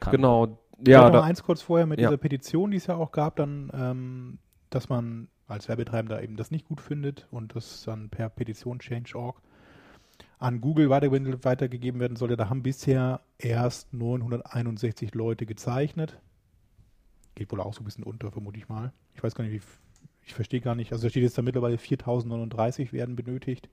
kann. 0.00 0.12
Genau, 0.12 0.46
Ja, 0.86 1.00
ja, 1.02 1.04
noch 1.06 1.12
da, 1.12 1.22
eins 1.22 1.42
kurz 1.42 1.60
vorher 1.60 1.86
mit 1.86 2.00
Ja. 2.00 2.08
dieser 2.08 2.16
Petition, 2.16 2.70
die 2.70 2.78
es 2.78 2.86
ja 2.86 2.94
auch 2.96 3.12
gab, 3.12 3.36
dann, 3.36 3.70
ähm, 3.74 4.38
dass 4.70 4.88
man 4.88 5.28
als 5.48 5.68
Werbetreibender 5.68 6.22
eben 6.22 6.36
das 6.36 6.50
nicht 6.50 6.66
gut 6.66 6.80
findet 6.80 7.26
und 7.30 7.56
das 7.56 7.82
dann 7.84 8.10
per 8.10 8.28
Petition 8.28 8.78
Change.org 8.78 9.40
an 10.38 10.60
Google 10.60 10.88
weiter, 10.90 11.10
weitergegeben 11.10 12.00
werden 12.00 12.16
sollte. 12.16 12.36
Da 12.36 12.48
haben 12.48 12.62
bisher 12.62 13.20
erst 13.38 13.92
961 13.92 15.14
Leute 15.14 15.46
gezeichnet. 15.46 16.20
Geht 17.34 17.50
wohl 17.50 17.60
auch 17.60 17.74
so 17.74 17.82
ein 17.82 17.84
bisschen 17.84 18.04
unter, 18.04 18.30
vermute 18.30 18.58
ich 18.58 18.68
mal. 18.68 18.92
Ich 19.14 19.22
weiß 19.22 19.34
gar 19.34 19.44
nicht, 19.44 19.52
wie, 19.52 19.60
ich 20.26 20.34
verstehe 20.34 20.60
gar 20.60 20.74
nicht. 20.74 20.92
Also 20.92 21.04
da 21.04 21.10
steht 21.10 21.22
jetzt 21.22 21.38
da 21.38 21.42
mittlerweile 21.42 21.78
4039 21.78 22.92
werden 22.92 23.16
benötigt. 23.16 23.68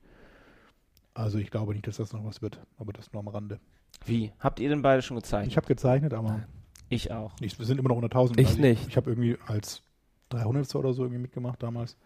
Also 1.14 1.38
ich 1.38 1.50
glaube 1.50 1.72
nicht, 1.72 1.86
dass 1.86 1.96
das 1.98 2.12
noch 2.12 2.24
was 2.24 2.42
wird, 2.42 2.60
aber 2.78 2.92
das 2.92 3.12
nur 3.12 3.20
am 3.20 3.28
Rande. 3.28 3.60
Wie? 4.04 4.32
Habt 4.38 4.60
ihr 4.60 4.68
denn 4.68 4.82
beide 4.82 5.02
schon 5.02 5.16
gezeichnet? 5.16 5.52
Ich 5.52 5.56
habe 5.56 5.66
gezeichnet, 5.66 6.14
aber 6.14 6.46
Ich 6.88 7.12
auch. 7.12 7.32
ich, 7.40 7.58
wir 7.58 7.66
sind 7.66 7.78
immer 7.78 7.88
noch 7.88 7.96
unter 7.96 8.06
1000. 8.06 8.40
Ich 8.40 8.48
Also 8.48 8.60
nicht. 8.60 8.88
Ich 8.88 8.96
habe 8.96 9.10
irgendwie 9.10 9.38
als 9.46 9.82
300. 10.30 10.74
oder 10.74 10.92
so 10.92 11.02
irgendwie 11.02 11.22
mitgemacht 11.22 11.62
damals. 11.62 11.96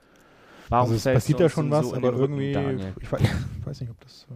Warum 0.68 0.92
also 0.92 0.94
es 0.94 1.14
passiert 1.14 1.40
ja 1.40 1.48
schon 1.48 1.70
was, 1.70 1.88
so 1.88 1.94
in 1.94 2.04
aber 2.04 2.16
Rücken, 2.16 2.38
irgendwie, 2.38 2.52
Daniel? 2.52 2.94
ich 3.00 3.10
weiß, 3.10 3.20
ich 3.22 3.66
weiß 3.66 3.80
nicht, 3.80 3.90
ob 3.90 4.00
das, 4.00 4.26
äh, 4.30 4.34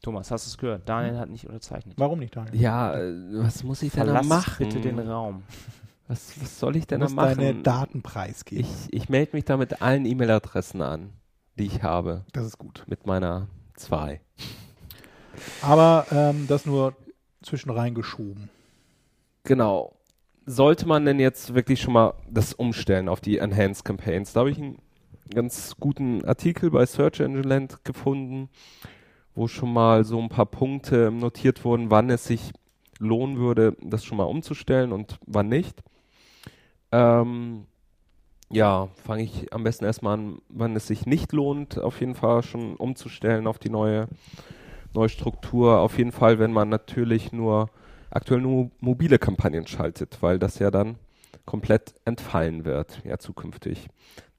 Thomas, 0.00 0.30
hast 0.30 0.46
du 0.46 0.50
es 0.50 0.58
gehört? 0.58 0.88
Daniel 0.88 1.18
hat 1.18 1.28
nicht 1.28 1.46
unterzeichnet. 1.46 1.94
warum 1.98 2.20
nicht, 2.20 2.36
Daniel? 2.36 2.60
ja, 2.60 2.94
äh, 2.96 3.12
was 3.42 3.64
muss 3.64 3.82
ich 3.82 3.92
denn 3.92 4.06
da 4.06 4.22
machen? 4.22 4.66
bitte 4.66 4.80
den 4.80 4.98
Raum. 5.00 5.42
Was, 6.06 6.40
was 6.40 6.58
soll 6.58 6.76
ich 6.76 6.86
denn 6.86 7.00
da 7.00 7.06
musst 7.06 7.18
deine 7.18 7.52
machen? 7.52 7.62
Daten 7.64 8.02
preisgeben. 8.02 8.64
Ich, 8.64 8.94
ich 8.94 9.08
melde 9.08 9.36
mich 9.36 9.44
da 9.44 9.56
mit 9.56 9.82
allen 9.82 10.06
E-Mail-Adressen 10.06 10.80
an, 10.80 11.10
die 11.58 11.66
ich 11.66 11.82
habe, 11.82 12.24
das 12.32 12.46
ist 12.46 12.58
gut. 12.58 12.84
mit 12.86 13.06
meiner 13.06 13.48
2. 13.74 14.20
Aber 15.62 16.06
ähm, 16.10 16.46
das 16.48 16.64
nur 16.64 16.94
zwischen 17.42 17.70
reingeschoben. 17.70 18.48
Genau. 19.44 19.97
Sollte 20.50 20.88
man 20.88 21.04
denn 21.04 21.20
jetzt 21.20 21.54
wirklich 21.54 21.78
schon 21.78 21.92
mal 21.92 22.14
das 22.30 22.54
umstellen 22.54 23.10
auf 23.10 23.20
die 23.20 23.36
Enhanced 23.36 23.84
Campaigns? 23.84 24.32
Da 24.32 24.40
habe 24.40 24.50
ich 24.50 24.56
einen 24.56 24.78
ganz 25.34 25.76
guten 25.78 26.24
Artikel 26.24 26.70
bei 26.70 26.86
Search 26.86 27.20
Engine 27.20 27.46
Land 27.46 27.84
gefunden, 27.84 28.48
wo 29.34 29.46
schon 29.46 29.70
mal 29.70 30.04
so 30.04 30.18
ein 30.18 30.30
paar 30.30 30.46
Punkte 30.46 31.10
notiert 31.10 31.66
wurden, 31.66 31.90
wann 31.90 32.08
es 32.08 32.24
sich 32.24 32.52
lohnen 32.98 33.36
würde, 33.36 33.76
das 33.82 34.06
schon 34.06 34.16
mal 34.16 34.24
umzustellen 34.24 34.92
und 34.92 35.18
wann 35.26 35.50
nicht. 35.50 35.82
Ähm, 36.92 37.66
ja, 38.48 38.88
fange 39.04 39.24
ich 39.24 39.52
am 39.52 39.64
besten 39.64 39.84
erstmal 39.84 40.14
an, 40.14 40.38
wann 40.48 40.74
es 40.76 40.86
sich 40.86 41.04
nicht 41.04 41.34
lohnt, 41.34 41.78
auf 41.78 42.00
jeden 42.00 42.14
Fall 42.14 42.42
schon 42.42 42.74
umzustellen 42.76 43.46
auf 43.46 43.58
die 43.58 43.68
neue, 43.68 44.08
neue 44.94 45.10
Struktur. 45.10 45.80
Auf 45.80 45.98
jeden 45.98 46.12
Fall, 46.12 46.38
wenn 46.38 46.54
man 46.54 46.70
natürlich 46.70 47.32
nur 47.32 47.68
aktuell 48.10 48.40
nur 48.40 48.70
mobile 48.80 49.18
Kampagnen 49.18 49.66
schaltet, 49.66 50.18
weil 50.20 50.38
das 50.38 50.58
ja 50.58 50.70
dann 50.70 50.96
komplett 51.44 51.94
entfallen 52.04 52.64
wird, 52.64 53.02
ja 53.04 53.18
zukünftig. 53.18 53.88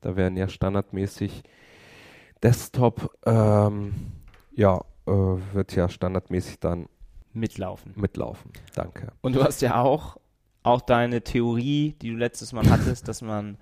Da 0.02 0.16
werden 0.16 0.38
ja 0.38 0.48
standardmäßig 0.48 1.44
Desktop, 2.42 3.12
ähm, 3.26 3.94
ja, 4.54 4.82
äh, 5.06 5.12
wird 5.12 5.76
ja 5.76 5.90
standardmäßig 5.90 6.60
dann 6.60 6.88
Mitlaufen. 7.34 7.94
mitlaufen. 7.96 8.52
Danke. 8.76 9.12
Und 9.22 9.36
du 9.36 9.44
hast 9.44 9.62
ja 9.62 9.82
auch, 9.82 10.18
auch 10.64 10.82
deine 10.82 11.22
Theorie, 11.22 11.96
die 12.02 12.10
du 12.10 12.16
letztes 12.16 12.54
Mal 12.54 12.70
hattest, 12.70 13.08
dass 13.08 13.22
man 13.22 13.58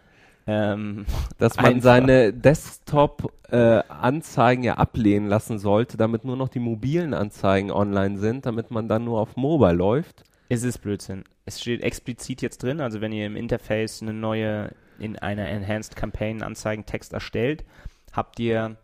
ähm, 0.48 1.06
Dass 1.38 1.58
man 1.58 1.66
Einfach. 1.66 1.84
seine 1.84 2.34
Desktop-Anzeigen 2.34 4.64
ja 4.64 4.76
ablehnen 4.76 5.28
lassen 5.28 5.60
sollte, 5.60 5.98
damit 5.98 6.24
nur 6.26 6.38
noch 6.38 6.50
die 6.50 6.60
mobilen 6.60 7.14
Anzeigen 7.14 7.70
online 7.72 8.18
sind, 8.18 8.46
damit 8.46 8.72
man 8.72 8.88
dann 8.88 9.04
nur 9.04 9.20
auf 9.20 9.36
Mobile 9.36 9.74
läuft. 9.74 10.24
Es 10.50 10.64
ist 10.64 10.78
Blödsinn. 10.80 11.26
Es 11.46 11.60
steht 11.62 11.84
explizit 11.84 12.42
jetzt 12.42 12.64
drin, 12.64 12.80
also 12.82 13.02
wenn 13.02 13.12
ihr 13.12 13.26
im 13.26 13.36
Interface 13.36 14.02
eine 14.02 14.14
neue, 14.14 14.72
in 15.00 15.20
einer 15.20 15.48
Enhanced 15.48 15.98
Campaign 15.98 16.42
Anzeigentext 16.42 17.12
erstellt, 17.14 17.66
habt 18.14 18.40
ihr 18.40 18.78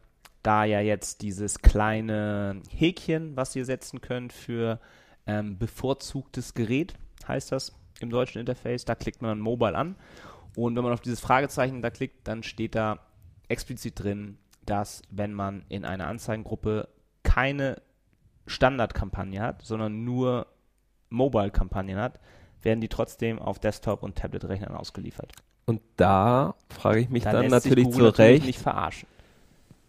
da 0.44 0.66
ja 0.66 0.82
jetzt 0.82 1.22
dieses 1.22 1.60
kleine 1.60 2.62
Häkchen, 2.70 3.38
was 3.38 3.56
ihr 3.56 3.66
setzen 3.66 4.02
könnt 4.02 4.34
für 4.34 4.80
ähm, 5.26 5.58
bevorzugtes 5.58 6.54
Gerät, 6.54 6.94
heißt 7.28 7.52
das 7.54 7.74
im 8.02 8.10
deutschen 8.10 8.40
Interface. 8.40 8.84
Da 8.86 8.96
klickt 8.96 9.22
man 9.22 9.30
dann 9.32 9.40
Mobile 9.40 9.76
an. 9.76 9.96
Und 10.56 10.76
wenn 10.76 10.84
man 10.84 10.94
auf 10.94 11.02
dieses 11.02 11.20
Fragezeichen 11.20 11.82
da 11.82 11.90
klickt, 11.90 12.28
dann 12.28 12.44
steht 12.44 12.76
da 12.76 13.00
explizit 13.48 14.04
drin, 14.04 14.38
dass 14.66 15.02
wenn 15.10 15.34
man 15.34 15.66
in 15.70 15.86
einer 15.86 16.08
Anzeigengruppe 16.08 16.88
keine 17.24 17.82
Standardkampagne 18.46 19.42
hat, 19.42 19.62
sondern 19.64 20.04
nur 20.04 20.48
Mobile-Kampagnen 21.10 21.98
hat, 21.98 22.20
werden 22.62 22.82
die 22.82 22.90
trotzdem 22.90 23.40
auf 23.40 23.60
Desktop- 23.60 24.04
und 24.04 24.16
Tablet-Rechnern 24.16 24.76
ausgeliefert. 24.76 25.32
Und 25.66 25.82
da 25.98 26.56
frage 26.70 27.00
ich 27.00 27.10
mich 27.10 27.24
Da 27.24 27.32
dann 27.32 27.44
sich 27.44 27.52
natürlich 27.52 27.90
zu 27.90 28.06
Recht, 28.06 28.46
nicht 28.46 28.60
verarschen. 28.60 29.08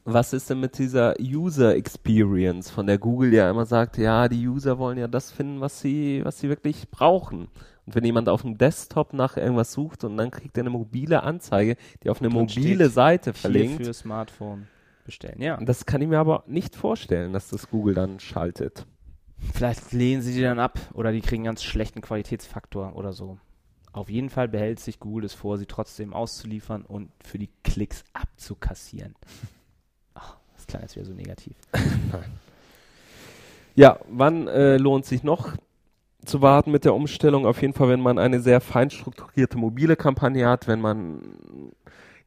was 0.04 0.32
ist 0.32 0.50
denn 0.50 0.60
mit 0.60 0.78
dieser 0.78 1.14
User 1.20 1.74
Experience, 1.74 2.70
von 2.70 2.86
der 2.86 2.98
Google 2.98 3.32
ja 3.32 3.50
immer 3.50 3.66
sagt, 3.66 3.96
ja, 3.98 4.28
die 4.28 4.46
User 4.46 4.78
wollen 4.78 4.98
ja 4.98 5.08
das 5.08 5.30
finden, 5.32 5.60
was 5.60 5.80
sie, 5.80 6.24
was 6.24 6.38
sie 6.38 6.48
wirklich 6.48 6.90
brauchen. 6.90 7.48
Und 7.86 7.94
wenn 7.94 8.04
jemand 8.04 8.28
auf 8.28 8.42
dem 8.42 8.56
Desktop 8.56 9.12
nach 9.12 9.36
irgendwas 9.36 9.72
sucht 9.72 10.04
und 10.04 10.16
dann 10.16 10.30
kriegt 10.30 10.56
er 10.56 10.62
eine 10.62 10.70
mobile 10.70 11.22
Anzeige, 11.22 11.76
die 12.02 12.10
auf 12.10 12.20
eine 12.20 12.30
Drin 12.30 12.40
mobile 12.40 12.88
Seite 12.88 13.32
Hier 13.32 13.34
verlinkt, 13.34 13.84
für 13.84 13.92
Smartphone 13.92 14.68
bestellen. 15.04 15.40
Ja. 15.40 15.58
das 15.58 15.84
kann 15.84 16.00
ich 16.00 16.08
mir 16.08 16.18
aber 16.18 16.44
nicht 16.46 16.76
vorstellen, 16.76 17.32
dass 17.32 17.48
das 17.48 17.68
Google 17.68 17.94
dann 17.94 18.20
schaltet. 18.20 18.86
Vielleicht 19.52 19.92
lehnen 19.92 20.22
sie 20.22 20.32
die 20.32 20.40
dann 20.40 20.58
ab 20.58 20.78
oder 20.94 21.12
die 21.12 21.20
kriegen 21.20 21.42
einen 21.42 21.46
ganz 21.46 21.62
schlechten 21.62 22.00
Qualitätsfaktor 22.00 22.96
oder 22.96 23.12
so. 23.12 23.38
Auf 23.92 24.08
jeden 24.08 24.30
Fall 24.30 24.48
behält 24.48 24.80
sich 24.80 24.98
Google 24.98 25.24
es 25.24 25.34
vor, 25.34 25.58
sie 25.58 25.66
trotzdem 25.66 26.14
auszuliefern 26.14 26.82
und 26.82 27.10
für 27.22 27.38
die 27.38 27.50
Klicks 27.62 28.02
abzukassieren. 28.12 29.14
Ach, 30.14 30.36
das 30.56 30.66
klang 30.66 30.82
jetzt 30.82 30.96
wieder 30.96 31.06
so 31.06 31.12
negativ. 31.12 31.56
Ja, 33.76 33.98
wann 34.08 34.46
äh, 34.46 34.76
lohnt 34.76 35.04
sich 35.04 35.24
noch 35.24 35.56
zu 36.26 36.42
warten 36.42 36.70
mit 36.70 36.84
der 36.84 36.94
Umstellung? 36.94 37.46
Auf 37.46 37.60
jeden 37.62 37.74
Fall, 37.74 37.88
wenn 37.88 38.00
man 38.00 38.18
eine 38.18 38.40
sehr 38.40 38.60
fein 38.60 38.90
strukturierte 38.90 39.58
mobile 39.58 39.96
Kampagne 39.96 40.48
hat, 40.48 40.66
wenn 40.68 40.80
man, 40.80 41.20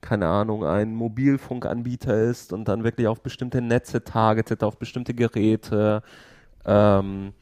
keine 0.02 0.28
Ahnung, 0.28 0.66
ein 0.66 0.94
Mobilfunkanbieter 0.96 2.24
ist 2.24 2.54
und 2.54 2.68
dann 2.68 2.84
wirklich 2.84 3.08
auf 3.08 3.22
bestimmte 3.22 3.62
Netze 3.62 4.04
targetet, 4.04 4.64
auf 4.64 4.78
bestimmte 4.78 5.14
Geräte, 5.14 6.04
ähm, 6.66 7.34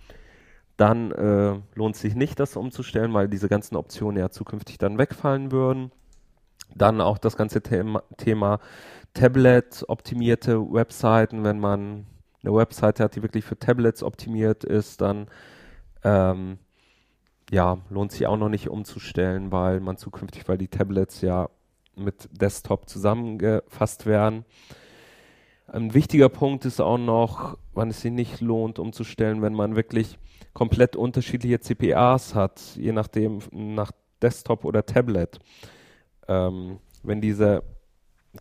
dann 0.78 1.12
äh, 1.12 1.60
lohnt 1.74 1.96
sich 1.96 2.16
nicht, 2.16 2.40
das 2.40 2.56
umzustellen, 2.56 3.14
weil 3.14 3.30
diese 3.30 3.48
ganzen 3.50 3.76
Optionen 3.76 4.20
ja 4.20 4.30
zukünftig 4.30 4.78
dann 4.78 4.98
wegfallen 4.98 5.52
würden. 5.52 5.92
Dann 6.76 7.00
auch 7.00 7.18
das 7.18 7.38
ganze 7.38 7.62
Thema, 7.62 8.04
Thema 8.18 8.60
Tablet-optimierte 9.14 10.60
Webseiten, 10.74 11.44
wenn 11.44 11.60
man 11.60 12.06
eine 12.44 12.54
Webseite 12.54 13.04
hat, 13.04 13.16
die 13.16 13.24
wirklich 13.24 13.46
für 13.46 13.58
Tablets 13.58 14.04
optimiert 14.04 14.64
ist, 14.64 15.02
dann 15.02 15.28
ähm, 16.06 16.60
ja, 17.52 17.80
lohnt 17.90 18.12
sich 18.12 18.28
auch 18.28 18.38
noch 18.38 18.50
nicht 18.50 18.70
umzustellen, 18.70 19.52
weil 19.52 19.80
man 19.80 19.98
zukünftig, 19.98 20.48
weil 20.48 20.58
die 20.58 20.68
Tablets 20.68 21.22
ja 21.22 21.50
mit 21.96 22.30
Desktop 22.32 22.88
zusammengefasst 22.88 24.06
werden. 24.06 24.46
Ein 25.68 25.94
wichtiger 25.94 26.30
Punkt 26.30 26.64
ist 26.66 26.80
auch 26.80 26.98
noch, 26.98 27.58
wann 27.74 27.90
es 27.90 28.02
sich 28.02 28.12
nicht 28.12 28.40
lohnt 28.40 28.78
umzustellen, 28.78 29.42
wenn 29.42 29.54
man 29.54 29.76
wirklich 29.76 30.20
komplett 30.54 30.96
unterschiedliche 30.96 31.60
CPAs 31.60 32.36
hat, 32.36 32.62
je 32.76 32.92
nachdem 32.92 33.40
nach 33.52 33.92
Desktop 34.22 34.64
oder 34.64 34.86
Tablet. 34.86 35.40
Ähm, 36.28 36.80
wenn 37.04 37.20
diese 37.20 37.64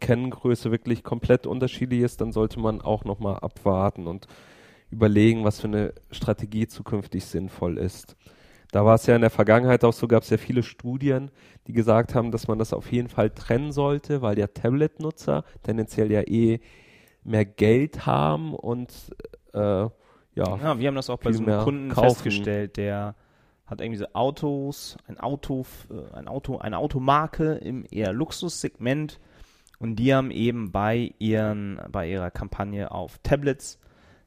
Kenngröße 0.01 0.71
wirklich 0.71 1.03
komplett 1.03 1.47
unterschiedlich 1.47 2.01
ist, 2.01 2.21
dann 2.21 2.33
sollte 2.33 2.61
man 2.61 2.81
auch 2.83 3.05
nochmal 3.05 3.39
abwarten 3.39 4.07
und 4.07 4.27
überlegen, 4.95 5.45
was 5.45 5.61
für 5.61 5.69
eine 5.69 5.93
Strategie 6.11 6.67
zukünftig 6.67 7.25
sinnvoll 7.25 7.79
ist. 7.79 8.17
Da 8.73 8.85
war 8.85 8.97
es 8.97 9.07
ja 9.07 9.15
in 9.15 9.21
der 9.21 9.31
Vergangenheit 9.31 9.85
auch 9.85 9.93
so, 9.93 10.09
gab 10.09 10.25
es 10.25 10.31
ja 10.31 10.37
viele 10.37 10.63
Studien, 10.63 11.31
die 11.67 11.73
gesagt 11.73 12.15
haben, 12.15 12.33
dass 12.33 12.49
man 12.49 12.59
das 12.59 12.73
auf 12.73 12.91
jeden 12.91 13.09
Fall 13.09 13.31
trennen 13.31 13.71
sollte, 13.71 14.21
weil 14.21 14.39
ja 14.39 14.49
Tablet-Nutzer 14.49 15.45
tendenziell 15.63 16.11
ja 16.11 16.23
eh 16.23 16.61
mehr 17.23 17.45
Geld 17.45 18.05
haben 18.07 18.55
und 18.55 18.93
äh, 19.53 19.59
ja, 19.59 19.91
Ja, 20.35 20.79
wir 20.79 20.89
haben 20.89 20.97
das 20.97 21.09
auch 21.11 21.19
bei 21.19 21.33
so 21.33 21.45
einem 21.45 21.63
Kunden 21.63 21.89
kaufen. 21.91 22.09
festgestellt, 22.09 22.77
der 22.77 23.15
hat 23.67 23.81
irgendwie 23.81 23.99
so 23.99 24.07
Autos, 24.13 24.97
ein 25.07 25.19
Auto, 25.19 25.65
äh, 25.91 26.17
ein 26.17 26.29
Auto, 26.29 26.59
eine 26.59 26.79
Automarke 26.79 27.55
im 27.55 27.87
eher 27.91 28.13
Luxussegment 28.13 29.21
und 29.79 29.97
die 29.97 30.13
haben 30.13 30.31
eben 30.31 30.73
bei 30.73 31.15
ihren, 31.19 31.81
bei 31.91 32.09
ihrer 32.09 32.31
Kampagne 32.31 32.91
auf 32.91 33.19
Tablets 33.23 33.79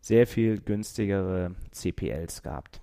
sehr 0.08 0.26
viel 0.26 0.60
günstigere 0.60 1.52
CPLs 1.72 2.41
gehabt. 2.41 2.82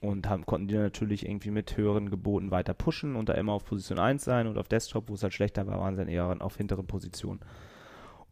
Und 0.00 0.28
haben, 0.28 0.44
konnten 0.44 0.66
die 0.66 0.74
natürlich 0.74 1.24
irgendwie 1.24 1.52
mit 1.52 1.76
höheren 1.76 2.10
Geboten 2.10 2.50
weiter 2.50 2.74
pushen 2.74 3.14
und 3.14 3.28
da 3.28 3.34
immer 3.34 3.52
auf 3.52 3.64
Position 3.64 4.00
1 4.00 4.24
sein 4.24 4.48
und 4.48 4.58
auf 4.58 4.66
Desktop, 4.66 5.08
wo 5.08 5.14
es 5.14 5.22
halt 5.22 5.32
schlechter 5.32 5.68
war, 5.68 5.78
waren 5.78 5.94
sie 5.94 6.00
dann 6.00 6.08
eher 6.08 6.36
auf 6.40 6.56
hinteren 6.56 6.88
Positionen. 6.88 7.38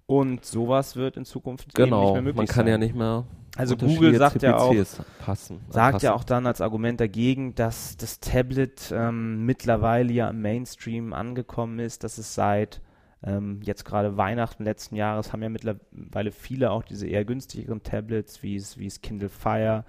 Und 0.06 0.44
sowas 0.44 0.96
wird 0.96 1.16
in 1.16 1.24
Zukunft 1.24 1.68
eben 1.68 1.84
nicht 1.84 1.90
genau, 1.90 2.12
mehr 2.14 2.22
möglich 2.22 2.36
man 2.36 2.46
kann 2.46 2.64
sein. 2.64 2.66
ja 2.66 2.78
nicht 2.78 2.96
mehr 2.96 3.24
Also 3.56 3.76
Google 3.76 4.16
sagt 4.16 4.42
ja 4.42 4.56
auch, 4.56 4.74
passen, 5.20 5.60
sagt 5.68 6.02
ja 6.02 6.12
auch 6.12 6.24
dann 6.24 6.48
als 6.48 6.60
Argument 6.60 7.00
dagegen, 7.00 7.54
dass 7.54 7.96
das 7.96 8.18
Tablet 8.18 8.92
ähm, 8.92 9.46
mittlerweile 9.46 10.12
ja 10.12 10.30
im 10.30 10.42
Mainstream 10.42 11.12
angekommen 11.12 11.78
ist, 11.78 12.02
dass 12.02 12.18
es 12.18 12.34
seit 12.34 12.80
ähm, 13.22 13.60
jetzt 13.62 13.84
gerade 13.84 14.16
Weihnachten 14.16 14.64
letzten 14.64 14.96
Jahres 14.96 15.32
haben 15.32 15.42
ja 15.42 15.48
mittlerweile 15.48 16.32
viele 16.32 16.70
auch 16.70 16.82
diese 16.82 17.06
eher 17.06 17.24
günstigeren 17.24 17.82
Tablets, 17.82 18.42
wie 18.42 18.56
es, 18.56 18.78
wie 18.78 18.86
es 18.86 19.02
Kindle 19.02 19.28
Fire 19.28 19.84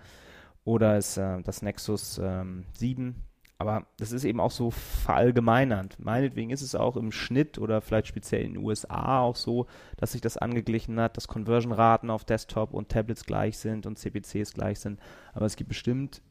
oder 0.66 0.98
es, 0.98 1.18
äh, 1.18 1.42
das 1.42 1.62
Nexus 1.62 2.20
ähm, 2.22 2.66
7. 2.74 3.16
Aber 3.58 3.86
das 3.98 4.12
ist 4.12 4.24
eben 4.24 4.40
auch 4.40 4.50
so 4.50 4.72
verallgemeinernd. 4.72 6.00
Meinetwegen 6.00 6.50
ist 6.50 6.64
es 6.64 6.74
auch 6.74 6.98
im 6.98 7.12
Schnitt 7.12 7.60
oder 7.60 7.80
vielleicht 7.82 8.08
speziell 8.08 8.42
in 8.44 8.56
den 8.56 8.64
USA 8.64 9.20
auch 9.20 9.36
so, 9.36 9.68
dass 9.98 10.14
sich 10.14 10.22
das 10.22 10.36
angeglichen 10.36 11.00
hat, 11.00 11.16
dass 11.16 11.28
Conversion-Raten 11.28 12.10
auf 12.10 12.26
Desktop 12.26 12.74
und 12.74 12.90
Tablets 12.90 13.24
gleich 13.24 13.60
sind 13.60 13.86
und 13.86 14.00
CPCs 14.00 14.54
gleich 14.54 14.80
sind. 14.80 15.00
Aber 15.34 15.46
es 15.46 15.56
gibt 15.56 15.70
bestimmt 15.70 16.24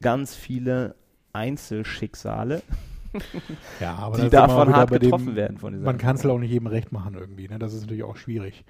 ganz 0.00 0.36
viele 0.36 0.94
Einzelschicksale, 1.32 2.62
Ja, 3.80 3.94
aber 3.96 4.18
die 4.18 4.30
davon 4.30 4.74
hart 4.74 4.90
bei 4.90 4.98
dem, 4.98 5.10
getroffen 5.10 5.36
werden 5.36 5.58
von 5.58 5.72
dieser 5.72 5.84
Man 5.84 5.98
kann 5.98 6.16
es 6.16 6.24
halt 6.24 6.32
auch 6.32 6.38
nicht 6.38 6.50
jedem 6.50 6.66
recht 6.66 6.92
machen 6.92 7.14
irgendwie, 7.14 7.48
ne? 7.48 7.58
Das 7.58 7.74
ist 7.74 7.82
natürlich 7.82 8.04
auch 8.04 8.16
schwierig. 8.16 8.64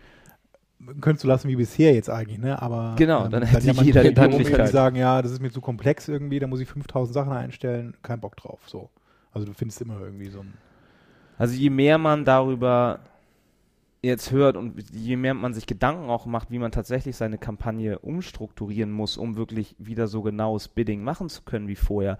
Könntest 1.00 1.24
du 1.24 1.28
lassen 1.28 1.48
wie 1.48 1.56
bisher 1.56 1.94
jetzt 1.94 2.10
eigentlich, 2.10 2.38
ne? 2.38 2.60
Aber 2.60 2.94
Genau, 2.98 3.28
dann 3.28 3.42
hätte 3.42 3.66
jammern 3.66 3.84
jeder 3.84 4.02
die 4.02 4.20
Möglichkeit. 4.20 4.68
die 4.68 4.72
sagen, 4.72 4.96
ja, 4.96 5.22
das 5.22 5.32
ist 5.32 5.40
mir 5.40 5.50
zu 5.50 5.60
komplex 5.60 6.06
irgendwie, 6.08 6.38
da 6.38 6.46
muss 6.46 6.60
ich 6.60 6.68
5000 6.68 7.14
Sachen 7.14 7.32
einstellen, 7.32 7.94
kein 8.02 8.20
Bock 8.20 8.36
drauf, 8.36 8.60
so. 8.66 8.90
Also 9.32 9.46
du 9.46 9.54
findest 9.54 9.80
immer 9.80 10.00
irgendwie 10.00 10.28
so 10.28 10.40
ein 10.40 10.54
Also 11.38 11.54
je 11.54 11.70
mehr 11.70 11.98
man 11.98 12.24
darüber 12.24 13.00
jetzt 14.02 14.30
hört 14.30 14.56
und 14.56 14.74
je 14.92 15.16
mehr 15.16 15.34
man 15.34 15.52
sich 15.52 15.66
Gedanken 15.66 16.08
auch 16.08 16.26
macht, 16.26 16.50
wie 16.50 16.58
man 16.58 16.70
tatsächlich 16.72 17.16
seine 17.16 17.38
Kampagne 17.38 17.98
umstrukturieren 17.98 18.92
muss, 18.92 19.16
um 19.16 19.36
wirklich 19.36 19.74
wieder 19.78 20.06
so 20.06 20.22
genaues 20.22 20.68
Bidding 20.68 21.02
machen 21.02 21.28
zu 21.28 21.42
können 21.42 21.68
wie 21.68 21.76
vorher, 21.76 22.18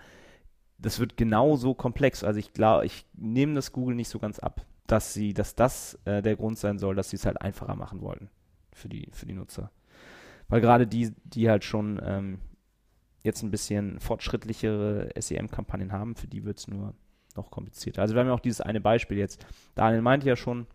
das 0.78 1.00
wird 1.00 1.16
genauso 1.16 1.74
komplex. 1.74 2.24
Also 2.24 2.38
ich 2.38 2.52
glaube, 2.52 2.86
ich 2.86 3.06
nehme 3.14 3.54
das 3.54 3.72
Google 3.72 3.94
nicht 3.94 4.08
so 4.08 4.18
ganz 4.18 4.38
ab, 4.38 4.64
dass 4.86 5.14
sie, 5.14 5.34
dass 5.34 5.54
das 5.54 5.98
äh, 6.04 6.22
der 6.22 6.36
Grund 6.36 6.58
sein 6.58 6.78
soll, 6.78 6.94
dass 6.94 7.10
sie 7.10 7.16
es 7.16 7.26
halt 7.26 7.40
einfacher 7.40 7.76
machen 7.76 8.00
wollten 8.02 8.28
für 8.72 8.88
die, 8.88 9.08
für 9.12 9.26
die 9.26 9.34
Nutzer. 9.34 9.70
Weil 10.48 10.60
gerade 10.60 10.86
die, 10.86 11.12
die 11.24 11.50
halt 11.50 11.64
schon 11.64 12.00
ähm, 12.04 12.38
jetzt 13.22 13.42
ein 13.42 13.50
bisschen 13.50 13.98
fortschrittlichere 14.00 15.10
SEM-Kampagnen 15.18 15.92
haben, 15.92 16.14
für 16.14 16.28
die 16.28 16.44
wird 16.44 16.58
es 16.58 16.68
nur 16.68 16.94
noch 17.34 17.50
komplizierter. 17.50 18.02
Also 18.02 18.14
wir 18.14 18.20
haben 18.20 18.28
ja 18.28 18.34
auch 18.34 18.40
dieses 18.40 18.60
eine 18.60 18.80
Beispiel 18.80 19.18
jetzt. 19.18 19.44
Daniel 19.74 20.02
meinte 20.02 20.26
ja 20.26 20.36
schon, 20.36 20.66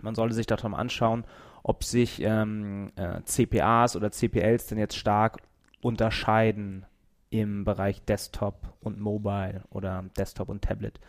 man 0.00 0.14
sollte 0.14 0.34
sich 0.34 0.46
daran 0.46 0.74
anschauen, 0.74 1.24
ob 1.62 1.84
sich 1.84 2.22
ähm, 2.22 2.90
äh, 2.96 3.20
CPAs 3.22 3.96
oder 3.96 4.10
CPLs 4.10 4.66
denn 4.66 4.78
jetzt 4.78 4.96
stark 4.96 5.42
unterscheiden 5.82 6.86
im 7.30 7.64
Bereich 7.64 8.02
Desktop 8.04 8.74
und 8.80 9.00
Mobile 9.00 9.62
oder 9.70 10.04
Desktop 10.18 10.48
und 10.48 10.62
Tablet. 10.62 11.00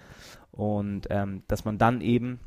Und 0.52 1.08
ähm, 1.10 1.44
dass 1.48 1.66
man 1.66 1.78
dann 1.78 2.02
eben 2.02 2.40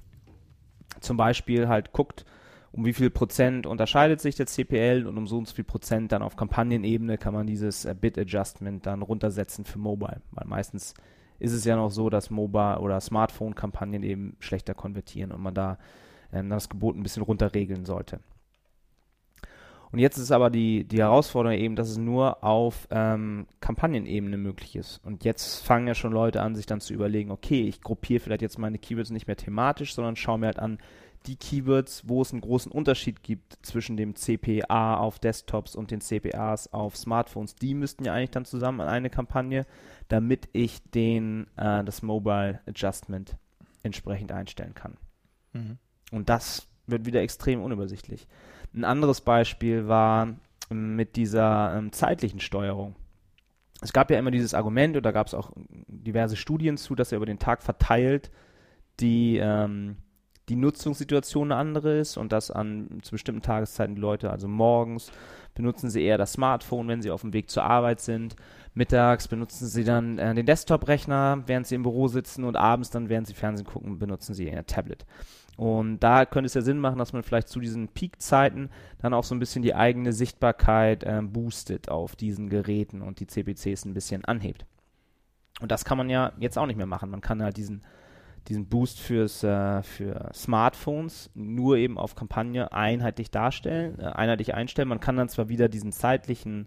zum 1.00 1.16
Beispiel 1.16 1.68
halt 1.68 1.92
guckt, 1.92 2.24
um 2.72 2.84
wie 2.84 2.92
viel 2.92 3.10
Prozent 3.10 3.66
unterscheidet 3.66 4.20
sich 4.20 4.34
der 4.34 4.46
CPL 4.46 5.06
und 5.06 5.16
um 5.16 5.26
so 5.26 5.38
und 5.38 5.46
so 5.46 5.54
viel 5.54 5.64
Prozent 5.64 6.10
dann 6.12 6.22
auf 6.22 6.37
Kampagnenebene 6.37 7.18
kann 7.18 7.34
man 7.34 7.46
dieses 7.46 7.84
äh, 7.84 7.94
Bit 7.98 8.18
Adjustment 8.18 8.87
dann 8.87 9.02
runtersetzen 9.02 9.64
für 9.64 9.78
Mobile. 9.78 10.20
Weil 10.32 10.46
meistens 10.46 10.94
ist 11.38 11.52
es 11.52 11.64
ja 11.64 11.76
noch 11.76 11.90
so, 11.90 12.10
dass 12.10 12.30
Mobile 12.30 12.80
oder 12.80 13.00
Smartphone-Kampagnen 13.00 14.02
eben 14.02 14.37
schlechter 14.40 14.74
konvertieren 14.74 15.30
und 15.32 15.42
man 15.42 15.54
da 15.54 15.78
ähm, 16.32 16.50
das 16.50 16.68
Gebot 16.68 16.96
ein 16.96 17.02
bisschen 17.02 17.22
runterregeln 17.22 17.84
sollte. 17.84 18.20
Und 19.94 20.00
jetzt 20.00 20.18
ist 20.18 20.33
aber 20.33 20.50
die, 20.50 20.83
die 20.83 20.98
Herausforderung 20.98 21.57
eben, 21.57 21.76
dass 21.76 21.88
es 21.88 21.98
nur 21.98 22.42
auf 22.42 22.88
ähm, 22.90 23.46
Kampagnenebene 23.61 24.37
möglich 24.37 24.74
ist. 24.74 25.00
Und 25.04 25.22
jetzt 25.22 25.64
fangen 25.64 25.87
ja 25.87 25.94
schon 25.94 26.12
Leute 26.12 26.42
an, 26.42 26.57
sich 26.57 26.66
dann 26.66 26.80
zu 26.80 26.92
überlegen, 26.92 27.30
okay, 27.30 27.62
ich 27.68 27.80
gruppiere 27.80 28.18
vielleicht 28.18 28.42
jetzt 28.42 28.59
meine 28.59 28.80
Keywords 28.80 29.11
nicht 29.11 29.28
mehr 29.28 29.37
thematisch, 29.37 29.94
sondern 29.94 30.16
schaue 30.16 30.40
mir 30.40 30.46
halt 30.46 30.59
an, 30.59 30.78
die 31.26 31.37
Keywords, 31.37 32.09
wo 32.09 32.22
es 32.22 32.33
einen 32.33 32.40
großen 32.40 32.72
Unterschied 32.72 33.22
gibt 33.22 33.57
zwischen 33.62 33.96
dem 33.96 34.16
CPA 34.16 34.96
auf 34.96 35.20
Desktops 35.20 35.76
und 35.76 35.92
den 35.92 36.00
CPAs 36.00 36.72
auf 36.72 36.96
Smartphones, 36.96 37.54
die 37.54 37.74
müssten 37.74 38.04
ja 38.04 38.14
eigentlich 38.14 38.33
dann 38.33 38.46
zusammen 38.46 38.80
an 38.80 38.88
eine 38.88 39.11
Kampagne, 39.11 39.64
damit 40.09 40.48
ich 40.52 40.83
den, 40.90 41.46
äh, 41.57 41.85
das 41.85 42.02
Mobile 42.02 42.59
Adjustment 42.66 43.37
entsprechend 43.85 44.33
einstellen 44.33 44.74
kann. 44.74 44.96
Mhm. 45.52 45.78
Und 46.11 46.28
das 46.28 46.66
wird 46.88 47.07
wieder 47.07 47.22
extrem 47.22 47.62
unübersichtlich. 47.62 48.26
Ein 48.74 48.84
anderes 48.84 49.20
Beispiel 49.20 49.87
war 49.87 50.34
ähm, 50.70 50.96
mit 50.96 51.16
dieser 51.16 51.76
ähm, 51.76 51.92
zeitlichen 51.92 52.40
Steuerung. 52.40 52.96
Es 53.80 53.92
gab 53.92 54.10
ja 54.10 54.18
immer 54.18 54.30
dieses 54.30 54.54
Argument, 54.54 54.96
oder 54.96 55.12
gab 55.12 55.26
es 55.26 55.34
auch 55.34 55.52
diverse 55.87 56.37
Studien 56.37 56.76
zu, 56.76 56.94
dass 56.94 57.12
er 57.12 57.16
über 57.16 57.26
den 57.26 57.38
Tag 57.38 57.62
verteilt 57.62 58.30
die, 59.00 59.38
ähm, 59.38 59.96
die 60.48 60.56
Nutzungssituation 60.56 61.52
eine 61.52 61.60
andere 61.60 61.98
ist 61.98 62.16
und 62.16 62.32
dass 62.32 62.50
an 62.50 63.00
zu 63.02 63.12
bestimmten 63.12 63.42
Tageszeiten 63.42 63.94
die 63.94 64.00
Leute, 64.00 64.30
also 64.30 64.48
morgens, 64.48 65.10
benutzen 65.54 65.90
sie 65.90 66.02
eher 66.02 66.18
das 66.18 66.32
Smartphone, 66.32 66.88
wenn 66.88 67.02
sie 67.02 67.10
auf 67.10 67.20
dem 67.20 67.32
Weg 67.32 67.50
zur 67.50 67.64
Arbeit 67.64 68.00
sind. 68.00 68.37
Mittags 68.74 69.28
benutzen 69.28 69.68
sie 69.68 69.84
dann 69.84 70.18
äh, 70.18 70.34
den 70.34 70.46
Desktop-Rechner, 70.46 71.44
während 71.46 71.66
sie 71.66 71.76
im 71.76 71.84
Büro 71.84 72.08
sitzen 72.08 72.44
und 72.44 72.56
abends 72.56 72.90
dann, 72.90 73.08
während 73.08 73.26
sie 73.26 73.34
Fernsehen 73.34 73.66
gucken, 73.66 73.98
benutzen 73.98 74.34
sie 74.34 74.48
ihr 74.48 74.66
Tablet. 74.66 75.06
Und 75.56 76.00
da 76.00 76.26
könnte 76.26 76.46
es 76.46 76.54
ja 76.54 76.62
Sinn 76.62 76.78
machen, 76.78 76.98
dass 76.98 77.12
man 77.12 77.22
vielleicht 77.22 77.48
zu 77.48 77.60
diesen 77.60 77.88
Peak-Zeiten 77.88 78.70
dann 78.98 79.14
auch 79.14 79.22
so 79.22 79.34
ein 79.34 79.38
bisschen 79.38 79.62
die 79.62 79.74
eigene 79.74 80.12
Sichtbarkeit 80.12 81.04
ähm, 81.06 81.32
boostet 81.32 81.88
auf 81.88 82.16
diesen 82.16 82.48
Geräten 82.48 83.02
und 83.02 83.20
die 83.20 83.28
CPCs 83.28 83.84
ein 83.84 83.94
bisschen 83.94 84.24
anhebt. 84.24 84.66
Und 85.60 85.70
das 85.70 85.84
kann 85.84 85.98
man 85.98 86.10
ja 86.10 86.32
jetzt 86.38 86.58
auch 86.58 86.66
nicht 86.66 86.76
mehr 86.76 86.87
machen. 86.87 87.10
Man 87.10 87.20
kann 87.20 87.40
halt 87.40 87.56
diesen, 87.56 87.82
diesen 88.48 88.66
Boost 88.66 88.98
fürs, 88.98 89.44
äh, 89.44 89.84
für 89.84 90.30
Smartphones 90.34 91.30
nur 91.34 91.76
eben 91.76 91.98
auf 91.98 92.16
Kampagne 92.16 92.72
einheitlich 92.72 93.30
darstellen, 93.30 94.00
äh, 94.00 94.06
einheitlich 94.06 94.54
einstellen. 94.54 94.88
Man 94.88 95.00
kann 95.00 95.16
dann 95.16 95.28
zwar 95.28 95.48
wieder 95.48 95.68
diesen 95.68 95.92
zeitlichen, 95.92 96.66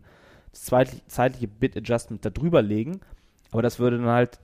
zeitliche, 0.63 1.47
Bit-Adjustment 1.47 2.25
da 2.25 2.29
drüber 2.29 2.61
legen, 2.61 3.01
aber 3.51 3.61
das 3.61 3.79
würde 3.79 3.97
dann 3.97 4.07
halt 4.07 4.39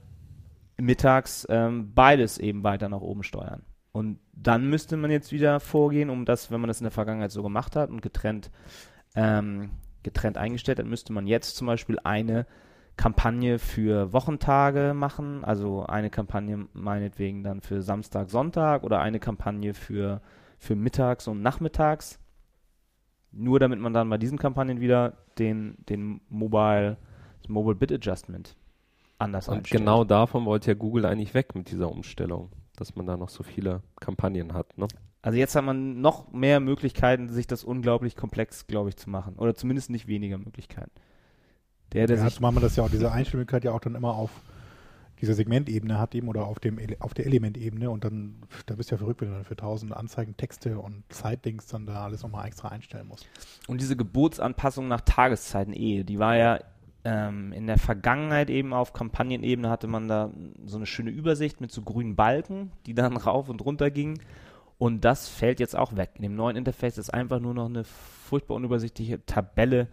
mittags 0.76 1.46
ähm, 1.50 1.92
beides 1.94 2.38
eben 2.38 2.64
weiter 2.64 2.88
nach 2.88 3.00
oben 3.00 3.22
steuern. 3.22 3.62
Und 3.92 4.18
dann 4.32 4.68
müsste 4.68 4.96
man 4.96 5.10
jetzt 5.10 5.30
wieder 5.30 5.60
vorgehen, 5.60 6.10
um 6.10 6.24
das, 6.24 6.50
wenn 6.50 6.60
man 6.60 6.68
das 6.68 6.80
in 6.80 6.84
der 6.84 6.90
Vergangenheit 6.90 7.30
so 7.30 7.42
gemacht 7.42 7.76
hat 7.76 7.90
und 7.90 8.02
getrennt, 8.02 8.50
ähm, 9.14 9.70
getrennt 10.02 10.36
eingestellt 10.36 10.80
hat, 10.80 10.86
müsste 10.86 11.12
man 11.12 11.28
jetzt 11.28 11.56
zum 11.56 11.68
Beispiel 11.68 11.98
eine 12.02 12.46
Kampagne 12.96 13.58
für 13.58 14.12
Wochentage 14.12 14.94
machen, 14.94 15.44
also 15.44 15.84
eine 15.86 16.10
Kampagne 16.10 16.66
meinetwegen 16.72 17.42
dann 17.42 17.60
für 17.60 17.82
Samstag, 17.82 18.30
Sonntag 18.30 18.82
oder 18.82 19.00
eine 19.00 19.20
Kampagne 19.20 19.74
für, 19.74 20.20
für 20.58 20.76
mittags 20.76 21.28
und 21.28 21.42
nachmittags. 21.42 22.18
Nur 23.36 23.58
damit 23.58 23.80
man 23.80 23.92
dann 23.92 24.08
bei 24.08 24.18
diesen 24.18 24.38
Kampagnen 24.38 24.80
wieder 24.80 25.14
den, 25.38 25.76
den 25.88 26.20
Mobile, 26.28 26.96
das 27.42 27.48
Mobile 27.48 27.74
Bit 27.74 27.92
Adjustment 27.92 28.56
anders 29.18 29.48
Und 29.48 29.58
einstellt. 29.58 29.80
genau 29.82 30.04
davon 30.04 30.44
wollte 30.44 30.70
ja 30.72 30.74
Google 30.74 31.04
eigentlich 31.06 31.34
weg 31.34 31.54
mit 31.54 31.70
dieser 31.70 31.90
Umstellung, 31.90 32.50
dass 32.76 32.94
man 32.96 33.06
da 33.06 33.16
noch 33.16 33.28
so 33.28 33.42
viele 33.42 33.82
Kampagnen 34.00 34.52
hat. 34.54 34.76
Ne? 34.78 34.86
Also 35.22 35.38
jetzt 35.38 35.56
hat 35.56 35.64
man 35.64 36.00
noch 36.00 36.32
mehr 36.32 36.60
Möglichkeiten, 36.60 37.28
sich 37.28 37.46
das 37.46 37.64
unglaublich 37.64 38.14
komplex, 38.16 38.66
glaube 38.66 38.90
ich, 38.90 38.96
zu 38.96 39.08
machen. 39.10 39.36
Oder 39.36 39.54
zumindest 39.54 39.90
nicht 39.90 40.06
weniger 40.06 40.38
Möglichkeiten. 40.38 40.90
Der, 41.92 42.06
der 42.06 42.16
Ja, 42.16 42.24
sich 42.24 42.34
zumal 42.34 42.52
man 42.52 42.62
das 42.62 42.76
ja 42.76 42.84
auch, 42.84 42.90
diese 42.90 43.10
Einstellmöglichkeit 43.10 43.64
ja 43.64 43.72
auch 43.72 43.80
dann 43.80 43.94
immer 43.94 44.14
auf 44.14 44.30
dieser 45.20 45.34
Segmentebene 45.34 45.98
hat 45.98 46.14
eben 46.14 46.28
oder 46.28 46.46
auf 46.46 46.58
dem 46.58 46.78
auf 47.00 47.14
der 47.14 47.26
Elementebene 47.26 47.90
und 47.90 48.04
dann, 48.04 48.42
da 48.66 48.74
bist 48.74 48.90
du 48.90 48.94
ja 48.94 48.98
verrückt, 48.98 49.20
wenn 49.20 49.28
du 49.28 49.34
dann 49.34 49.44
für 49.44 49.56
tausend 49.56 49.96
Anzeigen, 49.96 50.36
Texte 50.36 50.78
und 50.78 51.04
Zeitlinks 51.08 51.66
dann 51.66 51.86
da 51.86 52.04
alles 52.04 52.22
nochmal 52.22 52.46
extra 52.46 52.68
einstellen 52.68 53.08
musst. 53.08 53.26
Und 53.68 53.80
diese 53.80 53.96
Gebotsanpassung 53.96 54.88
nach 54.88 55.00
Tageszeiten 55.02 55.72
eh, 55.72 56.04
die 56.04 56.18
war 56.18 56.36
ja 56.36 56.58
ähm, 57.04 57.52
in 57.52 57.66
der 57.66 57.78
Vergangenheit 57.78 58.50
eben 58.50 58.72
auf 58.72 58.92
Kampagnenebene 58.92 59.68
hatte 59.68 59.86
man 59.86 60.08
da 60.08 60.30
so 60.64 60.76
eine 60.76 60.86
schöne 60.86 61.10
Übersicht 61.10 61.60
mit 61.60 61.70
so 61.70 61.82
grünen 61.82 62.16
Balken, 62.16 62.72
die 62.86 62.94
dann 62.94 63.16
rauf 63.16 63.48
und 63.48 63.64
runter 63.64 63.90
gingen. 63.90 64.18
Und 64.78 65.04
das 65.04 65.28
fällt 65.28 65.60
jetzt 65.60 65.76
auch 65.76 65.96
weg. 65.96 66.12
In 66.16 66.22
dem 66.22 66.34
neuen 66.34 66.56
Interface 66.56 66.98
ist 66.98 67.12
einfach 67.12 67.40
nur 67.40 67.54
noch 67.54 67.66
eine 67.66 67.84
furchtbar 67.84 68.56
unübersichtliche 68.56 69.24
Tabelle, 69.24 69.88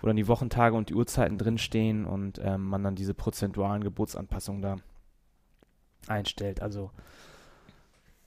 wo 0.00 0.06
dann 0.06 0.16
die 0.16 0.28
Wochentage 0.28 0.76
und 0.76 0.88
die 0.88 0.94
Uhrzeiten 0.94 1.38
drinstehen 1.38 2.04
und 2.04 2.40
ähm, 2.42 2.64
man 2.64 2.82
dann 2.82 2.94
diese 2.94 3.14
prozentualen 3.14 3.84
Gebotsanpassungen 3.84 4.62
da 4.62 4.76
einstellt. 6.06 6.62
Also 6.62 6.90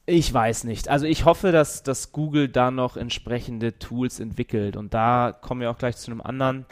ich 0.05 0.33
weiß 0.33 0.65
nicht. 0.65 0.89
Also 0.89 1.05
ich 1.05 1.25
hoffe, 1.25 1.51
dass, 1.51 1.83
dass 1.83 2.11
Google 2.11 2.49
da 2.49 2.71
noch 2.71 2.97
entsprechende 2.97 3.79
Tools 3.79 4.19
entwickelt. 4.19 4.75
Und 4.75 4.93
da 4.93 5.31
kommen 5.31 5.61
wir 5.61 5.71
auch 5.71 5.77
gleich 5.77 5.95
zu 5.95 6.11
einem 6.11 6.21
anderen 6.21 6.65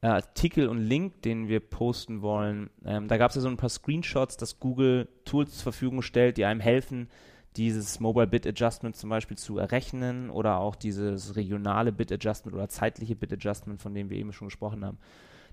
äh, 0.00 0.08
Artikel 0.08 0.68
und 0.68 0.78
Link, 0.78 1.22
den 1.22 1.48
wir 1.48 1.60
posten 1.60 2.20
wollen. 2.20 2.70
Ähm, 2.84 3.06
da 3.06 3.16
gab 3.16 3.30
es 3.30 3.36
ja 3.36 3.42
so 3.42 3.48
ein 3.48 3.56
paar 3.56 3.68
Screenshots, 3.68 4.36
dass 4.36 4.58
Google 4.58 5.08
Tools 5.24 5.54
zur 5.54 5.62
Verfügung 5.62 6.02
stellt, 6.02 6.36
die 6.36 6.44
einem 6.44 6.60
helfen, 6.60 7.08
dieses 7.56 8.00
Mobile 8.00 8.26
Bit 8.26 8.46
Adjustment 8.46 8.96
zum 8.96 9.10
Beispiel 9.10 9.36
zu 9.36 9.58
errechnen 9.58 10.30
oder 10.30 10.58
auch 10.58 10.74
dieses 10.74 11.36
regionale 11.36 11.92
Bit 11.92 12.12
Adjustment 12.12 12.54
oder 12.54 12.68
zeitliche 12.68 13.14
Bit 13.14 13.32
Adjustment, 13.32 13.80
von 13.80 13.94
dem 13.94 14.10
wir 14.10 14.16
eben 14.16 14.32
schon 14.32 14.48
gesprochen 14.48 14.84
haben. 14.84 14.98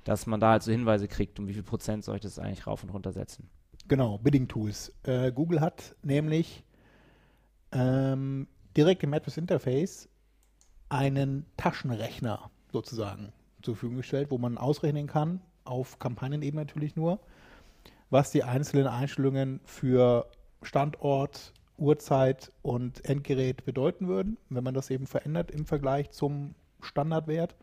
Dass 0.03 0.25
man 0.25 0.39
da 0.39 0.51
halt 0.51 0.63
so 0.63 0.71
Hinweise 0.71 1.07
kriegt, 1.07 1.39
um 1.39 1.47
wie 1.47 1.53
viel 1.53 1.63
Prozent 1.63 2.03
soll 2.03 2.15
ich 2.15 2.21
das 2.21 2.39
eigentlich 2.39 2.65
rauf 2.65 2.83
und 2.83 2.89
runter 2.89 3.11
setzen. 3.11 3.49
Genau, 3.87 4.17
Bidding 4.17 4.47
Tools. 4.47 4.93
Äh, 5.03 5.31
Google 5.31 5.61
hat 5.61 5.95
nämlich 6.01 6.63
ähm, 7.71 8.47
direkt 8.75 9.03
im 9.03 9.11
Mattress 9.11 9.37
Interface 9.37 10.09
einen 10.89 11.45
Taschenrechner 11.57 12.49
sozusagen 12.71 13.31
zur 13.61 13.75
Verfügung 13.75 13.97
gestellt, 13.97 14.31
wo 14.31 14.37
man 14.37 14.57
ausrechnen 14.57 15.07
kann, 15.07 15.41
auf 15.63 15.99
Kampagnenebene 15.99 16.63
natürlich 16.63 16.95
nur, 16.95 17.19
was 18.09 18.31
die 18.31 18.43
einzelnen 18.43 18.87
Einstellungen 18.87 19.61
für 19.65 20.29
Standort, 20.63 21.53
Uhrzeit 21.81 22.51
und 22.61 23.03
Endgerät 23.05 23.65
bedeuten 23.65 24.07
würden. 24.07 24.37
Wenn 24.49 24.63
man 24.63 24.73
das 24.73 24.89
eben 24.89 25.07
verändert 25.07 25.51
im 25.51 25.65
Vergleich 25.65 26.11
zum 26.11 26.55
Standardwert, 26.81 27.55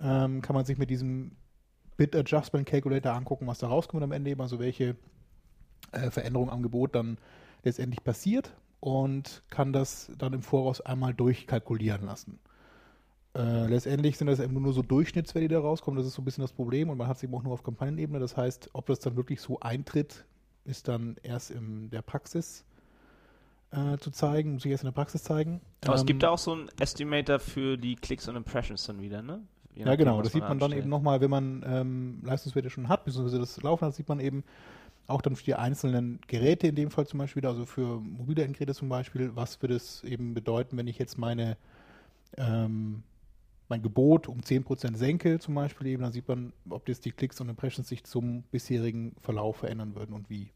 ähm, 0.00 0.42
kann 0.42 0.54
man 0.54 0.64
sich 0.64 0.76
mit 0.76 0.90
diesem 0.90 1.32
Bit 1.96 2.16
Adjustment 2.16 2.66
Calculator 2.66 3.12
angucken, 3.12 3.46
was 3.46 3.60
da 3.60 3.68
rauskommt 3.68 4.02
am 4.02 4.12
Ende, 4.12 4.30
eben 4.30 4.40
also 4.40 4.58
welche 4.58 4.96
äh, 5.92 6.10
Veränderung 6.10 6.50
am 6.50 6.62
Gebot 6.62 6.94
dann 6.94 7.18
letztendlich 7.62 8.02
passiert 8.02 8.54
und 8.80 9.42
kann 9.50 9.72
das 9.72 10.10
dann 10.18 10.32
im 10.32 10.42
Voraus 10.42 10.80
einmal 10.80 11.14
durchkalkulieren 11.14 12.04
lassen. 12.04 12.40
Äh, 13.34 13.66
letztendlich 13.68 14.18
sind 14.18 14.26
das 14.26 14.40
eben 14.40 14.60
nur 14.60 14.72
so 14.72 14.82
Durchschnittswerte, 14.82 15.48
die 15.48 15.54
da 15.54 15.60
rauskommen. 15.60 15.96
Das 15.96 16.06
ist 16.06 16.14
so 16.14 16.22
ein 16.22 16.24
bisschen 16.24 16.42
das 16.42 16.52
Problem 16.52 16.90
und 16.90 16.98
man 16.98 17.06
hat 17.06 17.18
es 17.18 17.22
eben 17.22 17.34
auch 17.34 17.42
nur 17.42 17.52
auf 17.52 17.62
Kampagnenebene. 17.62 18.18
Das 18.18 18.36
heißt, 18.36 18.70
ob 18.72 18.86
das 18.86 18.98
dann 18.98 19.16
wirklich 19.16 19.40
so 19.40 19.60
eintritt, 19.60 20.24
ist 20.64 20.88
dann 20.88 21.16
erst 21.22 21.50
in 21.50 21.90
der 21.90 22.02
Praxis 22.02 22.64
äh, 23.72 23.98
zu 23.98 24.10
zeigen, 24.12 24.54
muss 24.54 24.64
ich 24.64 24.70
erst 24.70 24.84
in 24.84 24.88
der 24.88 24.92
Praxis 24.92 25.22
zeigen. 25.24 25.60
Aber 25.84 25.94
es 25.94 26.04
Ähm, 26.04 26.06
gibt 26.06 26.22
da 26.22 26.30
auch 26.30 26.38
so 26.38 26.52
einen 26.52 26.68
Estimator 26.78 27.38
für 27.40 27.76
die 27.78 27.96
Klicks 27.96 28.28
und 28.28 28.36
Impressions 28.36 28.84
dann 28.84 29.00
wieder, 29.00 29.22
ne? 29.22 29.46
Je 29.74 29.84
Ja, 29.84 29.96
nachdem, 29.96 29.96
genau. 29.96 30.22
Das 30.22 30.32
sieht 30.32 30.48
man 30.48 30.58
dann 30.58 30.72
anstellt. 30.72 30.74
eben 30.74 30.88
nochmal, 30.88 31.20
wenn 31.20 31.30
man 31.30 31.64
ähm, 31.66 32.20
Leistungswerte 32.24 32.70
schon 32.70 32.88
hat, 32.88 33.04
beziehungsweise 33.04 33.38
das 33.38 33.60
laufen 33.62 33.86
hat, 33.86 33.94
sieht 33.94 34.08
man 34.08 34.20
eben 34.20 34.44
auch 35.08 35.22
dann 35.22 35.36
für 35.36 35.44
die 35.44 35.54
einzelnen 35.56 36.20
Geräte 36.28 36.68
in 36.68 36.76
dem 36.76 36.90
Fall 36.90 37.06
zum 37.06 37.18
Beispiel, 37.18 37.44
also 37.46 37.66
für 37.66 38.00
mobile 38.00 38.44
Endgeräte 38.44 38.74
zum 38.74 38.88
Beispiel, 38.88 39.34
was 39.36 39.60
würde 39.62 39.74
es 39.76 40.04
eben 40.04 40.34
bedeuten, 40.34 40.76
wenn 40.76 40.86
ich 40.88 40.98
jetzt 40.98 41.18
meine 41.18 41.56
ähm, 42.38 43.02
mein 43.68 43.82
Gebot 43.82 44.28
um 44.28 44.42
10% 44.42 44.96
senke 44.96 45.38
zum 45.40 45.54
Beispiel 45.54 45.86
eben, 45.88 46.02
dann 46.02 46.12
sieht 46.12 46.28
man, 46.28 46.52
ob 46.70 46.86
das 46.86 47.00
die 47.00 47.12
Klicks 47.12 47.40
und 47.40 47.48
Impressions 47.48 47.88
sich 47.88 48.04
zum 48.04 48.42
bisherigen 48.50 49.14
Verlauf 49.22 49.56
verändern 49.58 49.94
würden 49.96 50.14
und 50.14 50.30
wie. 50.30 50.50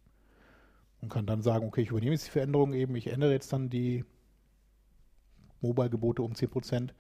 Und 1.07 1.11
kann 1.13 1.25
dann 1.25 1.41
sagen, 1.41 1.69
okay, 1.69 1.83
ich 1.83 1.91
übernehme 1.91 2.13
jetzt 2.15 2.27
die 2.27 2.33
Veränderung 2.33 2.73
eben, 2.73 2.97
ich 2.97 3.07
ändere 3.07 3.31
jetzt 3.31 3.53
dann 3.53 3.71
die 3.71 4.05
Mobile-Gebote 5.61 6.21
um 6.21 6.33
10%. 6.33 6.91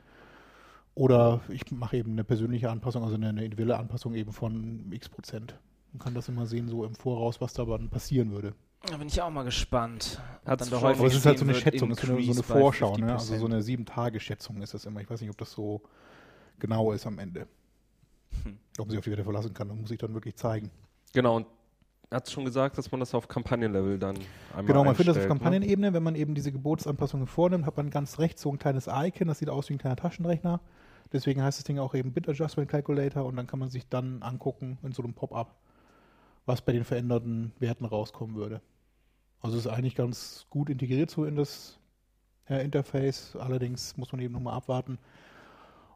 Oder 0.95 1.41
ich 1.49 1.69
mache 1.73 1.97
eben 1.97 2.13
eine 2.13 2.23
persönliche 2.23 2.71
Anpassung, 2.71 3.03
also 3.03 3.17
eine, 3.17 3.31
eine 3.31 3.45
individuelle 3.45 3.77
Anpassung 3.77 4.15
eben 4.15 4.33
von 4.33 4.93
x 4.93 5.09
Prozent. 5.09 5.59
Man 5.93 5.99
kann 5.99 6.15
das 6.15 6.29
immer 6.29 6.47
sehen, 6.47 6.69
so 6.69 6.85
im 6.85 6.95
Voraus, 6.95 7.41
was 7.41 7.53
da 7.53 7.65
dann 7.65 7.91
passieren 7.91 8.31
würde. 8.31 8.55
Da 8.89 8.97
bin 8.97 9.09
ich 9.09 9.21
auch 9.21 9.31
mal 9.31 9.43
gespannt. 9.43 10.21
Hat's 10.45 10.63
Dann 10.63 10.71
doch 10.71 10.79
schon- 10.79 10.89
häufig 10.91 11.01
Aber 11.01 11.09
es 11.09 11.17
ist 11.17 11.27
halt 11.27 11.39
so 11.41 11.45
eine 11.45 11.55
Schätzung, 11.55 11.93
so 11.93 12.13
eine, 12.13 12.23
so 12.23 12.33
eine 12.33 12.43
Vorschau, 12.45 12.97
ne? 12.97 13.13
also 13.15 13.35
50%. 13.35 13.39
so 13.41 13.47
eine 13.47 13.63
Sieben-Tage-Schätzung 13.63 14.63
ist 14.63 14.73
das 14.73 14.85
immer. 14.85 15.01
Ich 15.01 15.11
weiß 15.11 15.21
nicht, 15.21 15.31
ob 15.31 15.39
das 15.39 15.51
so 15.51 15.83
genau 16.61 16.93
ist 16.93 17.09
am 17.09 17.19
Ende. 17.19 17.49
Hm. 18.45 18.57
Ob 18.79 18.87
man 18.87 18.91
sich 18.91 18.99
auf 18.99 19.05
die 19.05 19.11
Werte 19.11 19.25
verlassen 19.25 19.53
kann, 19.53 19.69
das 19.69 19.77
muss 19.77 19.91
ich 19.91 19.99
dann 19.99 20.15
wirklich 20.15 20.37
zeigen. 20.37 20.71
Genau, 21.13 21.35
und 21.39 21.47
hat 22.11 22.31
schon 22.31 22.45
gesagt, 22.45 22.79
dass 22.79 22.91
man 22.91 23.01
das 23.01 23.15
auf 23.15 23.29
Kampagnenlevel 23.29 23.99
dann 23.99 24.17
einmal 24.51 24.65
Genau, 24.65 24.85
man 24.85 24.95
findet 24.95 25.17
das 25.17 25.23
auf 25.23 25.25
ne? 25.25 25.29
Kampagnenebene, 25.29 25.93
wenn 25.93 26.03
man 26.03 26.15
eben 26.15 26.35
diese 26.35 26.53
Gebotsanpassungen 26.53 27.27
vornimmt, 27.27 27.67
hat 27.67 27.77
man 27.77 27.91
ganz 27.91 28.19
rechts 28.19 28.43
so 28.43 28.53
ein 28.53 28.59
kleines 28.59 28.89
Icon, 28.89 29.29
das 29.29 29.39
sieht 29.39 29.51
aus 29.51 29.69
wie 29.69 29.75
ein 29.75 29.79
kleiner 29.79 29.97
Taschenrechner. 29.97 30.61
Deswegen 31.13 31.43
heißt 31.43 31.59
das 31.59 31.65
Ding 31.65 31.79
auch 31.79 31.95
eben 31.95 32.13
Bit 32.13 32.29
Adjustment 32.29 32.71
Calculator 32.71 33.25
und 33.25 33.37
dann 33.37 33.47
kann 33.47 33.59
man 33.59 33.71
sich 33.71 33.89
dann 33.89 34.23
angucken 34.23 34.79
in 34.83 34.93
so 34.93 35.03
einem 35.03 35.15
Pop-up, 35.15 35.57
was 36.47 36.63
bei 36.63 36.73
den 36.73 36.85
veränderten 36.85 37.53
Werten 37.59 37.85
rauskommen 37.85 38.37
würde. 38.37 38.61
Also 39.41 39.57
es 39.57 39.67
ist 39.67 39.73
eigentlich 39.73 39.95
ganz 39.95 40.47
gut 40.51 40.71
integriert 40.71 41.11
so 41.11 41.25
in 41.25 41.37
das 41.37 41.79
äh, 42.49 42.65
Interface. 42.65 43.37
Allerdings 43.37 43.97
muss 43.97 44.13
man 44.13 44.21
eben 44.21 44.35
nochmal 44.35 44.55
abwarten, 44.55 44.99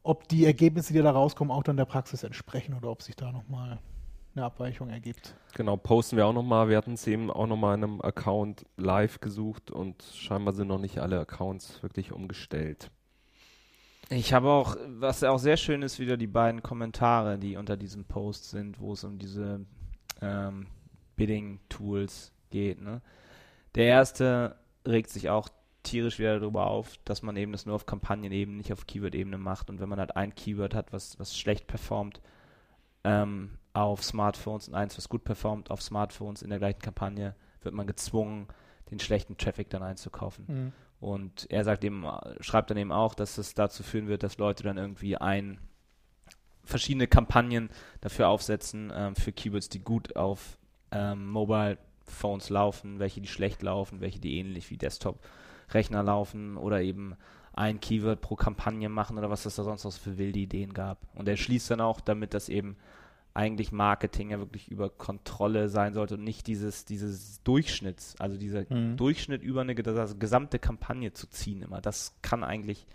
ob 0.02 0.28
die 0.28 0.44
Ergebnisse, 0.44 0.92
die 0.92 1.00
da 1.00 1.10
rauskommen, 1.10 1.52
auch 1.52 1.62
dann 1.62 1.76
der 1.76 1.84
Praxis 1.84 2.22
entsprechen 2.22 2.74
oder 2.74 2.90
ob 2.90 3.02
sich 3.02 3.16
da 3.16 3.32
nochmal 3.32 3.78
eine 4.34 4.44
Abweichung 4.44 4.90
ergibt. 4.90 5.34
Genau, 5.54 5.76
posten 5.76 6.16
wir 6.16 6.26
auch 6.26 6.32
nochmal. 6.32 6.68
Wir 6.68 6.76
hatten 6.76 6.94
es 6.94 7.06
eben 7.06 7.30
auch 7.30 7.46
nochmal 7.46 7.76
in 7.76 7.84
einem 7.84 8.00
Account 8.00 8.64
live 8.76 9.20
gesucht 9.20 9.70
und 9.70 10.02
scheinbar 10.14 10.54
sind 10.54 10.68
noch 10.68 10.78
nicht 10.78 10.98
alle 10.98 11.18
Accounts 11.18 11.82
wirklich 11.82 12.12
umgestellt. 12.12 12.90
Ich 14.08 14.32
habe 14.32 14.48
auch, 14.48 14.76
was 14.88 15.22
auch 15.22 15.38
sehr 15.38 15.56
schön 15.56 15.82
ist, 15.82 16.00
wieder 16.00 16.16
die 16.16 16.26
beiden 16.26 16.62
Kommentare, 16.62 17.38
die 17.38 17.56
unter 17.56 17.76
diesem 17.76 18.04
Post 18.04 18.50
sind, 18.50 18.80
wo 18.80 18.92
es 18.92 19.04
um 19.04 19.18
diese 19.18 19.64
ähm, 20.20 20.66
Bidding-Tools 21.14 22.32
geht. 22.50 22.80
Ne? 22.80 23.02
Der 23.76 23.84
erste 23.84 24.56
regt 24.86 25.10
sich 25.10 25.30
auch 25.30 25.48
tierisch 25.82 26.18
wieder 26.18 26.40
darüber 26.40 26.66
auf, 26.66 26.98
dass 27.04 27.22
man 27.22 27.36
eben 27.36 27.52
das 27.52 27.66
nur 27.66 27.74
auf 27.76 27.86
Kampagnenebene, 27.86 28.56
nicht 28.56 28.72
auf 28.72 28.86
Keyword-Ebene 28.86 29.38
macht. 29.38 29.70
Und 29.70 29.80
wenn 29.80 29.88
man 29.88 30.00
halt 30.00 30.16
ein 30.16 30.34
Keyword 30.34 30.74
hat, 30.74 30.92
was, 30.92 31.18
was 31.18 31.38
schlecht 31.38 31.66
performt 31.68 32.20
ähm, 33.04 33.58
auf 33.72 34.02
Smartphones 34.02 34.68
und 34.68 34.74
eins, 34.74 34.96
was 34.96 35.08
gut 35.08 35.24
performt 35.24 35.70
auf 35.70 35.82
Smartphones 35.82 36.42
in 36.42 36.50
der 36.50 36.58
gleichen 36.58 36.80
Kampagne, 36.80 37.34
wird 37.62 37.74
man 37.74 37.86
gezwungen, 37.86 38.48
den 38.90 38.98
schlechten 38.98 39.36
Traffic 39.36 39.70
dann 39.70 39.82
einzukaufen. 39.82 40.44
Mhm. 40.48 40.72
Und 41.00 41.46
er 41.50 41.64
sagt 41.64 41.84
eben, 41.84 42.04
schreibt 42.40 42.70
dann 42.70 42.76
eben 42.76 42.92
auch, 42.92 43.14
dass 43.14 43.38
es 43.38 43.54
dazu 43.54 43.82
führen 43.82 44.08
wird, 44.08 44.22
dass 44.22 44.38
Leute 44.38 44.62
dann 44.64 44.76
irgendwie 44.76 45.16
ein 45.16 45.58
verschiedene 46.62 47.06
Kampagnen 47.06 47.70
dafür 48.00 48.28
aufsetzen 48.28 48.92
ähm, 48.94 49.16
für 49.16 49.32
Keywords, 49.32 49.68
die 49.70 49.80
gut 49.80 50.16
auf 50.16 50.58
ähm, 50.90 51.28
Mobile 51.28 51.78
Phones 52.04 52.50
laufen, 52.50 52.98
welche 52.98 53.20
die 53.20 53.28
schlecht 53.28 53.62
laufen, 53.62 54.00
welche 54.00 54.20
die 54.20 54.38
ähnlich 54.38 54.70
wie 54.70 54.76
Desktop-Rechner 54.76 56.02
laufen 56.02 56.56
oder 56.56 56.82
eben 56.82 57.16
ein 57.52 57.80
Keyword 57.80 58.20
pro 58.20 58.36
Kampagne 58.36 58.88
machen 58.88 59.18
oder 59.18 59.30
was 59.30 59.46
es 59.46 59.56
da 59.56 59.64
sonst 59.64 59.84
noch 59.84 59.92
für 59.92 60.18
wilde 60.18 60.38
Ideen 60.38 60.74
gab. 60.74 60.98
Und 61.14 61.28
er 61.28 61.36
schließt 61.36 61.70
dann 61.70 61.80
auch 61.80 62.00
damit, 62.00 62.34
dass 62.34 62.48
eben 62.48 62.76
eigentlich 63.40 63.72
Marketing 63.72 64.30
ja 64.30 64.38
wirklich 64.38 64.68
über 64.68 64.90
Kontrolle 64.90 65.70
sein 65.70 65.94
sollte 65.94 66.14
und 66.14 66.24
nicht 66.24 66.46
dieses, 66.46 66.84
dieses 66.84 67.42
Durchschnitts, 67.42 68.16
also 68.18 68.36
dieser 68.36 68.64
Mhm. 68.68 68.98
Durchschnitt 68.98 69.42
über 69.42 69.62
eine 69.62 69.72
ges- 69.72 70.18
gesamte 70.18 70.58
Kampagne 70.58 71.12
zu 71.12 71.26
ziehen 71.26 71.62
immer. 71.62 71.80
Das 71.80 72.14
kann 72.20 72.44
eigentlich, 72.44 72.86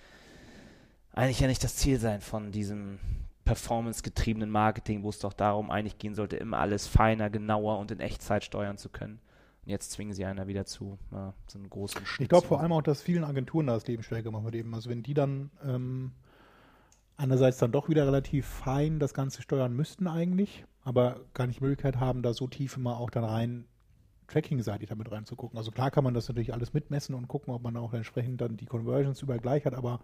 eigentlich 1.13 1.39
ja 1.39 1.47
nicht 1.47 1.63
das 1.63 1.75
Ziel 1.77 1.99
sein 1.99 2.21
von 2.21 2.51
diesem 2.51 2.99
performance-getriebenen 3.43 4.49
Marketing, 4.49 5.03
wo 5.03 5.09
es 5.09 5.19
doch 5.19 5.33
darum 5.33 5.71
eigentlich 5.71 5.97
gehen 5.97 6.15
sollte, 6.15 6.37
immer 6.37 6.59
alles 6.59 6.87
feiner, 6.87 7.29
genauer 7.29 7.79
und 7.79 7.91
in 7.91 7.99
Echtzeit 7.99 8.43
steuern 8.43 8.77
zu 8.77 8.89
können. 8.89 9.19
Und 9.65 9.71
jetzt 9.71 9.91
zwingen 9.91 10.13
sie 10.13 10.25
einer 10.25 10.47
wieder 10.47 10.65
zu, 10.65 10.99
ja, 11.11 11.33
so 11.47 11.57
einen 11.57 11.69
großen 11.69 12.05
Schnitt. 12.05 12.25
Ich 12.25 12.29
glaube 12.29 12.45
vor 12.47 12.59
allem 12.61 12.71
auch, 12.71 12.83
dass 12.83 13.01
vielen 13.01 13.23
Agenturen 13.23 13.65
das 13.67 13.87
Leben 13.87 14.03
schwer 14.03 14.21
gemacht 14.21 14.43
wird 14.43 14.55
eben. 14.55 14.73
Also 14.75 14.89
wenn 14.91 15.01
die 15.01 15.15
dann 15.15 15.49
ähm, 15.63 16.11
einerseits 17.17 17.57
dann 17.57 17.71
doch 17.71 17.89
wieder 17.89 18.05
relativ 18.05 18.45
fein 18.45 18.99
das 18.99 19.13
Ganze 19.13 19.41
steuern 19.41 19.73
müssten 19.73 20.07
eigentlich, 20.07 20.65
aber 20.83 21.21
gar 21.33 21.47
nicht 21.47 21.59
die 21.59 21.63
Möglichkeit 21.63 21.99
haben, 21.99 22.21
da 22.21 22.33
so 22.33 22.47
tief 22.47 22.77
immer 22.77 22.97
auch 22.97 23.09
dann 23.09 23.23
rein 23.23 23.65
Tracking-seitig 24.27 24.89
damit 24.89 25.11
reinzugucken. 25.11 25.57
Also 25.57 25.71
klar 25.71 25.91
kann 25.91 26.03
man 26.03 26.13
das 26.13 26.27
natürlich 26.27 26.53
alles 26.53 26.73
mitmessen 26.73 27.15
und 27.15 27.27
gucken, 27.27 27.53
ob 27.53 27.61
man 27.61 27.77
auch 27.77 27.93
entsprechend 27.93 28.41
dann 28.41 28.57
die 28.57 28.65
Conversions 28.65 29.21
überall 29.21 29.39
gleich 29.39 29.65
hat, 29.65 29.75
aber 29.75 29.99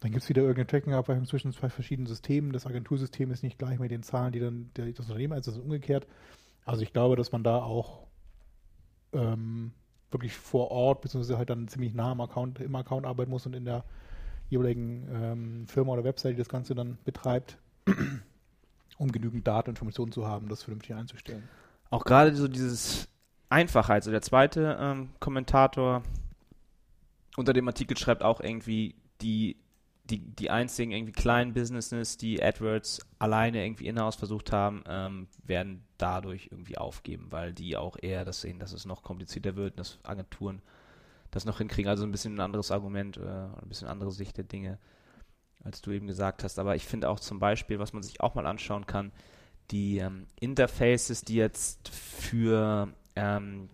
dann 0.00 0.10
gibt 0.10 0.22
es 0.22 0.28
wieder 0.28 0.42
irgendeine 0.42 0.66
Tracking-Abweichung 0.66 1.26
zwischen 1.26 1.52
zwei 1.52 1.68
verschiedenen 1.68 2.06
Systemen. 2.06 2.52
Das 2.52 2.66
Agentursystem 2.66 3.30
ist 3.30 3.44
nicht 3.44 3.58
gleich 3.58 3.78
mit 3.78 3.90
den 3.90 4.02
Zahlen, 4.02 4.32
die 4.32 4.40
dann 4.40 4.70
das 4.74 5.06
Unternehmen, 5.06 5.32
also 5.32 5.50
das 5.50 5.58
ist 5.58 5.64
umgekehrt. 5.64 6.06
Also 6.64 6.82
ich 6.82 6.92
glaube, 6.92 7.16
dass 7.16 7.32
man 7.32 7.44
da 7.44 7.58
auch 7.58 8.06
ähm, 9.12 9.72
wirklich 10.10 10.34
vor 10.34 10.70
Ort, 10.70 11.02
beziehungsweise 11.02 11.38
halt 11.38 11.50
dann 11.50 11.68
ziemlich 11.68 11.94
nah 11.94 12.12
am 12.12 12.20
Account, 12.20 12.60
im 12.60 12.74
Account 12.74 13.06
arbeiten 13.06 13.30
muss 13.30 13.46
und 13.46 13.54
in 13.54 13.64
der 13.64 13.84
jeweiligen 14.52 15.08
ähm, 15.10 15.66
Firma 15.66 15.92
oder 15.94 16.04
Website, 16.04 16.34
die 16.34 16.38
das 16.38 16.48
Ganze 16.48 16.74
dann 16.74 16.98
betreibt, 17.04 17.56
um 18.98 19.10
genügend 19.10 19.46
Daten 19.46 19.70
und 19.70 19.76
Informationen 19.76 20.12
zu 20.12 20.26
haben, 20.26 20.48
das 20.48 20.62
vernünftig 20.62 20.94
einzustellen. 20.94 21.48
Auch 21.90 22.04
gerade 22.04 22.34
so 22.36 22.48
dieses 22.48 23.08
Einfachheit. 23.48 24.02
Also 24.02 24.10
der 24.10 24.22
zweite 24.22 24.76
ähm, 24.78 25.08
Kommentator 25.20 26.02
unter 27.36 27.54
dem 27.54 27.66
Artikel 27.66 27.96
schreibt 27.96 28.22
auch 28.22 28.40
irgendwie, 28.40 28.94
die, 29.22 29.56
die, 30.04 30.18
die 30.18 30.50
einzigen 30.50 30.92
irgendwie 30.92 31.12
kleinen 31.12 31.54
Businesses, 31.54 32.18
die 32.18 32.42
AdWords 32.42 33.00
alleine 33.18 33.64
irgendwie 33.64 33.86
in-house 33.86 34.16
versucht 34.16 34.52
haben, 34.52 34.84
ähm, 34.86 35.28
werden 35.44 35.82
dadurch 35.96 36.48
irgendwie 36.50 36.76
aufgeben, 36.76 37.28
weil 37.30 37.54
die 37.54 37.78
auch 37.78 37.96
eher 38.00 38.26
das 38.26 38.42
sehen, 38.42 38.58
dass 38.58 38.74
es 38.74 38.84
noch 38.84 39.02
komplizierter 39.02 39.56
wird, 39.56 39.78
dass 39.78 39.98
Agenturen 40.02 40.60
das 41.32 41.44
noch 41.44 41.58
hinkriegen. 41.58 41.90
Also 41.90 42.04
ein 42.04 42.12
bisschen 42.12 42.36
ein 42.36 42.40
anderes 42.40 42.70
Argument, 42.70 43.16
äh, 43.16 43.20
ein 43.20 43.68
bisschen 43.68 43.88
andere 43.88 44.12
Sicht 44.12 44.36
der 44.36 44.44
Dinge, 44.44 44.78
als 45.64 45.82
du 45.82 45.90
eben 45.90 46.06
gesagt 46.06 46.44
hast. 46.44 46.60
Aber 46.60 46.76
ich 46.76 46.86
finde 46.86 47.08
auch 47.08 47.18
zum 47.18 47.40
Beispiel, 47.40 47.80
was 47.80 47.92
man 47.92 48.04
sich 48.04 48.20
auch 48.20 48.36
mal 48.36 48.46
anschauen 48.46 48.86
kann, 48.86 49.10
die 49.70 49.98
ähm, 49.98 50.26
Interfaces, 50.38 51.22
die 51.22 51.36
jetzt 51.36 51.88
für 51.88 52.92
ähm, 53.16 53.70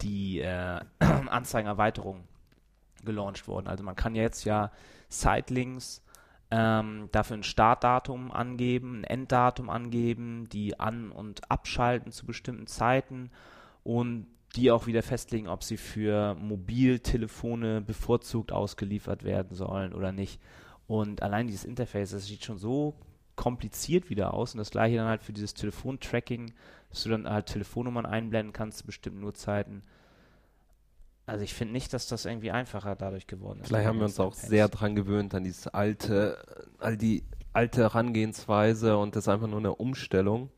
die 0.00 0.40
äh, 0.40 0.80
Anzeigenerweiterung 0.98 2.24
gelauncht 3.04 3.46
wurden. 3.46 3.68
Also 3.68 3.84
man 3.84 3.94
kann 3.94 4.14
jetzt 4.14 4.44
ja 4.44 4.72
Sitelinks 5.10 6.02
ähm, 6.50 7.08
dafür 7.12 7.36
ein 7.36 7.42
Startdatum 7.42 8.32
angeben, 8.32 9.00
ein 9.00 9.04
Enddatum 9.04 9.68
angeben, 9.68 10.48
die 10.48 10.80
an- 10.80 11.12
und 11.12 11.50
abschalten 11.50 12.12
zu 12.12 12.24
bestimmten 12.24 12.66
Zeiten 12.66 13.30
und 13.82 14.26
die 14.56 14.70
auch 14.70 14.86
wieder 14.86 15.02
festlegen, 15.02 15.48
ob 15.48 15.62
sie 15.62 15.76
für 15.76 16.34
Mobiltelefone 16.34 17.80
bevorzugt 17.80 18.52
ausgeliefert 18.52 19.24
werden 19.24 19.54
sollen 19.54 19.92
oder 19.92 20.12
nicht. 20.12 20.40
Und 20.86 21.22
allein 21.22 21.46
dieses 21.46 21.64
Interface, 21.64 22.10
das 22.10 22.26
sieht 22.26 22.44
schon 22.44 22.58
so 22.58 22.94
kompliziert 23.34 24.08
wieder 24.08 24.32
aus 24.32 24.54
und 24.54 24.58
das 24.58 24.70
gleiche 24.70 24.96
dann 24.96 25.08
halt 25.08 25.22
für 25.22 25.32
dieses 25.32 25.52
Telefontracking, 25.54 26.54
dass 26.88 27.02
du 27.02 27.10
dann 27.10 27.28
halt 27.28 27.46
Telefonnummern 27.46 28.06
einblenden 28.06 28.52
kannst 28.52 28.78
zu 28.78 28.86
bestimmten 28.86 29.22
Uhrzeiten. 29.22 29.82
Also 31.26 31.44
ich 31.44 31.52
finde 31.54 31.72
nicht, 31.72 31.92
dass 31.92 32.06
das 32.06 32.24
irgendwie 32.24 32.52
einfacher 32.52 32.96
dadurch 32.96 33.26
geworden 33.26 33.60
ist. 33.60 33.68
Vielleicht 33.68 33.86
haben 33.86 33.98
wir 33.98 34.06
uns 34.06 34.18
auch 34.20 34.32
sehr 34.32 34.68
dran 34.68 34.94
gewöhnt, 34.94 35.34
an 35.34 35.44
dieses 35.44 35.66
alte, 35.66 36.38
all 36.78 36.96
die 36.96 37.24
alte 37.52 37.82
Herangehensweise 37.82 38.96
und 38.96 39.16
das 39.16 39.24
ist 39.24 39.28
einfach 39.28 39.48
nur 39.48 39.58
eine 39.58 39.74
Umstellung. 39.74 40.50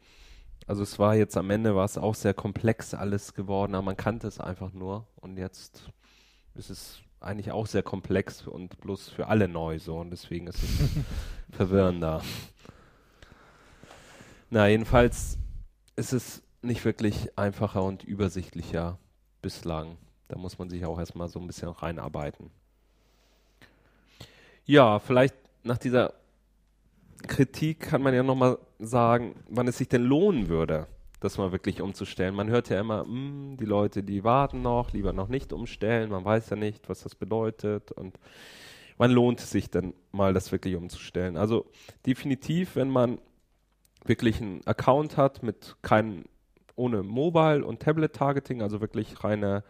Also 0.68 0.82
es 0.82 0.98
war 0.98 1.16
jetzt 1.16 1.34
am 1.38 1.48
Ende 1.48 1.74
war 1.74 1.86
es 1.86 1.96
auch 1.96 2.14
sehr 2.14 2.34
komplex 2.34 2.92
alles 2.92 3.32
geworden, 3.32 3.74
aber 3.74 3.86
man 3.86 3.96
kannte 3.96 4.28
es 4.28 4.38
einfach 4.38 4.74
nur 4.74 5.06
und 5.16 5.38
jetzt 5.38 5.90
ist 6.54 6.68
es 6.68 7.00
eigentlich 7.20 7.52
auch 7.52 7.66
sehr 7.66 7.82
komplex 7.82 8.46
und 8.46 8.78
bloß 8.82 9.08
für 9.08 9.28
alle 9.28 9.48
neu 9.48 9.78
so 9.78 9.98
und 9.98 10.10
deswegen 10.10 10.46
ist 10.46 10.62
es 10.62 10.90
verwirrender. 11.56 12.20
Na, 14.50 14.68
jedenfalls 14.68 15.38
ist 15.96 16.12
es 16.12 16.42
nicht 16.60 16.84
wirklich 16.84 17.38
einfacher 17.38 17.82
und 17.82 18.04
übersichtlicher 18.04 18.98
bislang. 19.40 19.96
Da 20.28 20.36
muss 20.36 20.58
man 20.58 20.68
sich 20.68 20.84
auch 20.84 20.98
erstmal 20.98 21.30
so 21.30 21.40
ein 21.40 21.46
bisschen 21.46 21.70
reinarbeiten. 21.70 22.50
Ja, 24.66 24.98
vielleicht 24.98 25.34
nach 25.62 25.78
dieser 25.78 26.12
Kritik 27.26 27.80
kann 27.80 28.02
man 28.02 28.14
ja 28.14 28.22
nochmal 28.22 28.58
sagen, 28.78 29.34
wann 29.48 29.68
es 29.68 29.78
sich 29.78 29.88
denn 29.88 30.04
lohnen 30.04 30.48
würde, 30.48 30.86
das 31.20 31.36
mal 31.38 31.50
wirklich 31.52 31.80
umzustellen. 31.82 32.34
Man 32.34 32.48
hört 32.48 32.68
ja 32.68 32.80
immer, 32.80 33.02
"Hm, 33.02 33.56
die 33.58 33.64
Leute, 33.64 34.02
die 34.02 34.22
warten 34.24 34.62
noch, 34.62 34.92
lieber 34.92 35.12
noch 35.12 35.28
nicht 35.28 35.52
umstellen, 35.52 36.10
man 36.10 36.24
weiß 36.24 36.50
ja 36.50 36.56
nicht, 36.56 36.88
was 36.88 37.02
das 37.02 37.14
bedeutet 37.14 37.90
und 37.92 38.18
wann 38.98 39.10
lohnt 39.10 39.40
es 39.40 39.50
sich 39.50 39.70
denn 39.70 39.94
mal, 40.12 40.32
das 40.34 40.52
wirklich 40.52 40.76
umzustellen? 40.76 41.36
Also 41.36 41.66
definitiv, 42.06 42.76
wenn 42.76 42.90
man 42.90 43.18
wirklich 44.04 44.40
einen 44.40 44.64
Account 44.66 45.16
hat 45.16 45.42
mit 45.42 45.76
keinem, 45.82 46.24
ohne 46.76 47.02
Mobile 47.02 47.64
und 47.64 47.80
Tablet-Targeting, 47.80 48.62
also 48.62 48.80
wirklich 48.80 49.24
reine 49.24 49.64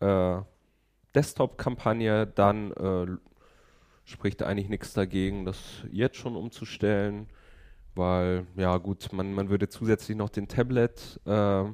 äh, 0.00 0.40
Desktop-Kampagne, 1.14 2.26
dann 2.26 2.72
äh, 2.72 3.06
spricht 4.04 4.42
eigentlich 4.42 4.68
nichts 4.68 4.92
dagegen, 4.92 5.44
das 5.44 5.82
jetzt 5.90 6.16
schon 6.16 6.36
umzustellen, 6.36 7.26
weil, 7.94 8.46
ja 8.56 8.76
gut, 8.78 9.12
man, 9.12 9.32
man 9.32 9.48
würde 9.48 9.68
zusätzlich 9.68 10.16
noch 10.16 10.30
den 10.30 10.48
Tablet, 10.48 11.20
äh, 11.24 11.64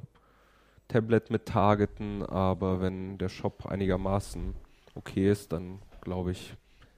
Tablet 0.88 1.30
mit 1.30 1.46
targeten, 1.46 2.24
aber 2.24 2.80
wenn 2.80 3.18
der 3.18 3.28
Shop 3.28 3.66
einigermaßen 3.66 4.54
okay 4.94 5.30
ist, 5.30 5.52
dann 5.52 5.80
glaube 6.00 6.32
ich, 6.32 6.54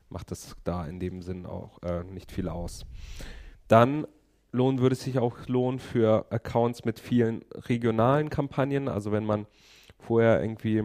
macht 0.09 0.31
das 0.31 0.57
da 0.65 0.87
in 0.87 1.01
dem 1.01 1.23
Sinn 1.23 1.47
auch 1.47 1.83
äh, 1.83 2.05
nicht 2.05 2.33
viel 2.33 2.49
aus. 2.49 2.85
Dann 3.69 4.07
lohnen 4.51 4.81
würde 4.81 4.95
es 4.95 5.03
sich 5.03 5.19
auch 5.19 5.47
lohnen 5.47 5.79
für 5.79 6.27
Accounts 6.31 6.85
mit 6.85 6.99
vielen 6.99 7.43
regionalen 7.55 8.29
Kampagnen, 8.29 8.89
also 8.89 9.13
wenn 9.13 9.25
man 9.25 9.47
vorher 9.99 10.43
irgendwie 10.43 10.85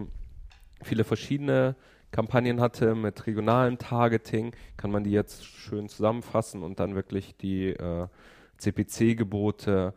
viele 0.84 1.04
verschiedene 1.04 1.76
Kampagnen 2.12 2.62
hatte 2.62 2.96
mit 2.96 3.28
regionalem 3.28 3.78
Targeting, 3.78 4.56
kann 4.78 4.92
man 4.92 5.04
die 5.04 5.12
jetzt 5.12 5.46
schön 5.46 5.90
zusammenfassen 5.90 6.64
und 6.64 6.80
dann 6.80 6.96
wirklich 6.96 7.36
die 7.38 7.70
äh, 7.70 8.08
CPC-Gebote 8.58 9.94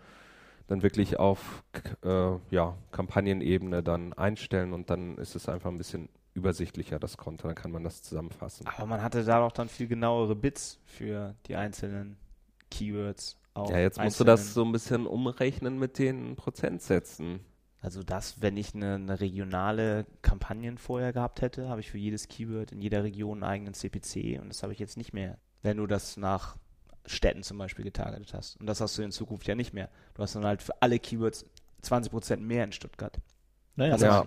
dann 0.66 0.82
wirklich 0.82 1.18
auf 1.18 1.64
äh, 2.04 2.32
ja, 2.50 2.76
Kampagnenebene 2.92 3.82
dann 3.82 4.12
einstellen 4.12 4.72
und 4.72 4.88
dann 4.88 5.18
ist 5.18 5.34
es 5.34 5.48
einfach 5.48 5.70
ein 5.70 5.78
bisschen 5.78 6.08
übersichtlicher, 6.34 7.00
das 7.00 7.16
Konto. 7.16 7.48
Dann 7.48 7.56
kann 7.56 7.72
man 7.72 7.82
das 7.82 8.02
zusammenfassen. 8.02 8.66
Aber 8.66 8.86
man 8.86 9.02
hatte 9.02 9.24
da 9.24 9.40
doch 9.40 9.52
dann 9.52 9.68
viel 9.68 9.88
genauere 9.88 10.36
Bits 10.36 10.78
für 10.84 11.34
die 11.46 11.56
einzelnen 11.56 12.16
Keywords. 12.70 13.36
Auf 13.54 13.70
Ja, 13.70 13.78
jetzt 13.78 13.98
musst 13.98 14.20
du 14.20 14.24
das 14.24 14.54
so 14.54 14.64
ein 14.64 14.70
bisschen 14.70 15.06
umrechnen 15.06 15.78
mit 15.78 15.98
den 15.98 16.36
Prozentsätzen. 16.36 17.40
Also 17.82 18.02
das, 18.02 18.42
wenn 18.42 18.56
ich 18.58 18.74
eine, 18.74 18.96
eine 18.96 19.20
regionale 19.20 20.04
Kampagnen 20.22 20.76
vorher 20.76 21.12
gehabt 21.12 21.40
hätte, 21.40 21.68
habe 21.68 21.80
ich 21.80 21.90
für 21.90 21.98
jedes 21.98 22.28
Keyword 22.28 22.72
in 22.72 22.80
jeder 22.82 23.02
Region 23.04 23.42
einen 23.42 23.50
eigenen 23.50 23.74
CPC 23.74 24.38
und 24.40 24.48
das 24.50 24.62
habe 24.62 24.72
ich 24.74 24.78
jetzt 24.78 24.96
nicht 24.98 25.12
mehr. 25.14 25.38
Wenn 25.62 25.78
du 25.78 25.86
das 25.86 26.16
nach 26.16 26.56
Städten 27.06 27.42
zum 27.42 27.56
Beispiel 27.58 27.84
getargetet 27.84 28.34
hast. 28.34 28.60
Und 28.60 28.66
das 28.66 28.80
hast 28.82 28.98
du 28.98 29.02
in 29.02 29.10
Zukunft 29.12 29.46
ja 29.48 29.54
nicht 29.54 29.72
mehr. 29.72 29.88
Du 30.14 30.22
hast 30.22 30.34
dann 30.36 30.44
halt 30.44 30.62
für 30.62 30.80
alle 30.82 30.98
Keywords 30.98 31.46
20% 31.82 32.36
mehr 32.38 32.64
in 32.64 32.72
Stuttgart. 32.72 33.18
Naja, 33.76 33.92
Das 33.92 34.02
Ja. 34.02 34.26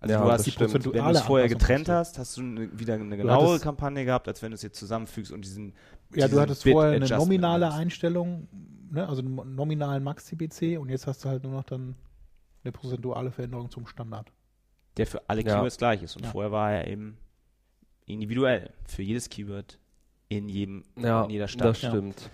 Also 0.00 0.14
Ja, 0.14 0.22
du 0.24 0.30
hast 0.30 0.38
das 0.40 0.44
die 0.44 0.50
stimmt. 0.50 0.70
Prozentuale, 0.72 0.98
wenn 1.06 1.12
du 1.14 1.18
es 1.18 1.24
vorher 1.24 1.48
getrennt 1.48 1.88
hast 1.88 2.18
hast, 2.18 2.36
du 2.36 2.42
eine, 2.42 2.78
wieder 2.78 2.94
eine 2.94 3.16
genauere 3.16 3.48
hattest- 3.48 3.64
Kampagne 3.64 4.04
gehabt, 4.04 4.28
als 4.28 4.42
wenn 4.42 4.50
du 4.50 4.56
es 4.56 4.62
jetzt 4.62 4.78
zusammenfügst 4.78 5.32
und 5.32 5.42
diesen 5.46 5.72
Ja, 6.14 6.26
du 6.26 6.28
diesen 6.28 6.40
hattest 6.40 6.64
Bit 6.64 6.72
vorher 6.74 6.92
eine 6.92 7.08
nominale. 7.08 7.72
Einstellung, 7.72 8.46
ne, 8.90 9.08
also 9.08 9.22
einen 9.22 9.54
nominalen 9.54 10.02
Max-CPC 10.04 10.78
und 10.78 10.90
jetzt 10.90 11.06
hast 11.06 11.24
du 11.24 11.30
halt 11.30 11.42
nur 11.44 11.52
noch 11.52 11.64
dann 11.64 11.94
eine 12.64 12.72
prozentuale 12.72 13.30
Veränderung 13.30 13.70
zum 13.70 13.86
Standard. 13.86 14.30
der 14.96 15.06
für 15.06 15.22
alle 15.30 15.42
Ja. 15.42 15.54
Keywords 15.54 15.76
gleich 15.78 16.02
ist. 16.02 16.16
Und 16.16 16.24
Ja. 16.24 16.30
vorher 16.32 16.50
war 16.52 16.72
er 16.72 16.88
eben 16.88 17.16
individuell 18.06 18.70
für 18.86 19.02
jedes 19.02 19.28
Keyword 19.28 19.78
in 20.28 20.48
jedem 20.48 20.82
Ja, 20.96 21.24
in 21.24 21.30
jeder 21.30 21.48
Stadt. 21.48 21.68
das 21.68 21.82
Ja. 21.82 21.90
stimmt. 21.90 22.28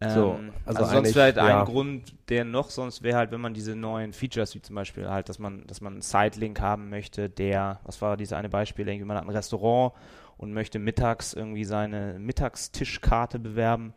Ähm, 0.00 0.10
So, 0.10 0.38
also, 0.66 0.80
also 0.80 0.84
sonst 0.92 1.12
vielleicht 1.12 1.38
ja. 1.38 1.60
ein 1.60 1.64
Grund, 1.64 2.14
der 2.28 2.44
noch 2.44 2.68
sonst 2.68 3.02
wäre 3.02 3.16
halt, 3.16 3.30
wenn 3.30 3.40
man 3.40 3.54
diese 3.54 3.74
neuen 3.74 4.12
Features, 4.12 4.54
wie 4.54 4.60
zum 4.60 4.76
Beispiel 4.76 5.08
halt, 5.08 5.30
dass 5.30 5.38
man, 5.38 5.66
dass 5.66 5.80
man 5.80 5.94
einen 5.94 6.02
Side-Link 6.02 6.60
haben 6.60 6.90
möchte, 6.90 7.30
der, 7.30 7.80
was 7.84 8.00
war 8.02 8.16
dieses 8.18 8.34
eine 8.34 8.50
Beispiel, 8.50 8.86
irgendwie 8.86 9.06
man 9.06 9.16
hat 9.16 9.24
ein 9.24 9.30
Restaurant 9.30 9.94
und 10.36 10.52
möchte 10.52 10.78
mittags 10.78 11.32
irgendwie 11.32 11.64
seine 11.64 12.18
Mittagstischkarte 12.18 13.38
bewerben, 13.38 13.94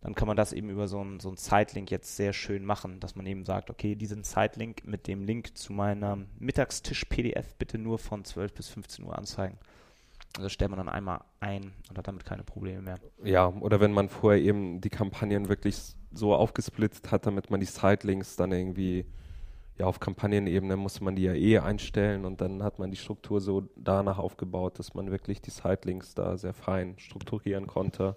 dann 0.00 0.14
kann 0.14 0.28
man 0.28 0.36
das 0.36 0.52
eben 0.52 0.70
über 0.70 0.86
so 0.86 1.00
einen 1.00 1.18
so 1.18 1.28
einen 1.28 1.36
Side-Link 1.36 1.90
jetzt 1.90 2.16
sehr 2.16 2.32
schön 2.32 2.64
machen, 2.64 3.00
dass 3.00 3.16
man 3.16 3.26
eben 3.26 3.44
sagt, 3.44 3.68
okay, 3.68 3.96
diesen 3.96 4.22
Side-Link 4.22 4.84
mit 4.84 5.08
dem 5.08 5.24
Link 5.24 5.56
zu 5.58 5.72
meiner 5.72 6.18
Mittagstisch-PDF 6.38 7.56
bitte 7.56 7.78
nur 7.78 7.98
von 7.98 8.24
12 8.24 8.54
bis 8.54 8.68
15 8.68 9.04
Uhr 9.04 9.18
anzeigen. 9.18 9.58
Das 10.34 10.52
stellt 10.52 10.70
man 10.70 10.78
dann 10.78 10.88
einmal 10.88 11.22
ein 11.40 11.72
und 11.88 11.98
hat 11.98 12.06
damit 12.06 12.24
keine 12.24 12.44
Probleme 12.44 12.82
mehr. 12.82 12.98
Ja, 13.24 13.48
oder 13.48 13.80
wenn 13.80 13.92
man 13.92 14.08
vorher 14.08 14.40
eben 14.40 14.80
die 14.80 14.90
Kampagnen 14.90 15.48
wirklich 15.48 15.96
so 16.12 16.34
aufgesplittet 16.34 17.10
hat, 17.10 17.26
damit 17.26 17.50
man 17.50 17.60
die 17.60 17.66
Sidelinks 17.66 18.36
dann 18.36 18.52
irgendwie, 18.52 19.04
ja, 19.78 19.86
auf 19.86 19.98
Kampagnenebene 19.98 20.76
musste 20.76 21.02
man 21.02 21.16
die 21.16 21.22
ja 21.22 21.34
eh 21.34 21.58
einstellen 21.58 22.24
und 22.24 22.40
dann 22.40 22.62
hat 22.62 22.78
man 22.78 22.90
die 22.90 22.96
Struktur 22.96 23.40
so 23.40 23.68
danach 23.74 24.18
aufgebaut, 24.18 24.78
dass 24.78 24.94
man 24.94 25.10
wirklich 25.10 25.40
die 25.40 25.50
Sidelinks 25.50 26.14
da 26.14 26.36
sehr 26.36 26.54
fein 26.54 26.98
strukturieren 26.98 27.66
konnte. 27.66 28.16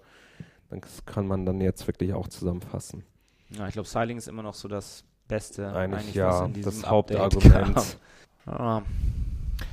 Dann 0.72 0.80
k- 0.80 0.88
kann 1.04 1.26
man 1.26 1.44
dann 1.44 1.60
jetzt 1.60 1.86
wirklich 1.86 2.14
auch 2.14 2.28
zusammenfassen. 2.28 3.04
Ja, 3.50 3.66
ich 3.68 3.74
glaube, 3.74 3.86
Styling 3.86 4.16
ist 4.16 4.26
immer 4.26 4.42
noch 4.42 4.54
so 4.54 4.68
das 4.68 5.04
Beste. 5.28 5.70
Eigentlich, 5.70 6.06
was 6.06 6.14
ja, 6.14 6.48
das 6.48 6.86
Hauptargument. 6.88 7.98
Ah, 8.46 8.80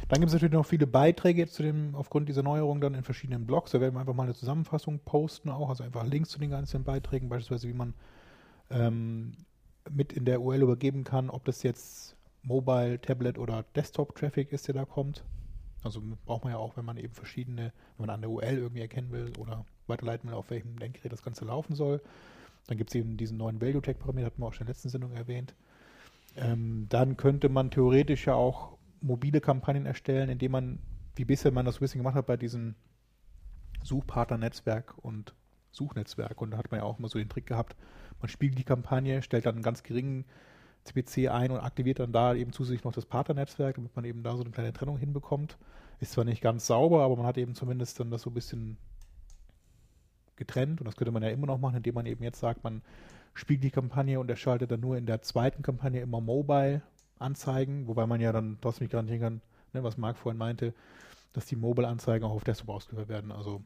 Dann 0.10 0.20
gibt 0.20 0.28
es 0.28 0.34
natürlich 0.34 0.54
noch 0.54 0.66
viele 0.66 0.88
Beiträge 0.88 1.40
jetzt 1.40 1.54
zu 1.54 1.64
dem, 1.64 1.96
aufgrund 1.96 2.28
dieser 2.28 2.44
Neuerung 2.44 2.82
dann 2.82 2.96
in 2.96 3.04
verschiedenen 3.04 3.46
Blogs. 3.48 3.72
Da 3.72 3.80
werden 3.80 3.96
wir 3.96 4.02
einfach 4.02 4.14
mal 4.14 4.24
eine 4.24 4.34
Zusammenfassung 4.36 5.00
posten 5.06 5.50
auch, 5.50 5.70
also 5.70 5.86
einfach 5.86 6.04
Links 6.06 6.32
zu 6.32 6.40
den 6.40 6.50
ganzen 6.50 6.84
Beiträgen, 6.84 7.30
beispielsweise 7.30 7.70
wie 7.70 7.74
man 7.78 7.94
ähm, 8.70 9.32
mit 9.90 10.12
in 10.12 10.26
der 10.26 10.42
URL 10.42 10.64
übergeben 10.64 11.06
kann, 11.06 11.30
ob 11.30 11.46
das 11.46 11.64
jetzt 11.64 12.18
Mobile, 12.44 13.00
Tablet 13.00 13.38
oder 13.40 13.64
Desktop-Traffic 13.76 14.52
ist, 14.52 14.68
der 14.68 14.76
da 14.76 14.84
kommt. 14.86 15.24
Also 15.84 16.02
braucht 16.26 16.44
man 16.44 16.54
ja 16.54 16.60
auch, 16.60 16.76
wenn 16.78 16.86
man 16.86 16.98
eben 16.98 17.14
verschiedene, 17.14 17.72
wenn 17.98 18.08
man 18.08 18.10
an 18.10 18.22
der 18.22 18.30
URL 18.30 18.58
irgendwie 18.58 18.82
erkennen 18.82 19.12
will 19.12 19.32
oder 19.38 19.66
weiterleiten 19.88 20.30
will, 20.30 20.36
auf 20.36 20.50
welchem 20.50 20.78
Endgerät 20.80 21.12
das 21.12 21.24
Ganze 21.24 21.46
laufen 21.46 21.76
soll. 21.76 22.02
Dann 22.68 22.78
gibt 22.78 22.92
es 22.92 22.96
eben 22.96 23.18
diesen 23.18 23.38
neuen 23.38 23.62
Value-Tag-Parameter, 23.62 24.28
hatten 24.28 24.42
wir 24.42 24.48
auch 24.48 24.54
schon 24.54 24.62
in 24.62 24.68
der 24.68 24.76
letzten 24.76 24.90
Sendung 24.90 25.14
erwähnt. 25.14 25.56
Ähm, 26.36 26.86
dann 26.90 27.18
könnte 27.18 27.50
man 27.50 27.72
theoretisch 27.72 28.28
ja 28.28 28.36
auch 28.36 28.78
mobile 29.02 29.42
Kampagnen 29.42 29.86
erstellen, 29.86 30.30
indem 30.30 30.52
man, 30.52 30.80
wie 31.16 31.26
bisher 31.26 31.52
man 31.52 31.66
das 31.66 31.76
so 31.76 31.80
ein 31.80 31.82
bisschen 31.82 32.00
gemacht 32.00 32.16
hat 32.16 32.28
bei 32.28 32.38
diesem 32.38 32.76
Suchpartner-Netzwerk 33.84 34.94
und 34.98 35.34
Suchnetzwerk. 35.72 36.42
Und 36.42 36.52
da 36.52 36.58
hat 36.58 36.72
man 36.72 36.82
ja 36.82 36.86
auch 36.86 37.00
immer 37.00 37.10
so 37.10 37.18
den 37.18 37.30
Trick 37.30 37.48
gehabt, 37.48 37.76
man 38.22 38.30
spiegelt 38.30 38.60
die 38.60 38.64
Kampagne, 38.64 39.22
stellt 39.22 39.46
dann 39.46 39.56
einen 39.56 39.64
ganz 39.64 39.84
geringen 39.84 40.26
CPC 40.86 41.30
ein 41.30 41.52
und 41.52 41.60
aktiviert 41.60 42.00
dann 42.00 42.12
da 42.12 42.34
eben 42.34 42.54
zusätzlich 42.54 42.84
noch 42.84 42.94
das 42.94 43.06
Partnernetzwerk, 43.06 43.76
damit 43.76 43.96
man 43.96 44.06
eben 44.06 44.24
da 44.24 44.36
so 44.36 44.44
eine 44.44 44.52
kleine 44.52 44.74
Trennung 44.74 44.98
hinbekommt. 44.98 45.58
Ist 46.00 46.14
zwar 46.14 46.24
nicht 46.24 46.42
ganz 46.42 46.66
sauber, 46.66 47.04
aber 47.04 47.16
man 47.16 47.26
hat 47.26 47.38
eben 47.38 47.56
zumindest 47.56 48.00
dann 48.00 48.10
das 48.10 48.22
so 48.22 48.30
ein 48.30 48.34
bisschen 48.34 48.78
getrennt 50.36 50.80
und 50.80 50.86
das 50.86 50.96
könnte 50.96 51.12
man 51.12 51.22
ja 51.22 51.30
immer 51.30 51.48
noch 51.48 51.60
machen, 51.60 51.78
indem 51.78 51.96
man 51.96 52.06
eben 52.06 52.24
jetzt 52.24 52.40
sagt, 52.40 52.64
man 52.64 52.82
spiegelt 53.34 53.66
die 53.66 53.72
Kampagne 53.72 54.20
und 54.20 54.30
erschaltet 54.30 54.72
dann 54.72 54.80
nur 54.80 54.98
in 54.98 55.06
der 55.06 55.22
zweiten 55.22 55.62
Kampagne 55.62 56.02
immer 56.02 56.22
Mobile 56.22 56.82
Anzeigen, 57.20 57.88
wobei 57.88 58.08
man 58.08 58.22
ja 58.22 58.32
dann 58.32 58.58
trotzdem 58.62 58.86
nicht 58.86 58.92
garantieren 58.92 59.22
kann, 59.22 59.42
ne, 59.74 59.84
was 59.84 59.98
Marc 59.98 60.18
vorhin 60.18 60.38
meinte, 60.38 60.74
dass 61.34 61.46
die 61.46 61.58
Mobile-Anzeigen 61.58 62.26
auch 62.26 62.32
auf 62.32 62.44
Desktop 62.44 62.70
ausgeführt 62.70 63.10
werden, 63.10 63.32
also 63.32 63.62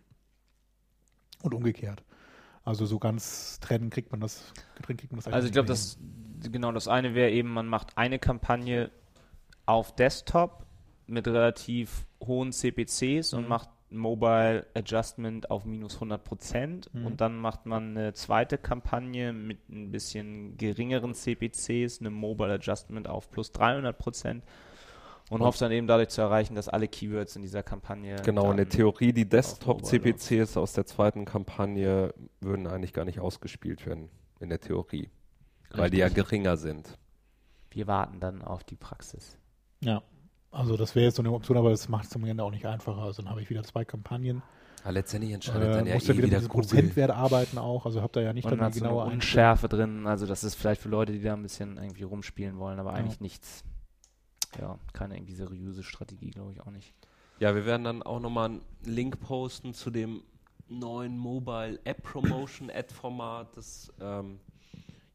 und 1.43 1.53
umgekehrt. 1.53 2.03
Also 2.63 2.85
so 2.85 2.97
ganz 2.97 3.59
trennen 3.59 3.89
kriegt 3.89 4.11
man 4.11 4.21
das, 4.21 4.53
getrennt 4.75 4.99
kriegt 5.01 5.11
man 5.11 5.19
das 5.19 5.31
Also 5.31 5.47
ich 5.47 5.53
glaube, 5.53 5.67
das 5.67 5.97
genau 6.51 6.71
das 6.71 6.87
eine 6.87 7.15
wäre 7.15 7.31
eben, 7.31 7.49
man 7.53 7.67
macht 7.67 7.97
eine 7.97 8.19
Kampagne 8.19 8.91
auf 9.65 9.95
Desktop 9.95 10.65
mit 11.07 11.27
relativ 11.27 12.05
hohen 12.25 12.51
CPCs 12.51 13.33
und 13.33 13.43
Mhm. 13.43 13.49
macht 13.49 13.69
Mobile 13.89 14.65
Adjustment 14.73 15.51
auf 15.51 15.65
minus 15.65 15.99
100 15.99 16.23
Prozent 16.23 16.89
Mhm. 16.93 17.05
und 17.05 17.21
dann 17.21 17.37
macht 17.37 17.65
man 17.67 17.95
eine 17.95 18.13
zweite 18.13 18.57
Kampagne 18.57 19.33
mit 19.33 19.69
ein 19.69 19.91
bisschen 19.91 20.57
geringeren 20.57 21.13
CPCs, 21.13 21.99
eine 21.99 22.09
Mobile 22.09 22.53
Adjustment 22.53 23.07
auf 23.07 23.29
plus 23.29 23.51
300 23.51 23.95
Prozent 23.97 24.43
und 25.29 25.41
Und- 25.41 25.47
hofft 25.47 25.61
dann 25.61 25.71
eben 25.71 25.85
dadurch 25.85 26.09
zu 26.09 26.21
erreichen, 26.21 26.55
dass 26.55 26.67
alle 26.69 26.87
Keywords 26.87 27.35
in 27.35 27.43
dieser 27.43 27.61
Kampagne 27.61 28.15
Genau, 28.23 28.49
in 28.49 28.57
der 28.57 28.67
Theorie, 28.69 29.13
die 29.13 29.29
Desktop-CPCs 29.29 30.57
aus 30.57 30.73
der 30.73 30.85
zweiten 30.87 31.25
Kampagne 31.25 32.13
würden 32.41 32.65
eigentlich 32.67 32.93
gar 32.93 33.05
nicht 33.05 33.19
ausgespielt 33.19 33.85
werden, 33.85 34.09
in 34.39 34.49
der 34.49 34.59
Theorie, 34.59 35.09
weil 35.73 35.89
die 35.89 35.97
ja 35.97 36.09
geringer 36.09 36.57
sind. 36.57 36.97
Wir 37.69 37.87
warten 37.87 38.19
dann 38.19 38.41
auf 38.41 38.63
die 38.63 38.75
Praxis. 38.75 39.37
Ja, 39.81 40.01
also 40.51 40.77
das 40.77 40.95
wäre 40.95 41.05
jetzt 41.05 41.15
so 41.15 41.21
eine 41.23 41.31
Option, 41.31 41.57
aber 41.57 41.71
das 41.71 41.89
macht 41.89 42.05
es 42.05 42.15
am 42.15 42.23
Ende 42.25 42.43
auch 42.43 42.51
nicht 42.51 42.65
einfacher. 42.65 43.01
Also 43.01 43.21
dann 43.23 43.31
habe 43.31 43.41
ich 43.41 43.49
wieder 43.49 43.63
zwei 43.63 43.83
Kampagnen. 43.85 44.43
Ja, 44.85 44.91
letztendlich 44.91 45.31
Äh, 45.31 45.35
entscheidet 45.35 45.75
dann 45.75 45.85
ja 45.87 45.93
muss 45.95 46.03
eh 46.03 46.09
wieder 46.09 46.17
wieder 46.17 46.27
mit 46.27 46.33
diesem 46.37 46.49
Google. 46.49 46.67
Prozentwert 46.67 47.11
arbeiten 47.11 47.57
auch. 47.57 47.85
Also 47.85 48.01
habt 48.01 48.15
ihr 48.17 48.21
ja 48.21 48.33
nicht 48.33 48.45
Und 48.45 48.57
dann 48.59 48.71
die 48.71 48.79
so 48.79 48.85
eine 48.85 48.93
genaue. 48.93 49.11
Unschärfe 49.11 49.67
drin, 49.69 50.05
also 50.07 50.25
das 50.27 50.43
ist 50.43 50.55
vielleicht 50.55 50.81
für 50.81 50.89
Leute, 50.89 51.13
die 51.13 51.21
da 51.21 51.33
ein 51.33 51.41
bisschen 51.41 51.77
irgendwie 51.77 52.03
rumspielen 52.03 52.57
wollen, 52.59 52.79
aber 52.79 52.91
Ja. 52.91 52.97
eigentlich 52.97 53.19
nichts. 53.21 53.63
Ja, 54.59 54.77
keine 54.93 55.15
irgendwie 55.17 55.33
seriöse 55.33 55.81
Strategie, 55.83 56.29
glaube 56.29 56.51
ich 56.51 56.61
auch 56.61 56.69
nicht. 56.69 56.93
Ja, 57.39 57.55
wir 57.55 57.65
werden 57.65 57.83
dann 57.83 58.03
auch 58.03 58.19
nochmal 58.19 58.49
einen 58.49 58.61
Link 58.85 59.19
posten 59.19 59.73
zu 59.73 59.89
dem 59.89 60.21
neuen 60.69 61.17
Mobile 61.17 61.79
App 61.85 62.03
Promotion 62.03 62.69
Ad 62.69 62.93
Format. 62.93 63.57
Das, 63.57 63.91
ähm, 63.99 64.39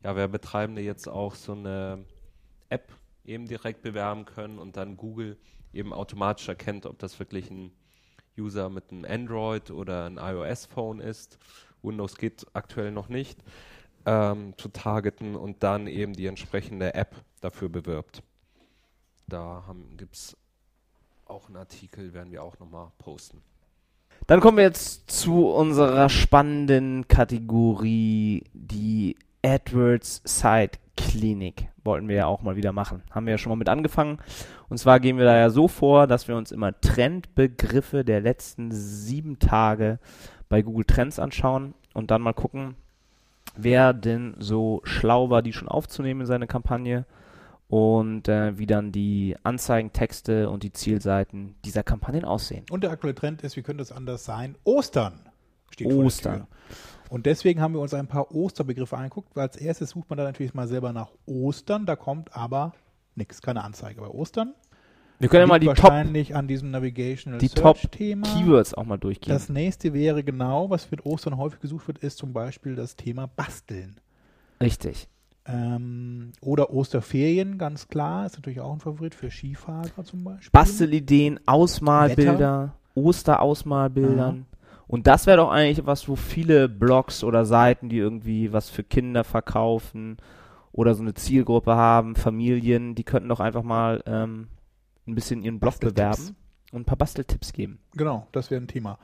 ja, 0.03 0.16
wir 0.16 0.28
Betreibende 0.28 0.82
jetzt 0.82 1.09
auch 1.09 1.34
so 1.34 1.53
eine 1.53 2.05
App 2.68 2.92
eben 3.24 3.46
direkt 3.46 3.82
bewerben 3.82 4.24
können 4.24 4.59
und 4.59 4.76
dann 4.76 4.96
Google 4.96 5.36
eben 5.72 5.92
automatisch 5.92 6.49
erkennt, 6.49 6.86
ob 6.86 6.99
das 6.99 7.18
wirklich 7.18 7.51
ein 7.51 7.72
User 8.38 8.68
mit 8.68 8.90
einem 8.90 9.05
Android 9.05 9.70
oder 9.70 10.07
ein 10.07 10.18
iOS-Phone 10.18 11.01
ist. 11.01 11.38
Windows 11.82 12.16
geht 12.16 12.46
aktuell 12.55 12.92
noch 12.92 13.09
nicht, 13.09 13.38
ähm, 14.07 14.55
zu 14.57 14.68
targeten 14.68 15.36
und 15.36 15.62
dann 15.62 15.86
eben 15.86 16.12
die 16.12 16.26
entsprechende 16.26 16.94
App 16.94 17.16
dafür 17.40 17.68
bewirbt. 17.68 18.22
Da 19.26 19.64
gibt 19.96 20.14
es 20.14 20.36
auch 21.26 21.49
einen 21.49 21.57
Artikel, 21.57 22.14
werden 22.14 22.32
wir 22.32 22.42
auch 22.42 22.59
nochmal 22.59 22.90
posten. 22.99 23.42
Dann 24.26 24.40
kommen 24.40 24.57
wir 24.57 24.64
jetzt 24.64 25.11
zu 25.11 25.49
unserer 25.49 26.09
spannenden 26.09 27.07
Kategorie, 27.09 28.44
die 28.53 29.16
AdWords 29.45 30.22
Site 30.24 30.78
Klinik. 30.97 31.68
Wollten 31.84 32.09
wir 32.09 32.16
ja 32.16 32.26
auch 32.26 32.43
mal 32.43 32.57
wieder 32.57 32.72
machen. 32.72 33.03
Haben 33.11 33.26
wir 33.26 33.32
ja 33.32 33.39
schon 33.39 33.51
mal 33.51 33.57
mit 33.57 33.68
angefangen. 33.68 34.18
Und 34.68 34.78
zwar 34.78 35.01
gehen 35.01 35.16
wir 35.16 35.24
da 35.24 35.36
ja 35.36 35.51
so 35.51 35.68
vor, 35.68 36.07
dass 36.07 36.28
wir 36.28 36.36
uns 36.36 36.53
immer 36.53 36.78
Trendbegriffe 36.80 38.05
der 38.05 38.20
letzten 38.20 38.70
sieben 38.72 39.39
Tage 39.39 39.99
bei 40.49 40.62
Google 40.62 40.84
Trends 40.84 41.18
anschauen 41.18 41.74
und 41.95 42.11
dann 42.11 42.22
mal 42.22 42.32
gucken, 42.32 42.74
wer 43.57 43.93
denn 43.93 44.34
so 44.39 44.80
schlau 44.84 45.30
war, 45.30 45.43
die 45.43 45.53
schon 45.53 45.68
aufzunehmen 45.68 46.22
in 46.22 46.26
seine 46.26 46.47
Kampagne 46.47 47.07
und 47.68 48.28
äh, 48.28 48.59
wie 48.59 48.66
dann 48.66 48.93
die 48.93 49.36
Anzeigentexte 49.43 50.49
und 50.49 50.62
die 50.62 50.72
Zielseiten 50.72 51.55
dieser 51.64 51.82
Kampagnen 51.82 52.24
aussehen. 52.24 52.64
Und 52.70 52.82
der 52.82 52.91
aktuelle 52.91 53.14
Trend 53.14 53.43
ist, 53.43 53.57
wie 53.57 53.62
könnte 53.62 53.82
es 53.82 53.93
anders 53.93 54.24
sein? 54.24 54.57
Ostern 54.64 55.20
steht 55.70 55.86
vor 55.86 55.97
der 55.97 56.07
Ostern. 56.07 56.36
Tür. 56.36 56.47
Und 57.09 57.27
deswegen 57.27 57.61
haben 57.61 57.75
wir 57.75 57.81
uns 57.81 57.95
ein 57.95 58.07
paar 58.07 58.35
Osterbegriffe 58.35 58.97
angeguckt, 58.97 59.35
weil 59.35 59.45
als 59.45 59.57
erstes 59.57 59.91
sucht 59.91 60.11
man 60.11 60.19
da 60.19 60.25
natürlich 60.25 60.55
mal 60.55 60.69
selber 60.69 60.93
nach 60.93 61.11
Ostern, 61.27 61.87
da 61.87 61.97
kommt 61.97 62.37
aber 62.37 62.75
nichts, 63.15 63.43
keine 63.43 63.65
Anzeige. 63.65 64.01
Bei 64.01 64.09
Ostern 64.09 64.55
Wir 65.19 65.29
können 65.29 65.43
ja 65.43 65.47
mal 65.47 65.59
die 65.59 65.67
Top 65.67 65.85
wahrscheinlich 65.85 66.37
an 66.37 66.49
diesem 66.49 66.71
Navigational 66.71 67.41
die 67.41 67.49
Search-Thema. 67.49 68.27
Keywords 68.27 68.75
auch 68.75 68.85
mal 68.85 68.99
durchgehen. 68.99 69.33
Das 69.33 69.49
nächste 69.49 69.95
wäre 69.95 70.23
genau, 70.23 70.71
was 70.71 70.91
mit 70.91 71.05
Ostern 71.07 71.37
häufig 71.37 71.61
gesucht 71.61 71.89
wird, 71.89 71.99
ist 71.99 72.19
zum 72.19 72.33
Beispiel 72.33 72.75
das 72.75 72.97
Thema 72.97 73.27
Basteln. 73.27 74.01
Richtig. 74.61 75.09
Ähm, 75.47 76.33
oder 76.43 76.71
Osterferien, 76.75 77.57
ganz 77.57 77.89
klar, 77.89 78.27
ist 78.27 78.37
natürlich 78.37 78.61
auch 78.61 78.73
ein 78.73 78.81
Favorit 78.81 79.15
für 79.15 79.31
Skifahrer 79.31 80.05
zum 80.05 80.25
Beispiel. 80.25 80.51
Bastelideen, 80.53 81.41
Ausmalbilder, 81.47 82.75
Osterausmalbildern. 82.95 84.45
Und 84.89 85.07
das 85.07 85.26
wäre 85.26 85.36
doch 85.36 85.51
eigentlich 85.51 85.86
was, 85.86 86.09
wo 86.09 86.16
viele 86.16 86.68
Blogs 86.68 87.22
oder 87.22 87.45
Seiten, 87.45 87.91
die 87.91 87.99
irgendwie 87.99 88.53
was 88.53 88.70
für 88.70 88.82
Kinder 88.82 89.22
verkaufen 89.22 90.16
oder 90.72 90.95
so 90.95 91.03
eine 91.03 91.14
Zielgruppe 91.14 91.76
haben, 91.76 92.16
Familien, 92.16 92.95
die 92.95 93.05
könnten 93.05 93.28
doch 93.28 93.41
einfach 93.41 93.62
mal 93.62 94.03
ähm, 94.07 94.49
ein 95.07 95.14
bisschen 95.14 95.43
ihren 95.43 95.61
Blog 95.61 95.78
bewerben 95.78 96.36
und 96.72 96.80
ein 96.80 96.84
paar 96.86 96.97
Basteltipps 96.97 97.53
geben. 97.53 97.78
Genau, 97.97 98.26
das 98.32 98.51
wäre 98.51 98.62
ein 98.62 98.68
Thema. 98.68 98.99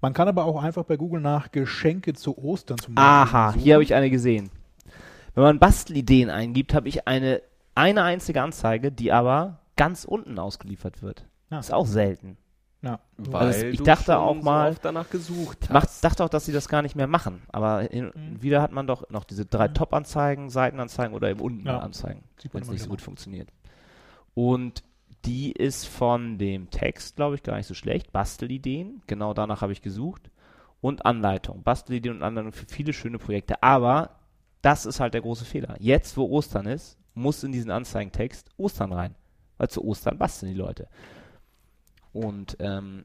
Man 0.00 0.14
kann 0.14 0.28
aber 0.28 0.44
auch 0.44 0.62
einfach 0.62 0.84
bei 0.84 0.96
Google 0.96 1.20
nach 1.20 1.52
Geschenke 1.52 2.14
zu 2.14 2.36
Ostern 2.38 2.78
zum 2.78 2.96
Aha, 2.96 3.52
suchen. 3.52 3.60
hier 3.60 3.74
habe 3.74 3.84
ich 3.84 3.94
eine 3.94 4.10
gesehen. 4.10 4.50
Wenn 5.34 5.44
man 5.44 5.58
Bastelideen 5.58 6.30
eingibt, 6.30 6.72
habe 6.72 6.88
ich 6.88 7.06
eine, 7.06 7.42
eine 7.74 8.02
einzige 8.04 8.42
Anzeige, 8.42 8.90
die 8.90 9.12
aber 9.12 9.60
ganz 9.76 10.04
unten 10.04 10.38
ausgeliefert 10.38 11.02
wird. 11.02 11.26
Ja. 11.50 11.58
Ist 11.58 11.72
auch 11.72 11.86
selten. 11.86 12.38
Ja. 12.82 13.00
Weil 13.16 13.46
Also 13.48 13.66
ich 13.66 13.78
du 13.78 13.84
dachte 13.84 14.04
schon 14.12 14.14
auch 14.14 14.42
mal- 14.42 14.72
so 14.72 14.78
danach 14.82 15.10
gesucht 15.10 15.58
hast. 15.62 15.72
Macht, 15.72 16.04
dachte 16.04 16.22
auch, 16.24 16.28
dass 16.28 16.44
sie 16.44 16.52
das 16.52 16.68
gar 16.68 16.82
nicht 16.82 16.94
mehr 16.94 17.06
machen. 17.06 17.42
Aber 17.48 17.80
hin, 17.82 18.12
Mhm. 18.14 18.42
wieder 18.42 18.62
hat 18.62 18.72
man 18.72 18.86
doch 18.86 19.08
noch 19.10 19.24
diese 19.24 19.44
drei 19.46 19.68
Top-Anzeigen, 19.68 20.50
Seitenanzeigen 20.50 21.14
oder 21.14 21.30
eben 21.30 21.40
unten 21.40 21.66
Ja. 21.66 21.78
Anzeigen, 21.80 22.22
wenn 22.52 22.62
es 22.62 22.68
nicht 22.70 22.82
so 22.82 22.90
gut 22.90 23.00
funktioniert. 23.00 23.48
Und 24.34 24.82
die 25.24 25.50
ist 25.52 25.86
von 25.88 26.38
dem 26.38 26.70
Text, 26.70 27.16
glaube 27.16 27.34
ich, 27.34 27.42
gar 27.42 27.56
nicht 27.56 27.66
so 27.66 27.74
schlecht. 27.74 28.12
Bastelideen, 28.12 29.02
genau 29.06 29.34
danach 29.34 29.62
habe 29.62 29.72
ich 29.72 29.82
gesucht. 29.82 30.30
Und 30.80 31.04
Anleitung. 31.06 31.62
Bastelideen 31.64 32.16
und 32.16 32.22
Anleitung 32.22 32.52
für 32.52 32.66
viele 32.66 32.92
schöne 32.92 33.18
Projekte. 33.18 33.62
Aber 33.62 34.10
das 34.62 34.86
ist 34.86 35.00
halt 35.00 35.14
der 35.14 35.22
große 35.22 35.44
Fehler. 35.44 35.74
Jetzt, 35.80 36.16
wo 36.16 36.28
Ostern 36.28 36.66
ist, 36.66 36.98
muss 37.14 37.42
in 37.42 37.50
diesen 37.50 37.70
Anzeigentext 37.70 38.50
Ostern 38.58 38.92
rein. 38.92 39.14
Weil 39.56 39.68
zu 39.70 39.82
Ostern 39.84 40.18
basteln 40.18 40.52
die 40.52 40.58
Leute. 40.58 40.86
Und 42.16 42.56
ähm, 42.60 43.04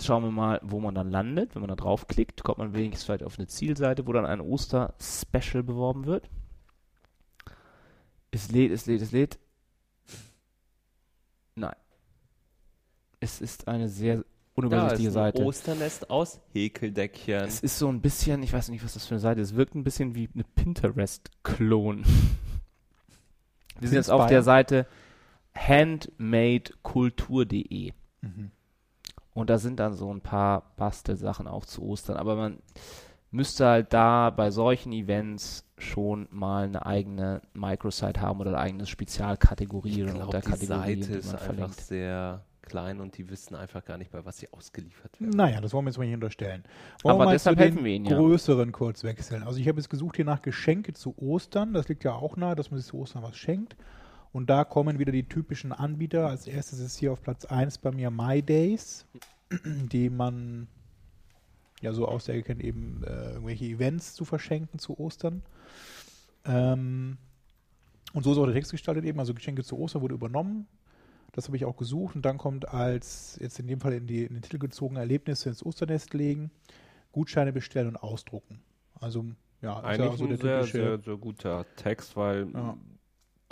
schauen 0.00 0.22
wir 0.22 0.30
mal, 0.30 0.60
wo 0.62 0.78
man 0.78 0.94
dann 0.94 1.10
landet. 1.10 1.56
Wenn 1.56 1.62
man 1.62 1.68
da 1.68 1.74
draufklickt, 1.74 2.44
kommt 2.44 2.58
man 2.58 2.72
wenigstens 2.72 3.04
vielleicht 3.04 3.24
auf 3.24 3.36
eine 3.36 3.48
Zielseite, 3.48 4.06
wo 4.06 4.12
dann 4.12 4.24
ein 4.24 4.40
Oster-Special 4.40 5.64
beworben 5.64 6.06
wird. 6.06 6.30
Es 8.30 8.52
lädt, 8.52 8.70
es 8.70 8.86
lädt, 8.86 9.02
es 9.02 9.10
lädt. 9.10 9.40
Nein. 11.56 11.74
Es 13.18 13.40
ist 13.40 13.66
eine 13.66 13.88
sehr 13.88 14.14
ja, 14.18 14.22
unübersichtliche 14.54 15.08
ist 15.08 15.16
ein 15.16 15.32
Seite. 15.32 15.44
Osternest 15.44 16.08
aus 16.08 16.40
Häkeldeckchen. 16.52 17.44
Es 17.44 17.58
ist 17.58 17.76
so 17.76 17.88
ein 17.88 18.00
bisschen, 18.00 18.40
ich 18.44 18.52
weiß 18.52 18.68
nicht, 18.68 18.84
was 18.84 18.94
das 18.94 19.04
für 19.04 19.14
eine 19.14 19.20
Seite 19.20 19.40
ist. 19.40 19.50
Es 19.50 19.56
wirkt 19.56 19.74
ein 19.74 19.82
bisschen 19.82 20.14
wie 20.14 20.28
eine 20.32 20.44
Pinterest-Klon. 20.44 22.04
Wir 23.80 23.88
sind 23.88 23.96
jetzt 23.96 24.12
auf 24.12 24.28
der 24.28 24.44
Seite 24.44 24.86
handmadekultur.de. 25.56 27.92
Mhm. 28.20 28.50
Und 29.34 29.50
da 29.50 29.58
sind 29.58 29.80
dann 29.80 29.94
so 29.94 30.12
ein 30.12 30.22
paar 30.22 30.72
Bastelsachen 30.76 31.46
auch 31.46 31.66
zu 31.66 31.82
Ostern. 31.82 32.16
Aber 32.16 32.36
man 32.36 32.58
müsste 33.30 33.66
halt 33.66 33.92
da 33.92 34.30
bei 34.30 34.50
solchen 34.50 34.92
Events 34.92 35.64
schon 35.78 36.26
mal 36.30 36.64
eine 36.64 36.86
eigene 36.86 37.42
Microsite 37.52 38.20
haben 38.20 38.40
oder 38.40 38.50
eine 38.50 38.60
eigene 38.60 38.86
Spezialkategorie 38.86 40.02
ich 40.02 40.04
oder 40.04 40.14
glaube, 40.14 40.40
die 40.40 40.66
Seite 40.66 40.94
die 40.94 41.12
ist 41.12 41.26
man 41.26 41.34
einfach 41.34 41.44
verlinkt. 41.44 41.80
sehr 41.80 42.44
klein 42.62 43.00
und 43.00 43.16
die 43.16 43.28
wissen 43.30 43.54
einfach 43.54 43.84
gar 43.84 43.98
nicht, 43.98 44.10
bei 44.10 44.24
was 44.24 44.38
sie 44.38 44.52
ausgeliefert 44.52 45.20
werden. 45.20 45.36
Naja, 45.36 45.60
das 45.60 45.72
wollen 45.72 45.84
wir 45.84 45.90
jetzt 45.90 45.98
mal 45.98 46.04
nicht 46.04 46.14
unterstellen. 46.14 46.64
Wollen 47.02 47.14
Aber 47.14 47.20
wir 47.20 47.24
mal 47.26 47.32
deshalb 47.32 47.58
zu 47.58 47.64
helfen 47.64 47.84
wir 47.84 47.92
Ihnen 47.92 48.06
ja. 48.06 48.16
größeren 48.16 48.72
kurz 48.72 49.04
wechseln. 49.04 49.42
Also 49.42 49.60
ich 49.60 49.68
habe 49.68 49.78
jetzt 49.78 49.88
gesucht 49.88 50.16
hier 50.16 50.24
nach 50.24 50.42
Geschenke 50.42 50.92
zu 50.92 51.16
Ostern. 51.18 51.74
Das 51.74 51.88
liegt 51.88 52.04
ja 52.04 52.14
auch 52.14 52.36
nahe, 52.36 52.56
dass 52.56 52.70
man 52.70 52.80
sich 52.80 52.88
zu 52.88 52.98
Ostern 52.98 53.22
was 53.22 53.36
schenkt. 53.36 53.76
Und 54.32 54.50
da 54.50 54.64
kommen 54.64 54.98
wieder 54.98 55.12
die 55.12 55.28
typischen 55.28 55.72
Anbieter. 55.72 56.28
Als 56.28 56.46
erstes 56.46 56.78
ist 56.78 56.98
hier 56.98 57.12
auf 57.12 57.22
Platz 57.22 57.44
1 57.44 57.78
bei 57.78 57.90
mir 57.92 58.10
My 58.10 58.42
Days, 58.42 59.06
die 59.64 60.10
man 60.10 60.68
ja 61.80 61.92
so 61.92 62.06
aus 62.06 62.24
der 62.24 62.34
Ecke 62.34 62.48
kennt, 62.48 62.62
eben 62.62 63.02
äh, 63.04 63.32
irgendwelche 63.32 63.64
Events 63.66 64.14
zu 64.14 64.24
verschenken 64.24 64.78
zu 64.78 64.98
Ostern. 64.98 65.42
Ähm, 66.44 67.18
und 68.12 68.22
so 68.22 68.32
ist 68.32 68.38
auch 68.38 68.44
der 68.46 68.54
Text 68.54 68.70
gestaltet 68.70 69.04
eben. 69.04 69.18
Also 69.18 69.34
Geschenke 69.34 69.62
zu 69.64 69.78
Ostern 69.78 70.02
wurde 70.02 70.14
übernommen. 70.14 70.66
Das 71.32 71.46
habe 71.46 71.56
ich 71.56 71.64
auch 71.64 71.76
gesucht. 71.76 72.14
Und 72.16 72.22
dann 72.24 72.38
kommt 72.38 72.68
als, 72.68 73.38
jetzt 73.40 73.58
in 73.58 73.66
dem 73.66 73.80
Fall 73.80 73.92
in, 73.92 74.06
die, 74.06 74.24
in 74.24 74.34
den 74.34 74.42
Titel 74.42 74.58
gezogene 74.58 75.00
Erlebnisse 75.00 75.48
ins 75.50 75.64
Osternest 75.64 76.14
legen, 76.14 76.50
Gutscheine 77.12 77.52
bestellen 77.52 77.88
und 77.88 77.96
ausdrucken. 77.96 78.60
Also, 79.00 79.24
ja, 79.60 79.78
ist 79.90 79.98
ja 79.98 80.04
Eigentlich 80.06 80.18
so 80.18 80.24
ein 80.24 80.30
der 80.30 80.38
sehr, 80.38 80.60
typische. 80.60 80.78
sehr, 80.78 80.98
sehr 80.98 81.16
guter 81.16 81.66
Text, 81.76 82.16
weil 82.16 82.48
Ja. 82.52 82.76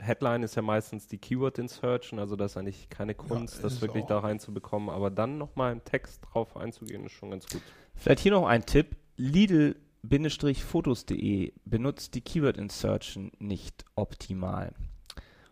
Headline 0.00 0.42
ist 0.42 0.56
ja 0.56 0.62
meistens 0.62 1.06
die 1.06 1.18
Keyword 1.18 1.58
Insertion, 1.58 2.18
also 2.18 2.34
das 2.36 2.52
ist 2.52 2.56
eigentlich 2.56 2.88
keine 2.90 3.14
Kunst, 3.14 3.56
ist 3.56 3.64
das 3.64 3.80
wirklich 3.80 4.04
da 4.04 4.18
reinzubekommen, 4.18 4.90
aber 4.90 5.10
dann 5.10 5.38
nochmal 5.38 5.72
im 5.72 5.82
Text 5.84 6.20
drauf 6.22 6.54
einzugehen, 6.56 7.06
ist 7.06 7.12
schon 7.12 7.30
ganz 7.30 7.48
gut. 7.48 7.62
Vielleicht 7.94 8.20
hier 8.20 8.32
noch 8.32 8.46
ein 8.46 8.66
Tipp. 8.66 8.96
Lidl-fotos.de 9.16 11.52
benutzt 11.64 12.14
die 12.14 12.20
Keyword 12.20 12.58
Insertion 12.58 13.30
nicht 13.38 13.84
optimal. 13.94 14.74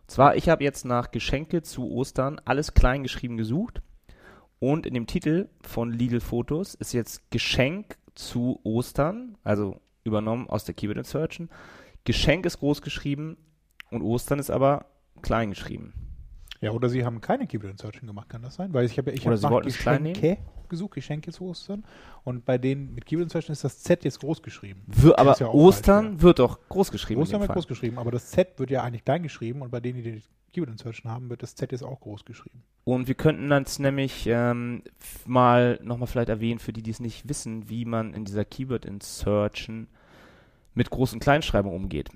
Und 0.02 0.10
zwar, 0.10 0.36
ich 0.36 0.48
habe 0.48 0.64
jetzt 0.64 0.84
nach 0.84 1.12
Geschenke 1.12 1.62
zu 1.62 1.88
Ostern 1.90 2.40
alles 2.44 2.74
klein 2.74 3.04
geschrieben 3.04 3.36
gesucht 3.36 3.82
und 4.58 4.86
in 4.86 4.94
dem 4.94 5.06
Titel 5.06 5.48
von 5.62 5.92
Lidl 5.92 6.18
Fotos 6.20 6.74
ist 6.74 6.92
jetzt 6.92 7.30
Geschenk 7.30 7.96
zu 8.14 8.60
Ostern, 8.64 9.38
also 9.44 9.80
übernommen 10.04 10.48
aus 10.48 10.64
der 10.64 10.74
Keyword 10.74 10.98
Insertion. 10.98 11.48
Geschenk 12.04 12.46
ist 12.46 12.58
groß 12.58 12.82
geschrieben 12.82 13.36
und 13.92 14.02
Ostern 14.02 14.38
ist 14.38 14.50
aber 14.50 14.86
klein 15.22 15.50
geschrieben. 15.50 15.92
Ja, 16.60 16.70
oder 16.70 16.88
sie 16.88 17.04
haben 17.04 17.20
keine 17.20 17.46
Keyword 17.46 17.72
Insertion 17.72 18.06
gemacht, 18.06 18.28
kann 18.28 18.42
das 18.42 18.54
sein? 18.54 18.72
Weil 18.72 18.86
ich 18.86 18.96
habe 18.96 19.10
ich 19.10 19.22
Oder 19.22 19.30
habe 19.30 19.36
sie 19.36 19.42
nach 19.42 19.50
wollten 19.50 19.68
es 19.68 19.78
klein 19.78 20.04
Geschenke 20.04 20.38
gesucht, 20.68 20.94
Geschenke 20.94 21.32
zu 21.32 21.44
Ostern. 21.44 21.84
Und 22.24 22.44
bei 22.44 22.56
denen 22.56 22.94
mit 22.94 23.04
Keyword 23.04 23.24
Insertion 23.24 23.52
ist 23.52 23.64
das 23.64 23.80
Z 23.80 24.04
jetzt 24.04 24.20
groß 24.20 24.42
geschrieben. 24.42 24.82
Wir, 24.86 25.18
aber 25.18 25.36
ja 25.38 25.48
Ostern 25.48 26.10
falsch, 26.10 26.22
wird 26.22 26.38
doch 26.38 26.58
groß 26.68 26.90
geschrieben. 26.90 27.20
Ostern 27.20 27.40
wird 27.40 27.48
Fall. 27.48 27.54
groß 27.54 27.66
geschrieben, 27.66 27.98
aber 27.98 28.10
das 28.10 28.30
Z 28.30 28.58
wird 28.58 28.70
ja 28.70 28.82
eigentlich 28.82 29.04
klein 29.04 29.22
geschrieben 29.22 29.62
und 29.62 29.70
bei 29.70 29.80
denen, 29.80 30.02
die 30.02 30.22
Keyword 30.52 30.70
Insertion 30.70 31.10
haben, 31.10 31.30
wird 31.30 31.42
das 31.42 31.54
Z 31.56 31.72
jetzt 31.72 31.82
auch 31.82 32.00
groß 32.00 32.24
geschrieben. 32.24 32.62
Und 32.84 33.06
wir 33.06 33.14
könnten 33.14 33.50
jetzt 33.50 33.78
nämlich 33.78 34.26
ähm, 34.26 34.82
mal 35.26 35.78
nochmal 35.82 36.06
vielleicht 36.06 36.28
erwähnen, 36.28 36.58
für 36.58 36.72
die, 36.72 36.82
die 36.82 36.90
es 36.90 37.00
nicht 37.00 37.28
wissen, 37.28 37.68
wie 37.68 37.84
man 37.84 38.14
in 38.14 38.24
dieser 38.24 38.44
Keyword 38.44 38.84
Insertion 38.84 39.88
mit 40.74 40.88
Groß- 40.90 41.12
und 41.12 41.20
Kleinschreibung 41.20 41.74
umgeht. 41.74 42.10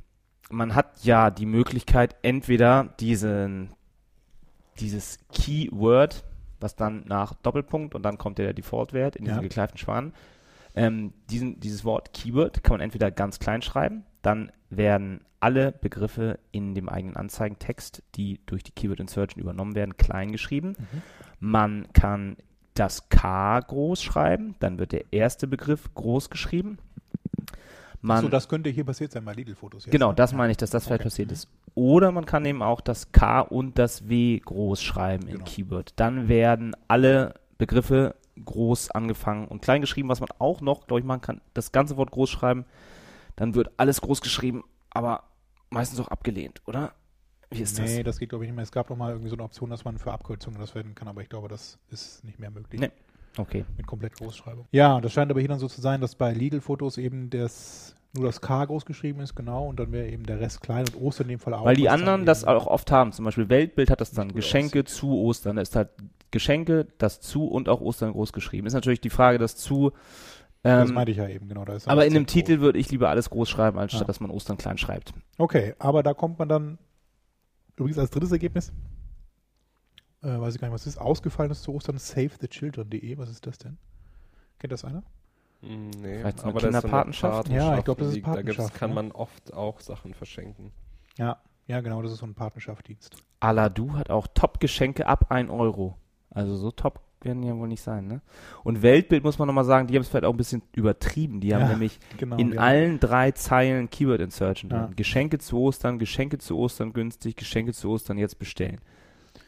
Man 0.50 0.74
hat 0.74 1.02
ja 1.04 1.30
die 1.30 1.46
Möglichkeit, 1.46 2.16
entweder 2.22 2.94
diesen, 3.00 3.70
dieses 4.78 5.18
Keyword, 5.32 6.24
was 6.60 6.76
dann 6.76 7.04
nach 7.06 7.34
Doppelpunkt 7.34 7.94
und 7.94 8.02
dann 8.02 8.18
kommt 8.18 8.38
ja 8.38 8.44
der 8.44 8.54
Default-Wert 8.54 9.16
in 9.16 9.24
diesen 9.24 9.38
Ja. 9.38 9.42
gekleiften 9.42 9.78
Schwanen, 9.78 10.12
ähm, 10.74 11.12
diesen, 11.30 11.58
dieses 11.60 11.84
Wort 11.84 12.12
Keyword 12.12 12.62
kann 12.62 12.74
man 12.74 12.80
entweder 12.82 13.10
ganz 13.10 13.38
klein 13.38 13.62
schreiben, 13.62 14.04
dann 14.22 14.52
werden 14.70 15.20
alle 15.40 15.72
Begriffe 15.72 16.38
in 16.52 16.74
dem 16.74 16.88
eigenen 16.88 17.16
Anzeigentext, 17.16 18.02
die 18.14 18.40
durch 18.46 18.62
die 18.62 18.72
Keyword 18.72 19.00
Insertion 19.00 19.40
übernommen 19.40 19.74
werden, 19.74 19.96
klein 19.96 20.32
geschrieben. 20.32 20.74
Man 21.40 21.86
kann 21.92 22.36
das 22.74 23.08
K 23.08 23.60
groß 23.60 24.02
schreiben, 24.02 24.54
dann 24.60 24.78
wird 24.78 24.92
der 24.92 25.12
erste 25.12 25.46
Begriff 25.46 25.92
groß 25.94 26.30
geschrieben. 26.30 26.78
Man, 28.06 28.22
so, 28.22 28.28
das 28.28 28.48
könnte 28.48 28.70
hier 28.70 28.84
passiert 28.84 29.12
sein 29.12 29.24
bei 29.24 29.32
Lidl-Fotos. 29.32 29.84
genau, 29.84 30.12
das 30.12 30.32
meine 30.32 30.50
ich, 30.52 30.56
dass 30.56 30.70
das 30.70 30.84
vielleicht 30.84 31.00
Okay. 31.00 31.06
passiert 31.08 31.32
ist. 31.32 31.48
Oder 31.74 32.12
man 32.12 32.24
kann 32.24 32.44
eben 32.44 32.62
auch 32.62 32.80
das 32.80 33.12
K 33.12 33.40
und 33.40 33.78
das 33.78 34.08
W 34.08 34.38
groß 34.38 34.82
schreiben 34.82 35.24
in 35.26 35.34
Genau. 35.34 35.44
Keyword. 35.44 35.92
Dann 35.96 36.28
werden 36.28 36.74
alle 36.88 37.34
Begriffe 37.58 38.14
groß 38.44 38.90
angefangen 38.90 39.48
und 39.48 39.62
klein 39.62 39.80
geschrieben, 39.80 40.08
was 40.08 40.20
man 40.20 40.28
auch 40.38 40.60
noch, 40.60 40.86
glaube 40.86 41.00
ich, 41.00 41.06
machen 41.06 41.20
kann, 41.22 41.40
das 41.54 41.72
ganze 41.72 41.96
Wort 41.96 42.10
groß 42.10 42.30
schreiben. 42.30 42.64
Dann 43.34 43.54
wird 43.54 43.70
alles 43.78 44.00
groß 44.00 44.20
geschrieben, 44.20 44.62
aber 44.90 45.24
meistens 45.70 45.98
auch 46.00 46.08
abgelehnt, 46.08 46.62
oder? 46.66 46.92
Wie 47.50 47.60
ist 47.62 47.78
das? 47.78 47.86
Nee, 47.90 48.02
das 48.02 48.18
geht 48.18 48.30
glaube 48.30 48.44
ich 48.44 48.48
nicht 48.50 48.56
mehr. 48.56 48.62
Es 48.64 48.72
gab 48.72 48.88
doch 48.88 48.96
mal 48.96 49.10
irgendwie 49.10 49.28
so 49.30 49.36
eine 49.36 49.44
Option, 49.44 49.70
dass 49.70 49.84
man 49.84 49.98
für 49.98 50.12
Abkürzungen 50.12 50.58
das 50.60 50.70
verwenden 50.72 50.94
kann, 50.94 51.06
aber 51.08 51.22
ich 51.22 51.28
glaube, 51.28 51.48
das 51.48 51.78
ist 51.90 52.24
nicht 52.24 52.38
mehr 52.38 52.50
möglich. 52.50 52.80
Nee. 52.80 52.90
Okay. 53.38 53.64
Mit 53.76 53.86
komplett 53.86 54.16
Großschreibung. 54.16 54.66
Ja, 54.72 55.00
das 55.00 55.12
scheint 55.12 55.30
aber 55.30 55.40
hier 55.40 55.48
dann 55.48 55.58
so 55.58 55.68
zu 55.68 55.80
sein, 55.80 56.00
dass 56.00 56.14
bei 56.14 56.32
Lidl-Fotos 56.32 56.96
eben 56.98 57.28
das, 57.30 57.94
nur 58.14 58.24
das 58.24 58.40
K 58.40 58.64
groß 58.64 58.86
geschrieben 58.86 59.20
ist, 59.20 59.34
genau, 59.34 59.68
und 59.68 59.78
dann 59.78 59.92
wäre 59.92 60.08
eben 60.08 60.24
der 60.24 60.40
Rest 60.40 60.62
klein 60.62 60.86
und 60.86 61.00
Ostern 61.02 61.26
in 61.26 61.30
dem 61.36 61.38
Fall 61.40 61.52
auch. 61.54 61.64
Weil 61.64 61.76
die 61.76 61.88
anderen 61.90 62.24
das 62.24 62.44
auch 62.44 62.66
oft 62.66 62.90
haben. 62.90 63.12
Zum 63.12 63.24
Beispiel 63.26 63.48
Weltbild 63.48 63.90
hat 63.90 64.00
das 64.00 64.10
dann 64.12 64.32
Geschenke 64.32 64.84
zu 64.84 65.18
Ostern. 65.18 65.56
Da 65.56 65.62
ist 65.62 65.76
halt 65.76 65.90
Geschenke, 66.30 66.86
das 66.98 67.20
zu 67.20 67.46
und 67.46 67.68
auch 67.68 67.80
Ostern 67.80 68.12
groß 68.12 68.32
geschrieben. 68.32 68.66
Ist 68.66 68.72
natürlich 68.74 69.00
die 69.00 69.10
Frage, 69.10 69.38
das 69.38 69.56
zu. 69.56 69.92
Das 70.62 70.88
Ähm, 70.88 70.94
meinte 70.94 71.12
ich 71.12 71.18
ja 71.18 71.28
eben, 71.28 71.46
genau. 71.48 71.64
Da 71.64 71.74
ist 71.74 71.86
aber 71.86 72.06
in 72.06 72.14
dem. 72.14 72.26
Titel 72.26 72.60
würde 72.60 72.78
ich 72.78 72.90
lieber 72.90 73.08
alles 73.10 73.30
groß 73.30 73.48
schreiben, 73.48 73.78
anstatt 73.78 74.00
Ja. 74.00 74.06
dass 74.06 74.18
man 74.20 74.30
Ostern 74.30 74.56
klein 74.56 74.78
schreibt. 74.78 75.12
Okay, 75.38 75.74
aber 75.78 76.02
da 76.02 76.12
kommt 76.14 76.38
man 76.40 76.48
dann 76.48 76.78
übrigens 77.76 77.98
als 77.98 78.10
drittes 78.10 78.32
Ergebnis 78.32 78.72
äh, 80.22 80.40
weiß 80.40 80.54
ich 80.54 80.60
gar 80.60 80.68
nicht, 80.68 80.74
was 80.74 80.84
das 80.84 80.94
ist, 80.94 81.00
ausgefallen 81.00 81.50
ist 81.50 81.62
zu 81.62 81.72
Ostern, 81.74 81.98
savethechildren.de. 81.98 83.18
Was 83.18 83.30
ist 83.30 83.46
das 83.46 83.58
denn? 83.58 83.76
Kennt 84.58 84.72
das 84.72 84.84
einer? 84.84 85.02
Mm, 85.62 85.90
Nee, 86.00 86.18
Vielleicht 86.18 86.40
eine 86.42 86.48
aber 86.48 86.60
das 86.60 86.62
ist 86.62 86.62
so 86.62 86.66
eine 86.66 86.80
Kinderpatenschaft? 86.80 87.48
Ja, 87.48 87.78
ich 87.78 87.84
glaub, 87.84 87.98
das 87.98 88.08
ist 88.08 88.16
die- 88.16 88.22
Da 88.22 88.30
gibt's, 88.42 88.56
Patenschaft, 88.56 88.74
kann 88.74 88.90
ne? 88.90 88.94
man 88.96 89.12
oft 89.12 89.52
auch 89.54 89.80
Sachen 89.80 90.14
verschenken. 90.14 90.72
Ja, 91.18 91.38
ja, 91.66 91.80
genau, 91.80 92.02
das 92.02 92.12
ist 92.12 92.18
so 92.18 92.26
ein 92.26 92.34
Partnerschaftsdienst. 92.34 93.16
Aladu 93.40 93.94
hat 93.94 94.10
auch 94.10 94.26
Top-Geschenke 94.34 95.06
ab 95.06 95.30
1 95.30 95.50
Euro. 95.50 95.96
Also 96.30 96.54
so 96.56 96.70
top 96.70 97.00
werden 97.22 97.42
die 97.42 97.48
ja 97.48 97.56
wohl 97.56 97.66
nicht 97.66 97.80
sein, 97.82 98.06
ne? 98.06 98.20
Und 98.62 98.82
Weltbild 98.82 99.24
muss 99.24 99.38
man 99.38 99.46
nochmal 99.48 99.64
sagen, 99.64 99.88
die 99.88 99.94
haben 99.94 100.02
es 100.02 100.08
vielleicht 100.08 100.26
auch 100.26 100.34
ein 100.34 100.36
bisschen 100.36 100.62
übertrieben. 100.74 101.40
Die 101.40 101.54
haben 101.54 101.62
Ja, 101.62 101.68
nämlich 101.70 101.98
Genau. 102.18 102.36
in 102.36 102.52
ja. 102.52 102.60
allen 102.60 103.00
drei 103.00 103.32
Zeilen 103.32 103.88
Keyword 103.90 104.20
Insertion 104.20 104.68
drin. 104.68 104.80
Ja. 104.80 104.90
Geschenke 104.94 105.38
zu 105.38 105.58
Ostern, 105.58 105.98
Geschenke 105.98 106.38
zu 106.38 106.56
Ostern 106.58 106.92
günstig, 106.92 107.34
Geschenke 107.36 107.72
zu 107.72 107.88
Ostern 107.90 108.18
jetzt 108.18 108.38
bestellen. 108.38 108.80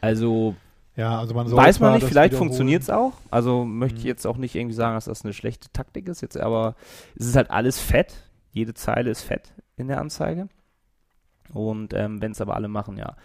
Also 0.01 0.55
Ja, 0.97 1.19
also 1.19 1.35
man 1.35 1.51
weiß 1.51 1.81
man 1.81 1.95
nicht, 1.95 2.07
vielleicht 2.07 2.35
funktioniert 2.35 2.83
es 2.83 2.91
auch. 2.91 3.13
Also 3.31 3.65
möchte 3.65 3.99
ich 3.99 4.05
Mhm. 4.05 4.09
jetzt 4.09 4.27
auch 4.27 4.37
nicht 4.37 4.55
irgendwie 4.55 4.75
sagen, 4.75 4.95
dass 4.95 5.05
das 5.07 5.25
eine 5.25 5.33
schlechte 5.33 5.71
Taktik 5.73 6.09
ist, 6.09 6.21
jetzt 6.21 6.37
aber 6.37 6.75
es 7.17 7.27
ist 7.27 7.37
halt 7.37 7.51
alles 7.51 7.79
fett. 7.79 8.25
Jede 8.53 8.75
Zeile 8.75 9.11
ist 9.11 9.23
fett 9.23 9.53
in 9.77 9.89
der 9.89 10.01
Anzeige. 10.01 10.49
Und 11.53 11.95
ähm, 11.95 12.21
wenn 12.21 12.33
es 12.33 12.41
aber 12.41 12.57
alle 12.57 12.69
machen, 12.69 12.97
ja, 12.97 13.17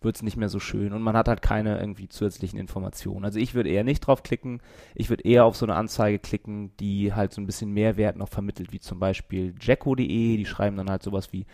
wird 0.00 0.16
es 0.16 0.22
nicht 0.22 0.36
mehr 0.36 0.48
so 0.48 0.60
schön. 0.60 0.92
Und 0.92 1.02
man 1.02 1.16
hat 1.16 1.28
halt 1.28 1.42
keine 1.42 1.78
irgendwie 1.78 2.08
zusätzlichen 2.08 2.58
Informationen. 2.58 3.24
Also 3.24 3.38
ich 3.40 3.54
würde 3.54 3.68
eher 3.68 3.84
nicht 3.84 4.00
drauf 4.00 4.22
klicken. 4.22 4.60
Ich 4.94 5.10
würde 5.10 5.24
eher 5.24 5.44
auf 5.44 5.56
so 5.56 5.66
eine 5.66 5.74
Anzeige 5.74 6.18
klicken, 6.18 6.76
die 6.78 7.12
halt 7.12 7.32
so 7.32 7.40
ein 7.40 7.46
bisschen 7.46 7.72
Mehrwert 7.72 8.16
noch 8.16 8.28
vermittelt, 8.28 8.72
wie 8.72 8.80
zum 8.80 9.00
Beispiel 9.00 9.54
jacko.de. 9.60 10.36
Die 10.36 10.46
schreiben 10.46 10.76
dann 10.76 10.90
halt 10.90 11.02
sowas 11.02 11.32
wie 11.32 11.46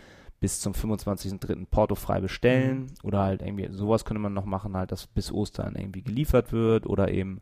bis 0.45 0.59
zum 0.59 0.73
25.03. 0.73 1.65
portofrei 1.65 2.21
bestellen. 2.21 2.91
Oder 3.01 3.23
halt 3.23 3.41
irgendwie, 3.41 3.67
sowas 3.71 4.05
könnte 4.05 4.21
man 4.21 4.35
noch 4.35 4.45
machen, 4.45 4.77
halt, 4.77 4.91
dass 4.91 5.07
bis 5.07 5.31
Ostern 5.31 5.75
irgendwie 5.75 6.03
geliefert 6.03 6.51
wird. 6.51 6.85
Oder 6.85 7.09
eben 7.09 7.41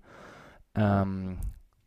ähm, 0.73 1.37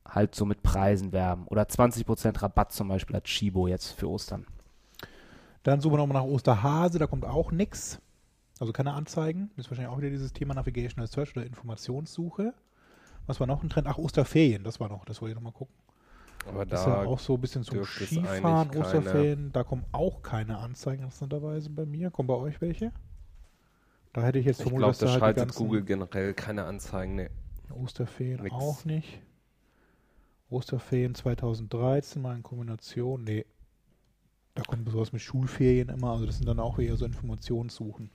halt 0.06 0.34
so 0.34 0.44
mit 0.44 0.62
Preisen 0.62 1.12
werben. 1.12 1.46
Oder 1.46 1.62
20% 1.62 2.42
Rabatt 2.42 2.72
zum 2.72 2.88
Beispiel 2.88 3.16
hat 3.16 3.24
Chibo 3.24 3.66
jetzt 3.66 3.92
für 3.92 4.10
Ostern. 4.10 4.44
Dann 5.62 5.80
suchen 5.80 5.94
wir 5.94 5.98
nochmal 5.98 6.22
nach 6.22 6.28
Osterhase, 6.28 6.98
da 6.98 7.06
kommt 7.06 7.24
auch 7.24 7.50
nichts. 7.50 7.98
Also 8.60 8.74
keine 8.74 8.92
Anzeigen. 8.92 9.50
Das 9.56 9.64
ist 9.64 9.70
wahrscheinlich 9.70 9.94
auch 9.94 9.98
wieder 9.98 10.10
dieses 10.10 10.34
Thema 10.34 10.52
Navigational 10.52 11.06
Search 11.06 11.34
oder 11.34 11.46
Informationssuche. 11.46 12.52
Was 13.26 13.40
war 13.40 13.46
noch 13.46 13.62
ein 13.62 13.70
Trend? 13.70 13.86
Ach, 13.86 13.96
Osterferien, 13.96 14.64
das 14.64 14.80
war 14.80 14.90
noch, 14.90 15.06
das 15.06 15.22
wollte 15.22 15.30
ich 15.30 15.34
nochmal 15.36 15.54
gucken. 15.54 15.74
Aber 16.48 16.64
Das 16.64 16.80
ist 16.80 16.86
ja 16.86 17.02
da 17.02 17.08
auch 17.08 17.18
so 17.18 17.34
ein 17.34 17.40
bisschen 17.40 17.62
zum 17.64 17.84
Skifahren, 17.84 18.70
Osterferien. 18.76 19.52
Da 19.52 19.64
kommen 19.64 19.84
auch 19.92 20.22
keine 20.22 20.58
Anzeigen 20.58 21.02
interessanterweise 21.02 21.70
bei 21.70 21.86
mir. 21.86 22.10
Kommen 22.10 22.28
bei 22.28 22.34
euch 22.34 22.60
welche? 22.60 22.92
Da 24.12 24.22
hätte 24.22 24.38
ich 24.38 24.46
jetzt 24.46 24.60
ich 24.60 24.62
vermutet, 24.62 24.78
glaube, 24.78 24.92
dass 24.92 24.98
da 24.98 25.06
da 25.18 25.26
halt 25.26 25.36
schaltet 25.38 25.54
Google 25.54 25.82
generell 25.82 26.34
keine 26.34 26.64
Anzeigen. 26.64 27.16
Nee. 27.16 27.30
Osterferien 27.70 28.42
Nix. 28.42 28.54
auch 28.54 28.84
nicht. 28.84 29.20
Osterferien 30.48 31.14
2013 31.14 32.22
mal 32.22 32.36
in 32.36 32.42
Kombination. 32.42 33.24
Nee. 33.24 33.44
Da 34.54 34.62
kommt 34.62 34.88
sowas 34.88 35.12
mit 35.12 35.20
Schulferien 35.20 35.88
immer. 35.88 36.12
Also 36.12 36.26
das 36.26 36.36
sind 36.36 36.46
dann 36.48 36.60
auch 36.60 36.78
eher 36.78 36.96
so 36.96 37.04
Informationssuchen. 37.04 38.10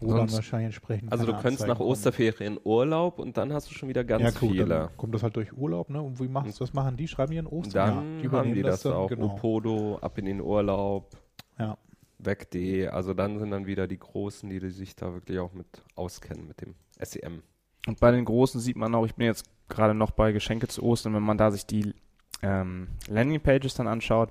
Wo 0.00 0.08
dann 0.08 0.16
Sonst- 0.20 0.34
wahrscheinlich 0.34 0.66
entsprechend. 0.66 1.12
Also 1.12 1.26
du 1.26 1.32
könntest 1.32 1.46
Anzeigen 1.62 1.68
nach 1.72 1.76
kommen. 1.78 1.90
Osterferien 1.90 2.58
Urlaub 2.64 3.18
und 3.18 3.36
dann 3.36 3.52
hast 3.52 3.70
du 3.70 3.74
schon 3.74 3.88
wieder 3.88 4.02
ganz 4.02 4.22
ja, 4.22 4.30
gut, 4.30 4.50
viele. 4.50 4.66
Dann 4.66 4.96
kommt 4.96 5.14
das 5.14 5.22
halt 5.22 5.36
durch 5.36 5.52
Urlaub, 5.52 5.90
ne? 5.90 6.00
Und 6.00 6.18
wie 6.20 6.28
machst 6.28 6.60
was 6.60 6.72
machen 6.72 6.96
die? 6.96 7.06
Schreiben 7.06 7.32
die 7.32 7.38
in 7.38 7.46
Ostern? 7.46 7.72
Dann 7.72 8.24
ja, 8.24 8.32
haben 8.32 8.54
die 8.54 8.62
das, 8.62 8.82
dann, 8.82 8.94
auch. 8.94 9.08
Genau. 9.08 9.26
Opodo, 9.26 9.98
ab 10.00 10.16
in 10.18 10.24
den 10.24 10.40
Urlaub, 10.40 11.10
Ja. 11.58 11.76
weg.de. 12.18 12.88
Also 12.88 13.14
dann 13.14 13.38
sind 13.38 13.50
dann 13.50 13.66
wieder 13.66 13.86
die 13.86 13.98
Großen, 13.98 14.48
die 14.48 14.70
sich 14.70 14.96
da 14.96 15.12
wirklich 15.12 15.38
auch 15.38 15.52
mit 15.52 15.66
auskennen, 15.96 16.48
mit 16.48 16.60
dem 16.62 16.74
SEM. 16.98 17.42
Und 17.86 18.00
bei 18.00 18.10
den 18.10 18.24
Großen 18.24 18.60
sieht 18.60 18.76
man 18.76 18.94
auch, 18.94 19.04
ich 19.06 19.14
bin 19.14 19.26
jetzt 19.26 19.44
gerade 19.68 19.94
noch 19.94 20.10
bei 20.10 20.32
Geschenke 20.32 20.68
zu 20.68 20.82
Ostern, 20.82 21.14
wenn 21.14 21.22
man 21.22 21.38
da 21.38 21.50
sich 21.50 21.66
die 21.66 21.94
ähm, 22.42 22.88
Landingpages 23.08 23.74
dann 23.74 23.86
anschaut, 23.86 24.30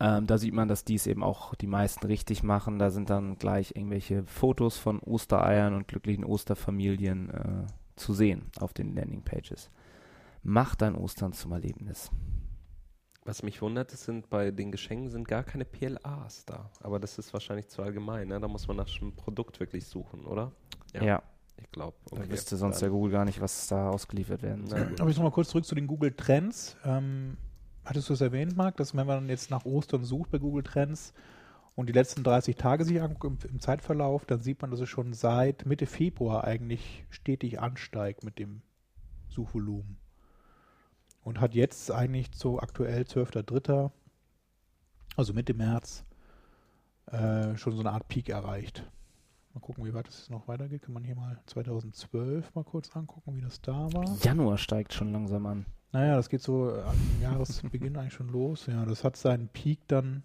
ähm, 0.00 0.26
da 0.26 0.38
sieht 0.38 0.54
man, 0.54 0.66
dass 0.68 0.84
die 0.84 0.94
es 0.94 1.06
eben 1.06 1.22
auch 1.22 1.54
die 1.54 1.66
meisten 1.66 2.06
richtig 2.06 2.42
machen. 2.42 2.78
Da 2.78 2.90
sind 2.90 3.10
dann 3.10 3.36
gleich 3.36 3.76
irgendwelche 3.76 4.24
Fotos 4.24 4.78
von 4.78 4.98
Ostereiern 5.00 5.74
und 5.74 5.88
glücklichen 5.88 6.24
Osterfamilien 6.24 7.30
äh, 7.30 7.66
zu 7.96 8.14
sehen 8.14 8.50
auf 8.58 8.72
den 8.72 8.94
Landingpages. 8.94 9.70
Mach 10.42 10.74
dein 10.74 10.94
Ostern 10.94 11.34
zum 11.34 11.52
Erlebnis. 11.52 12.10
Was 13.24 13.42
mich 13.42 13.60
wundert, 13.60 13.92
es 13.92 14.06
sind 14.06 14.30
bei 14.30 14.50
den 14.50 14.72
Geschenken 14.72 15.10
sind 15.10 15.28
gar 15.28 15.44
keine 15.44 15.66
PLAs 15.66 16.46
da. 16.46 16.70
Aber 16.80 16.98
das 16.98 17.18
ist 17.18 17.34
wahrscheinlich 17.34 17.68
zu 17.68 17.82
allgemein. 17.82 18.28
Ne? 18.28 18.40
Da 18.40 18.48
muss 18.48 18.66
man 18.66 18.78
nach 18.78 18.88
einem 19.00 19.14
Produkt 19.14 19.60
wirklich 19.60 19.84
suchen, 19.84 20.24
oder? 20.24 20.52
Ja, 20.94 21.22
Ich 21.58 21.70
glaube. 21.70 21.98
da 22.10 22.26
wüsste 22.30 22.56
sonst 22.56 22.80
der 22.80 22.88
Google 22.88 23.12
gar 23.12 23.26
nicht, 23.26 23.40
was 23.42 23.68
da 23.68 23.90
ausgeliefert 23.90 24.42
werden 24.42 24.66
soll. 24.66 24.94
Aber 24.98 25.10
ich 25.10 25.16
nochmal 25.16 25.30
kurz 25.32 25.50
zurück 25.50 25.66
zu 25.66 25.74
den 25.74 25.86
Google 25.86 26.12
Trends. 26.12 26.76
Ähm, 26.84 27.36
hattest 27.84 28.08
du 28.08 28.14
es 28.14 28.20
erwähnt, 28.20 28.56
Marc, 28.56 28.76
dass 28.76 28.94
wenn 28.96 29.06
man 29.06 29.28
jetzt 29.28 29.50
nach 29.50 29.64
Ostern 29.64 30.04
sucht 30.04 30.30
bei 30.30 30.38
Google 30.38 30.62
Trends 30.62 31.12
und 31.74 31.88
die 31.88 31.92
letzten 31.92 32.22
30 32.22 32.56
Tage 32.56 32.84
sich 32.84 33.00
anguckt 33.00 33.44
im, 33.44 33.50
im 33.50 33.60
Zeitverlauf, 33.60 34.24
dann 34.24 34.40
sieht 34.40 34.60
man, 34.60 34.70
dass 34.70 34.80
es 34.80 34.88
schon 34.88 35.12
seit 35.12 35.66
Mitte 35.66 35.86
Februar 35.86 36.44
eigentlich 36.44 37.04
stetig 37.10 37.60
ansteigt 37.60 38.24
mit 38.24 38.38
dem 38.38 38.62
Suchvolumen. 39.28 39.96
Und 41.22 41.40
hat 41.40 41.54
jetzt 41.54 41.90
eigentlich 41.90 42.28
so 42.34 42.60
aktuell 42.60 43.02
12.03., 43.02 43.90
also 45.16 45.34
Mitte 45.34 45.54
März, 45.54 46.04
äh, 47.06 47.56
schon 47.56 47.74
so 47.74 47.80
eine 47.80 47.92
Art 47.92 48.08
Peak 48.08 48.28
erreicht. 48.28 48.90
Mal 49.52 49.60
gucken, 49.60 49.84
wie 49.84 49.92
weit 49.92 50.08
es 50.08 50.30
noch 50.30 50.46
weitergeht. 50.48 50.82
Kann 50.82 50.94
man 50.94 51.04
hier 51.04 51.16
mal 51.16 51.40
2012 51.46 52.54
mal 52.54 52.64
kurz 52.64 52.94
angucken, 52.94 53.34
wie 53.34 53.40
das 53.40 53.60
da 53.60 53.92
war. 53.92 54.16
Januar 54.22 54.58
steigt 54.58 54.92
schon 54.92 55.12
langsam 55.12 55.44
an. 55.46 55.66
Naja, 55.92 56.16
das 56.16 56.28
geht 56.28 56.42
so 56.42 56.72
am 56.72 56.96
Jahresbeginn 57.20 57.96
eigentlich 57.98 58.12
schon 58.14 58.28
los. 58.28 58.66
Ja, 58.66 58.84
das 58.84 59.02
hat 59.04 59.16
seinen 59.16 59.48
Peak 59.48 59.80
dann 59.88 60.22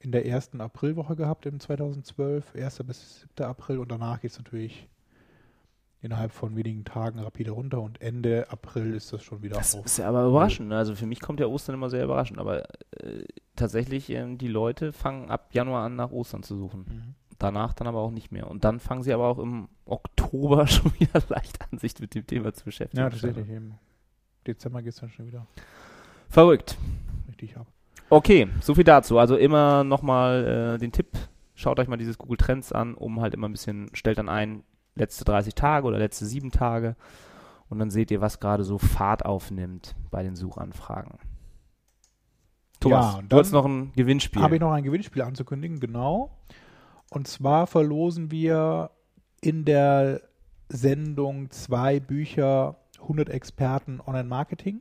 in 0.00 0.12
der 0.12 0.26
ersten 0.26 0.60
Aprilwoche 0.60 1.14
gehabt 1.14 1.46
im 1.46 1.60
2012, 1.60 2.54
1. 2.56 2.78
bis 2.84 3.20
7. 3.36 3.46
April 3.48 3.78
und 3.78 3.90
danach 3.92 4.20
geht 4.20 4.30
es 4.32 4.38
natürlich 4.38 4.88
innerhalb 6.02 6.32
von 6.32 6.56
wenigen 6.56 6.84
Tagen 6.86 7.18
rapide 7.18 7.50
runter 7.50 7.82
und 7.82 8.00
Ende 8.00 8.50
April 8.50 8.94
ist 8.94 9.12
das 9.12 9.22
schon 9.22 9.42
wieder 9.42 9.56
Das 9.58 9.74
auf. 9.76 9.84
ist 9.84 9.98
ja 9.98 10.08
aber 10.08 10.24
überraschend. 10.26 10.70
ne? 10.70 10.76
Also 10.78 10.94
für 10.94 11.04
mich 11.06 11.20
kommt 11.20 11.38
ja 11.40 11.46
Ostern 11.46 11.74
immer 11.74 11.90
sehr 11.90 12.02
überraschend. 12.04 12.38
Aber 12.38 12.64
äh, 13.02 13.24
tatsächlich, 13.54 14.08
ähm, 14.08 14.38
die 14.38 14.48
Leute 14.48 14.92
fangen 14.94 15.30
ab 15.30 15.50
Januar 15.52 15.84
an, 15.84 15.96
nach 15.96 16.10
Ostern 16.10 16.42
zu 16.42 16.56
suchen. 16.56 16.80
Mhm. 16.88 17.14
Danach 17.38 17.74
dann 17.74 17.86
aber 17.86 18.00
auch 18.00 18.10
nicht 18.10 18.32
mehr. 18.32 18.50
Und 18.50 18.64
dann 18.64 18.80
fangen 18.80 19.02
sie 19.02 19.12
aber 19.12 19.26
auch 19.26 19.38
im 19.38 19.68
Oktober 19.84 20.66
schon 20.66 20.92
wieder 20.98 21.22
leicht 21.28 21.58
an, 21.70 21.78
sich 21.78 21.98
mit 22.00 22.14
dem 22.14 22.26
Thema 22.26 22.54
zu 22.54 22.64
beschäftigen. 22.64 23.02
Ja, 23.02 23.10
tatsächlich. 23.10 23.48
Im 23.50 23.74
Dezember 24.46 24.82
geht 24.82 24.94
es 24.94 25.00
dann 25.00 25.10
schon 25.10 25.26
wieder 25.26 25.46
Verrückt. 26.28 26.76
richtig 27.28 27.56
ab. 27.56 27.66
Okay, 28.08 28.48
so 28.60 28.74
viel 28.74 28.84
dazu. 28.84 29.18
Also 29.18 29.36
immer 29.36 29.84
nochmal 29.84 30.74
äh, 30.74 30.78
den 30.78 30.92
Tipp, 30.92 31.08
schaut 31.54 31.78
euch 31.78 31.88
mal 31.88 31.96
dieses 31.96 32.18
Google 32.18 32.36
Trends 32.36 32.72
an, 32.72 32.94
um 32.94 33.20
halt 33.20 33.34
immer 33.34 33.48
ein 33.48 33.52
bisschen, 33.52 33.90
stellt 33.94 34.18
dann 34.18 34.28
ein, 34.28 34.64
letzte 34.96 35.24
30 35.24 35.54
Tage 35.54 35.86
oder 35.86 35.98
letzte 35.98 36.26
sieben 36.26 36.50
Tage 36.50 36.96
und 37.68 37.78
dann 37.78 37.90
seht 37.90 38.10
ihr, 38.10 38.20
was 38.20 38.40
gerade 38.40 38.64
so 38.64 38.78
Fahrt 38.78 39.24
aufnimmt 39.24 39.94
bei 40.10 40.22
den 40.22 40.34
Suchanfragen. 40.34 41.18
Thomas, 42.80 43.14
Ja, 43.14 43.22
du 43.28 43.36
hast 43.38 43.52
noch 43.52 43.64
ein 43.64 43.92
Gewinnspiel. 43.94 44.42
Habe 44.42 44.56
ich 44.56 44.60
noch 44.60 44.72
ein 44.72 44.82
Gewinnspiel 44.82 45.22
anzukündigen, 45.22 45.78
genau. 45.78 46.36
Und 47.10 47.28
zwar 47.28 47.66
verlosen 47.66 48.30
wir 48.30 48.90
in 49.40 49.64
der 49.64 50.22
Sendung 50.68 51.50
zwei 51.50 52.00
Bücher 52.00 52.76
100 53.02 53.28
Experten 53.28 54.00
Online-Marketing. 54.00 54.80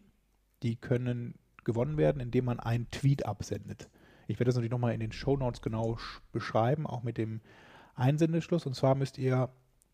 Die 0.63 0.75
können 0.75 1.35
gewonnen 1.63 1.97
werden, 1.97 2.21
indem 2.21 2.45
man 2.45 2.59
einen 2.59 2.89
Tweet 2.91 3.25
absendet. 3.25 3.89
Ich 4.27 4.35
werde 4.39 4.45
das 4.49 4.55
natürlich 4.55 4.71
nochmal 4.71 4.93
in 4.93 4.99
den 4.99 5.11
Show 5.11 5.37
Notes 5.37 5.61
genau 5.61 5.93
sch- 5.95 6.19
beschreiben, 6.31 6.85
auch 6.87 7.03
mit 7.03 7.17
dem 7.17 7.41
Einsendeschluss. 7.95 8.65
Und 8.65 8.75
zwar 8.75 8.95
müsst 8.95 9.17
ihr 9.17 9.49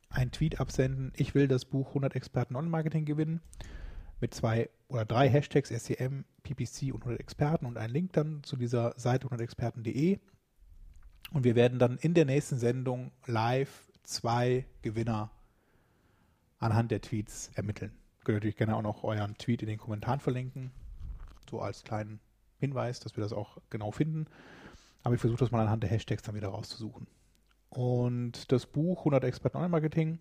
einen 0.10 0.32
Tweet 0.32 0.60
absenden. 0.60 1.12
Ich 1.16 1.36
will 1.36 1.48
das 1.48 1.66
Buch 1.66 1.90
100 1.90 2.16
Experten 2.16 2.56
Online-Marketing 2.56 3.06
gewinnen 3.06 3.42
mit 4.22 4.34
zwei 4.34 4.70
oder 4.88 5.06
drei 5.06 5.30
Hashtags 5.30 5.70
SCM, 5.70 6.24
PPC 6.44 6.94
und 6.94 7.02
100 7.02 7.20
Experten 7.20 7.66
und 7.66 7.78
einen 7.78 7.94
Link 7.94 8.14
dann 8.14 8.44
zu 8.44 8.56
dieser 8.56 8.94
Seite 8.98 9.28
100experten.de. 9.28 10.20
Und 11.32 11.44
wir 11.44 11.56
werden 11.56 11.80
dann 11.80 11.98
in 11.98 12.14
der 12.14 12.26
nächsten 12.26 12.58
Sendung 12.58 13.12
live 13.26 13.90
zwei 14.04 14.66
Gewinner 14.84 15.32
anhand 16.60 16.92
der 16.92 17.02
Tweets 17.02 17.50
ermitteln. 17.56 17.92
Könnt 18.26 18.38
natürlich 18.38 18.58
gerne 18.58 18.76
auch 18.76 18.82
noch 18.82 19.04
euren 19.04 19.38
Tweet 19.38 19.62
in 19.62 19.68
den 19.68 19.78
Kommentaren 19.78 20.20
verlinken, 20.20 20.72
so 21.50 21.62
als 21.62 21.84
kleinen 21.84 22.20
Hinweis, 22.58 23.00
dass 23.00 23.16
wir 23.16 23.22
das 23.22 23.34
auch 23.34 23.60
genau 23.70 23.92
finden. 23.92 24.26
Aber 25.04 25.14
ich 25.14 25.22
versuche 25.22 25.40
das 25.40 25.52
mal 25.52 25.62
anhand 25.62 25.84
der 25.84 25.92
Hashtags 25.92 26.24
dann 26.24 26.34
wieder 26.34 26.48
rauszusuchen. 26.48 27.06
Und 27.70 28.52
das 28.52 28.66
Buch 28.66 29.00
100 29.00 29.24
Experten 29.26 29.58
Online-Marketing 29.58 30.18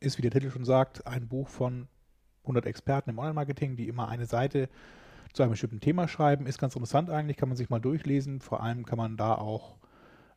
ist, 0.00 0.18
wie 0.18 0.22
der 0.22 0.32
Titel 0.32 0.50
schon 0.50 0.64
sagt, 0.64 1.06
ein 1.06 1.28
Buch 1.28 1.48
von 1.48 1.86
100 2.42 2.66
Experten 2.66 3.10
im 3.10 3.18
Online-Marketing, 3.20 3.76
die 3.76 3.86
immer 3.86 4.08
eine 4.08 4.26
Seite 4.26 4.68
zu 5.32 5.44
einem 5.44 5.52
bestimmten 5.52 5.80
Thema 5.80 6.08
schreiben. 6.08 6.46
Ist 6.46 6.58
ganz 6.58 6.74
interessant 6.74 7.10
eigentlich, 7.10 7.36
kann 7.36 7.48
man 7.48 7.56
sich 7.56 7.70
mal 7.70 7.80
durchlesen. 7.80 8.40
Vor 8.40 8.60
allem 8.60 8.84
kann 8.84 8.98
man 8.98 9.16
da 9.16 9.36
auch 9.36 9.78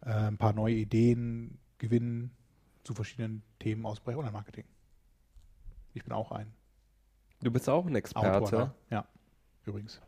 äh, 0.01 0.11
ein 0.11 0.37
paar 0.37 0.53
neue 0.53 0.75
Ideen 0.75 1.57
gewinnen, 1.79 2.29
zu 2.83 2.93
verschiedenen 2.93 3.41
Themen 3.57 3.87
aus 3.87 3.99
Bereich 3.99 4.17
Online-Marketing. 4.17 4.65
Ich 5.95 6.03
bin 6.03 6.13
auch 6.13 6.31
ein 6.31 6.53
Du 7.43 7.51
bist 7.51 7.69
auch 7.69 7.85
ein 7.85 7.95
Experte. 7.95 8.41
Autor. 8.41 8.59
Ne? 8.59 8.71
Ja, 8.89 9.05
übrigens. 9.65 10.01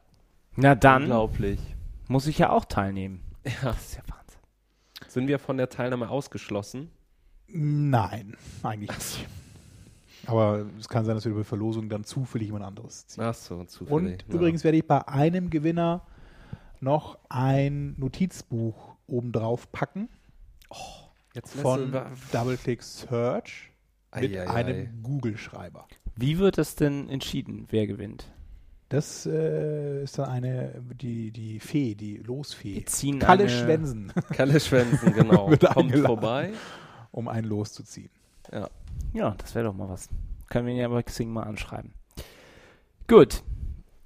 Na 0.56 0.76
dann 0.76 1.04
Unglaublich. 1.04 1.60
muss 2.08 2.28
ich 2.28 2.38
ja 2.38 2.50
auch 2.50 2.66
teilnehmen. 2.66 3.22
Ja. 3.46 3.52
Das 3.62 3.86
ist 3.86 3.96
ja 3.98 4.02
Wahnsinn. 4.08 4.40
Sind 5.08 5.28
wir 5.28 5.38
von 5.38 5.58
der 5.58 5.70
Teilnahme 5.70 6.10
ausgeschlossen? 6.10 6.90
Nein, 7.48 8.36
eigentlich 8.64 8.90
nicht. 8.90 9.28
Aber 10.26 10.66
es 10.80 10.90
kann 10.90 11.06
sein, 11.06 11.16
dass 11.16 11.26
wir 11.26 11.32
über 11.32 11.44
Verlosung 11.44 11.88
dann 11.90 12.04
zufällig 12.04 12.48
jemand 12.48 12.66
anderes 12.66 13.06
ziehen. 13.06 13.24
Ach 13.24 13.36
so, 13.36 13.64
zufällig. 13.66 13.92
Und 13.92 14.26
ja. 14.28 14.36
übrigens 14.36 14.64
werde 14.64 14.78
ich 14.80 14.88
bei 14.88 15.08
einem 15.08 15.52
Gewinner 15.52 16.02
noch 16.80 17.20
ein 17.30 17.94
Notizbuch 18.00 18.96
obendrauf 19.08 19.72
packen 19.72 20.10
Jetzt 21.34 21.54
lässt 21.54 21.62
von 21.62 21.92
Double-Click 22.32 22.82
Search 22.82 23.72
mit 24.16 24.32
Eieiei. 24.32 24.50
einem 24.50 25.04
Google-Schreiber. 25.04 25.86
Wie 26.16 26.38
wird 26.38 26.58
es 26.58 26.76
denn 26.76 27.10
entschieden, 27.10 27.68
wer 27.70 27.88
gewinnt? 27.88 28.32
Das 28.90 29.26
äh, 29.26 30.04
ist 30.04 30.18
dann 30.20 30.30
eine, 30.30 30.82
die, 31.02 31.32
die 31.32 31.60
Fee, 31.60 31.96
die 31.96 32.18
Losfee. 32.18 32.76
Wir 32.76 32.86
ziehen 32.86 33.20
Kalle 33.20 33.50
Schwensen, 33.50 34.14
Kalle 34.32 34.60
Schwänzen, 34.60 35.14
genau. 35.14 35.50
Wird 35.50 35.62
Kommt 35.66 35.78
eingeladen. 35.78 36.06
vorbei. 36.06 36.54
um 37.12 37.28
ein 37.28 37.44
Los 37.46 37.74
zu 37.74 37.84
ziehen. 37.84 38.10
Ja. 38.52 38.70
Ja, 39.14 39.32
das 39.38 39.56
wäre 39.56 39.66
doch 39.66 39.74
mal 39.74 39.90
was. 39.90 40.08
Können 40.50 40.68
wir 40.68 40.74
ihn 40.74 40.80
ja 40.80 40.88
bei 40.88 41.02
Xing 41.02 41.32
mal 41.34 41.44
anschreiben. 41.44 41.94
Gut. 43.08 43.42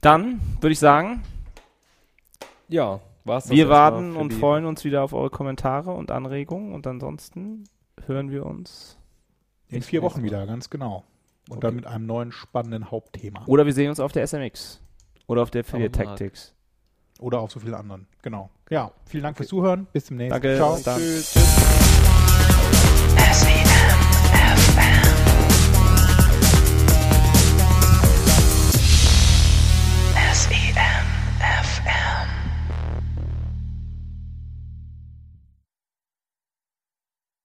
Dann 0.01 0.39
würde 0.61 0.71
ich 0.71 0.79
sagen, 0.79 1.23
Ja, 2.69 3.01
war's 3.25 3.43
das 3.45 3.51
wir 3.51 3.67
warten 3.69 4.15
und 4.15 4.31
die- 4.31 4.37
freuen 4.37 4.65
uns 4.65 4.85
wieder 4.85 5.03
auf 5.03 5.11
eure 5.13 5.29
Kommentare 5.29 5.91
und 5.91 6.09
Anregungen 6.09 6.73
und 6.73 6.87
ansonsten 6.87 7.65
hören 8.05 8.31
wir 8.31 8.45
uns. 8.45 8.97
In 9.67 9.81
vier. 9.81 10.01
Wochen 10.01 10.23
wieder, 10.23 10.47
ganz 10.47 10.69
genau. 10.69 11.03
Und 11.49 11.57
Okay. 11.57 11.67
dann 11.67 11.75
mit 11.75 11.87
einem 11.87 12.05
neuen 12.05 12.31
spannenden 12.31 12.91
Hauptthema. 12.91 13.43
Oder 13.47 13.65
wir 13.65 13.73
sehen 13.73 13.89
uns 13.89 13.99
auf 13.99 14.11
der 14.11 14.23
SMX. 14.25 14.79
Oder 15.27 15.41
auf 15.41 15.51
der 15.51 15.61
Affiliate. 15.61 15.91
Tactics. 15.91 16.53
Oder 17.19 17.39
auf 17.39 17.51
so 17.51 17.59
vielen 17.59 17.73
anderen. 17.73 18.07
Genau. 18.21 18.49
Ja, 18.69 18.91
vielen 19.05 19.23
Dank 19.23 19.35
fürs 19.37 19.49
Zuhören. 19.49 19.87
Bis 19.91 20.05
demnächst. 20.05 20.31
Danke. 20.33 20.55
Ciao. 20.55 20.75
Bis 20.75 20.83
dann. 20.83 20.97
Tschüss. 20.99 21.33
tschüss. 21.33 21.89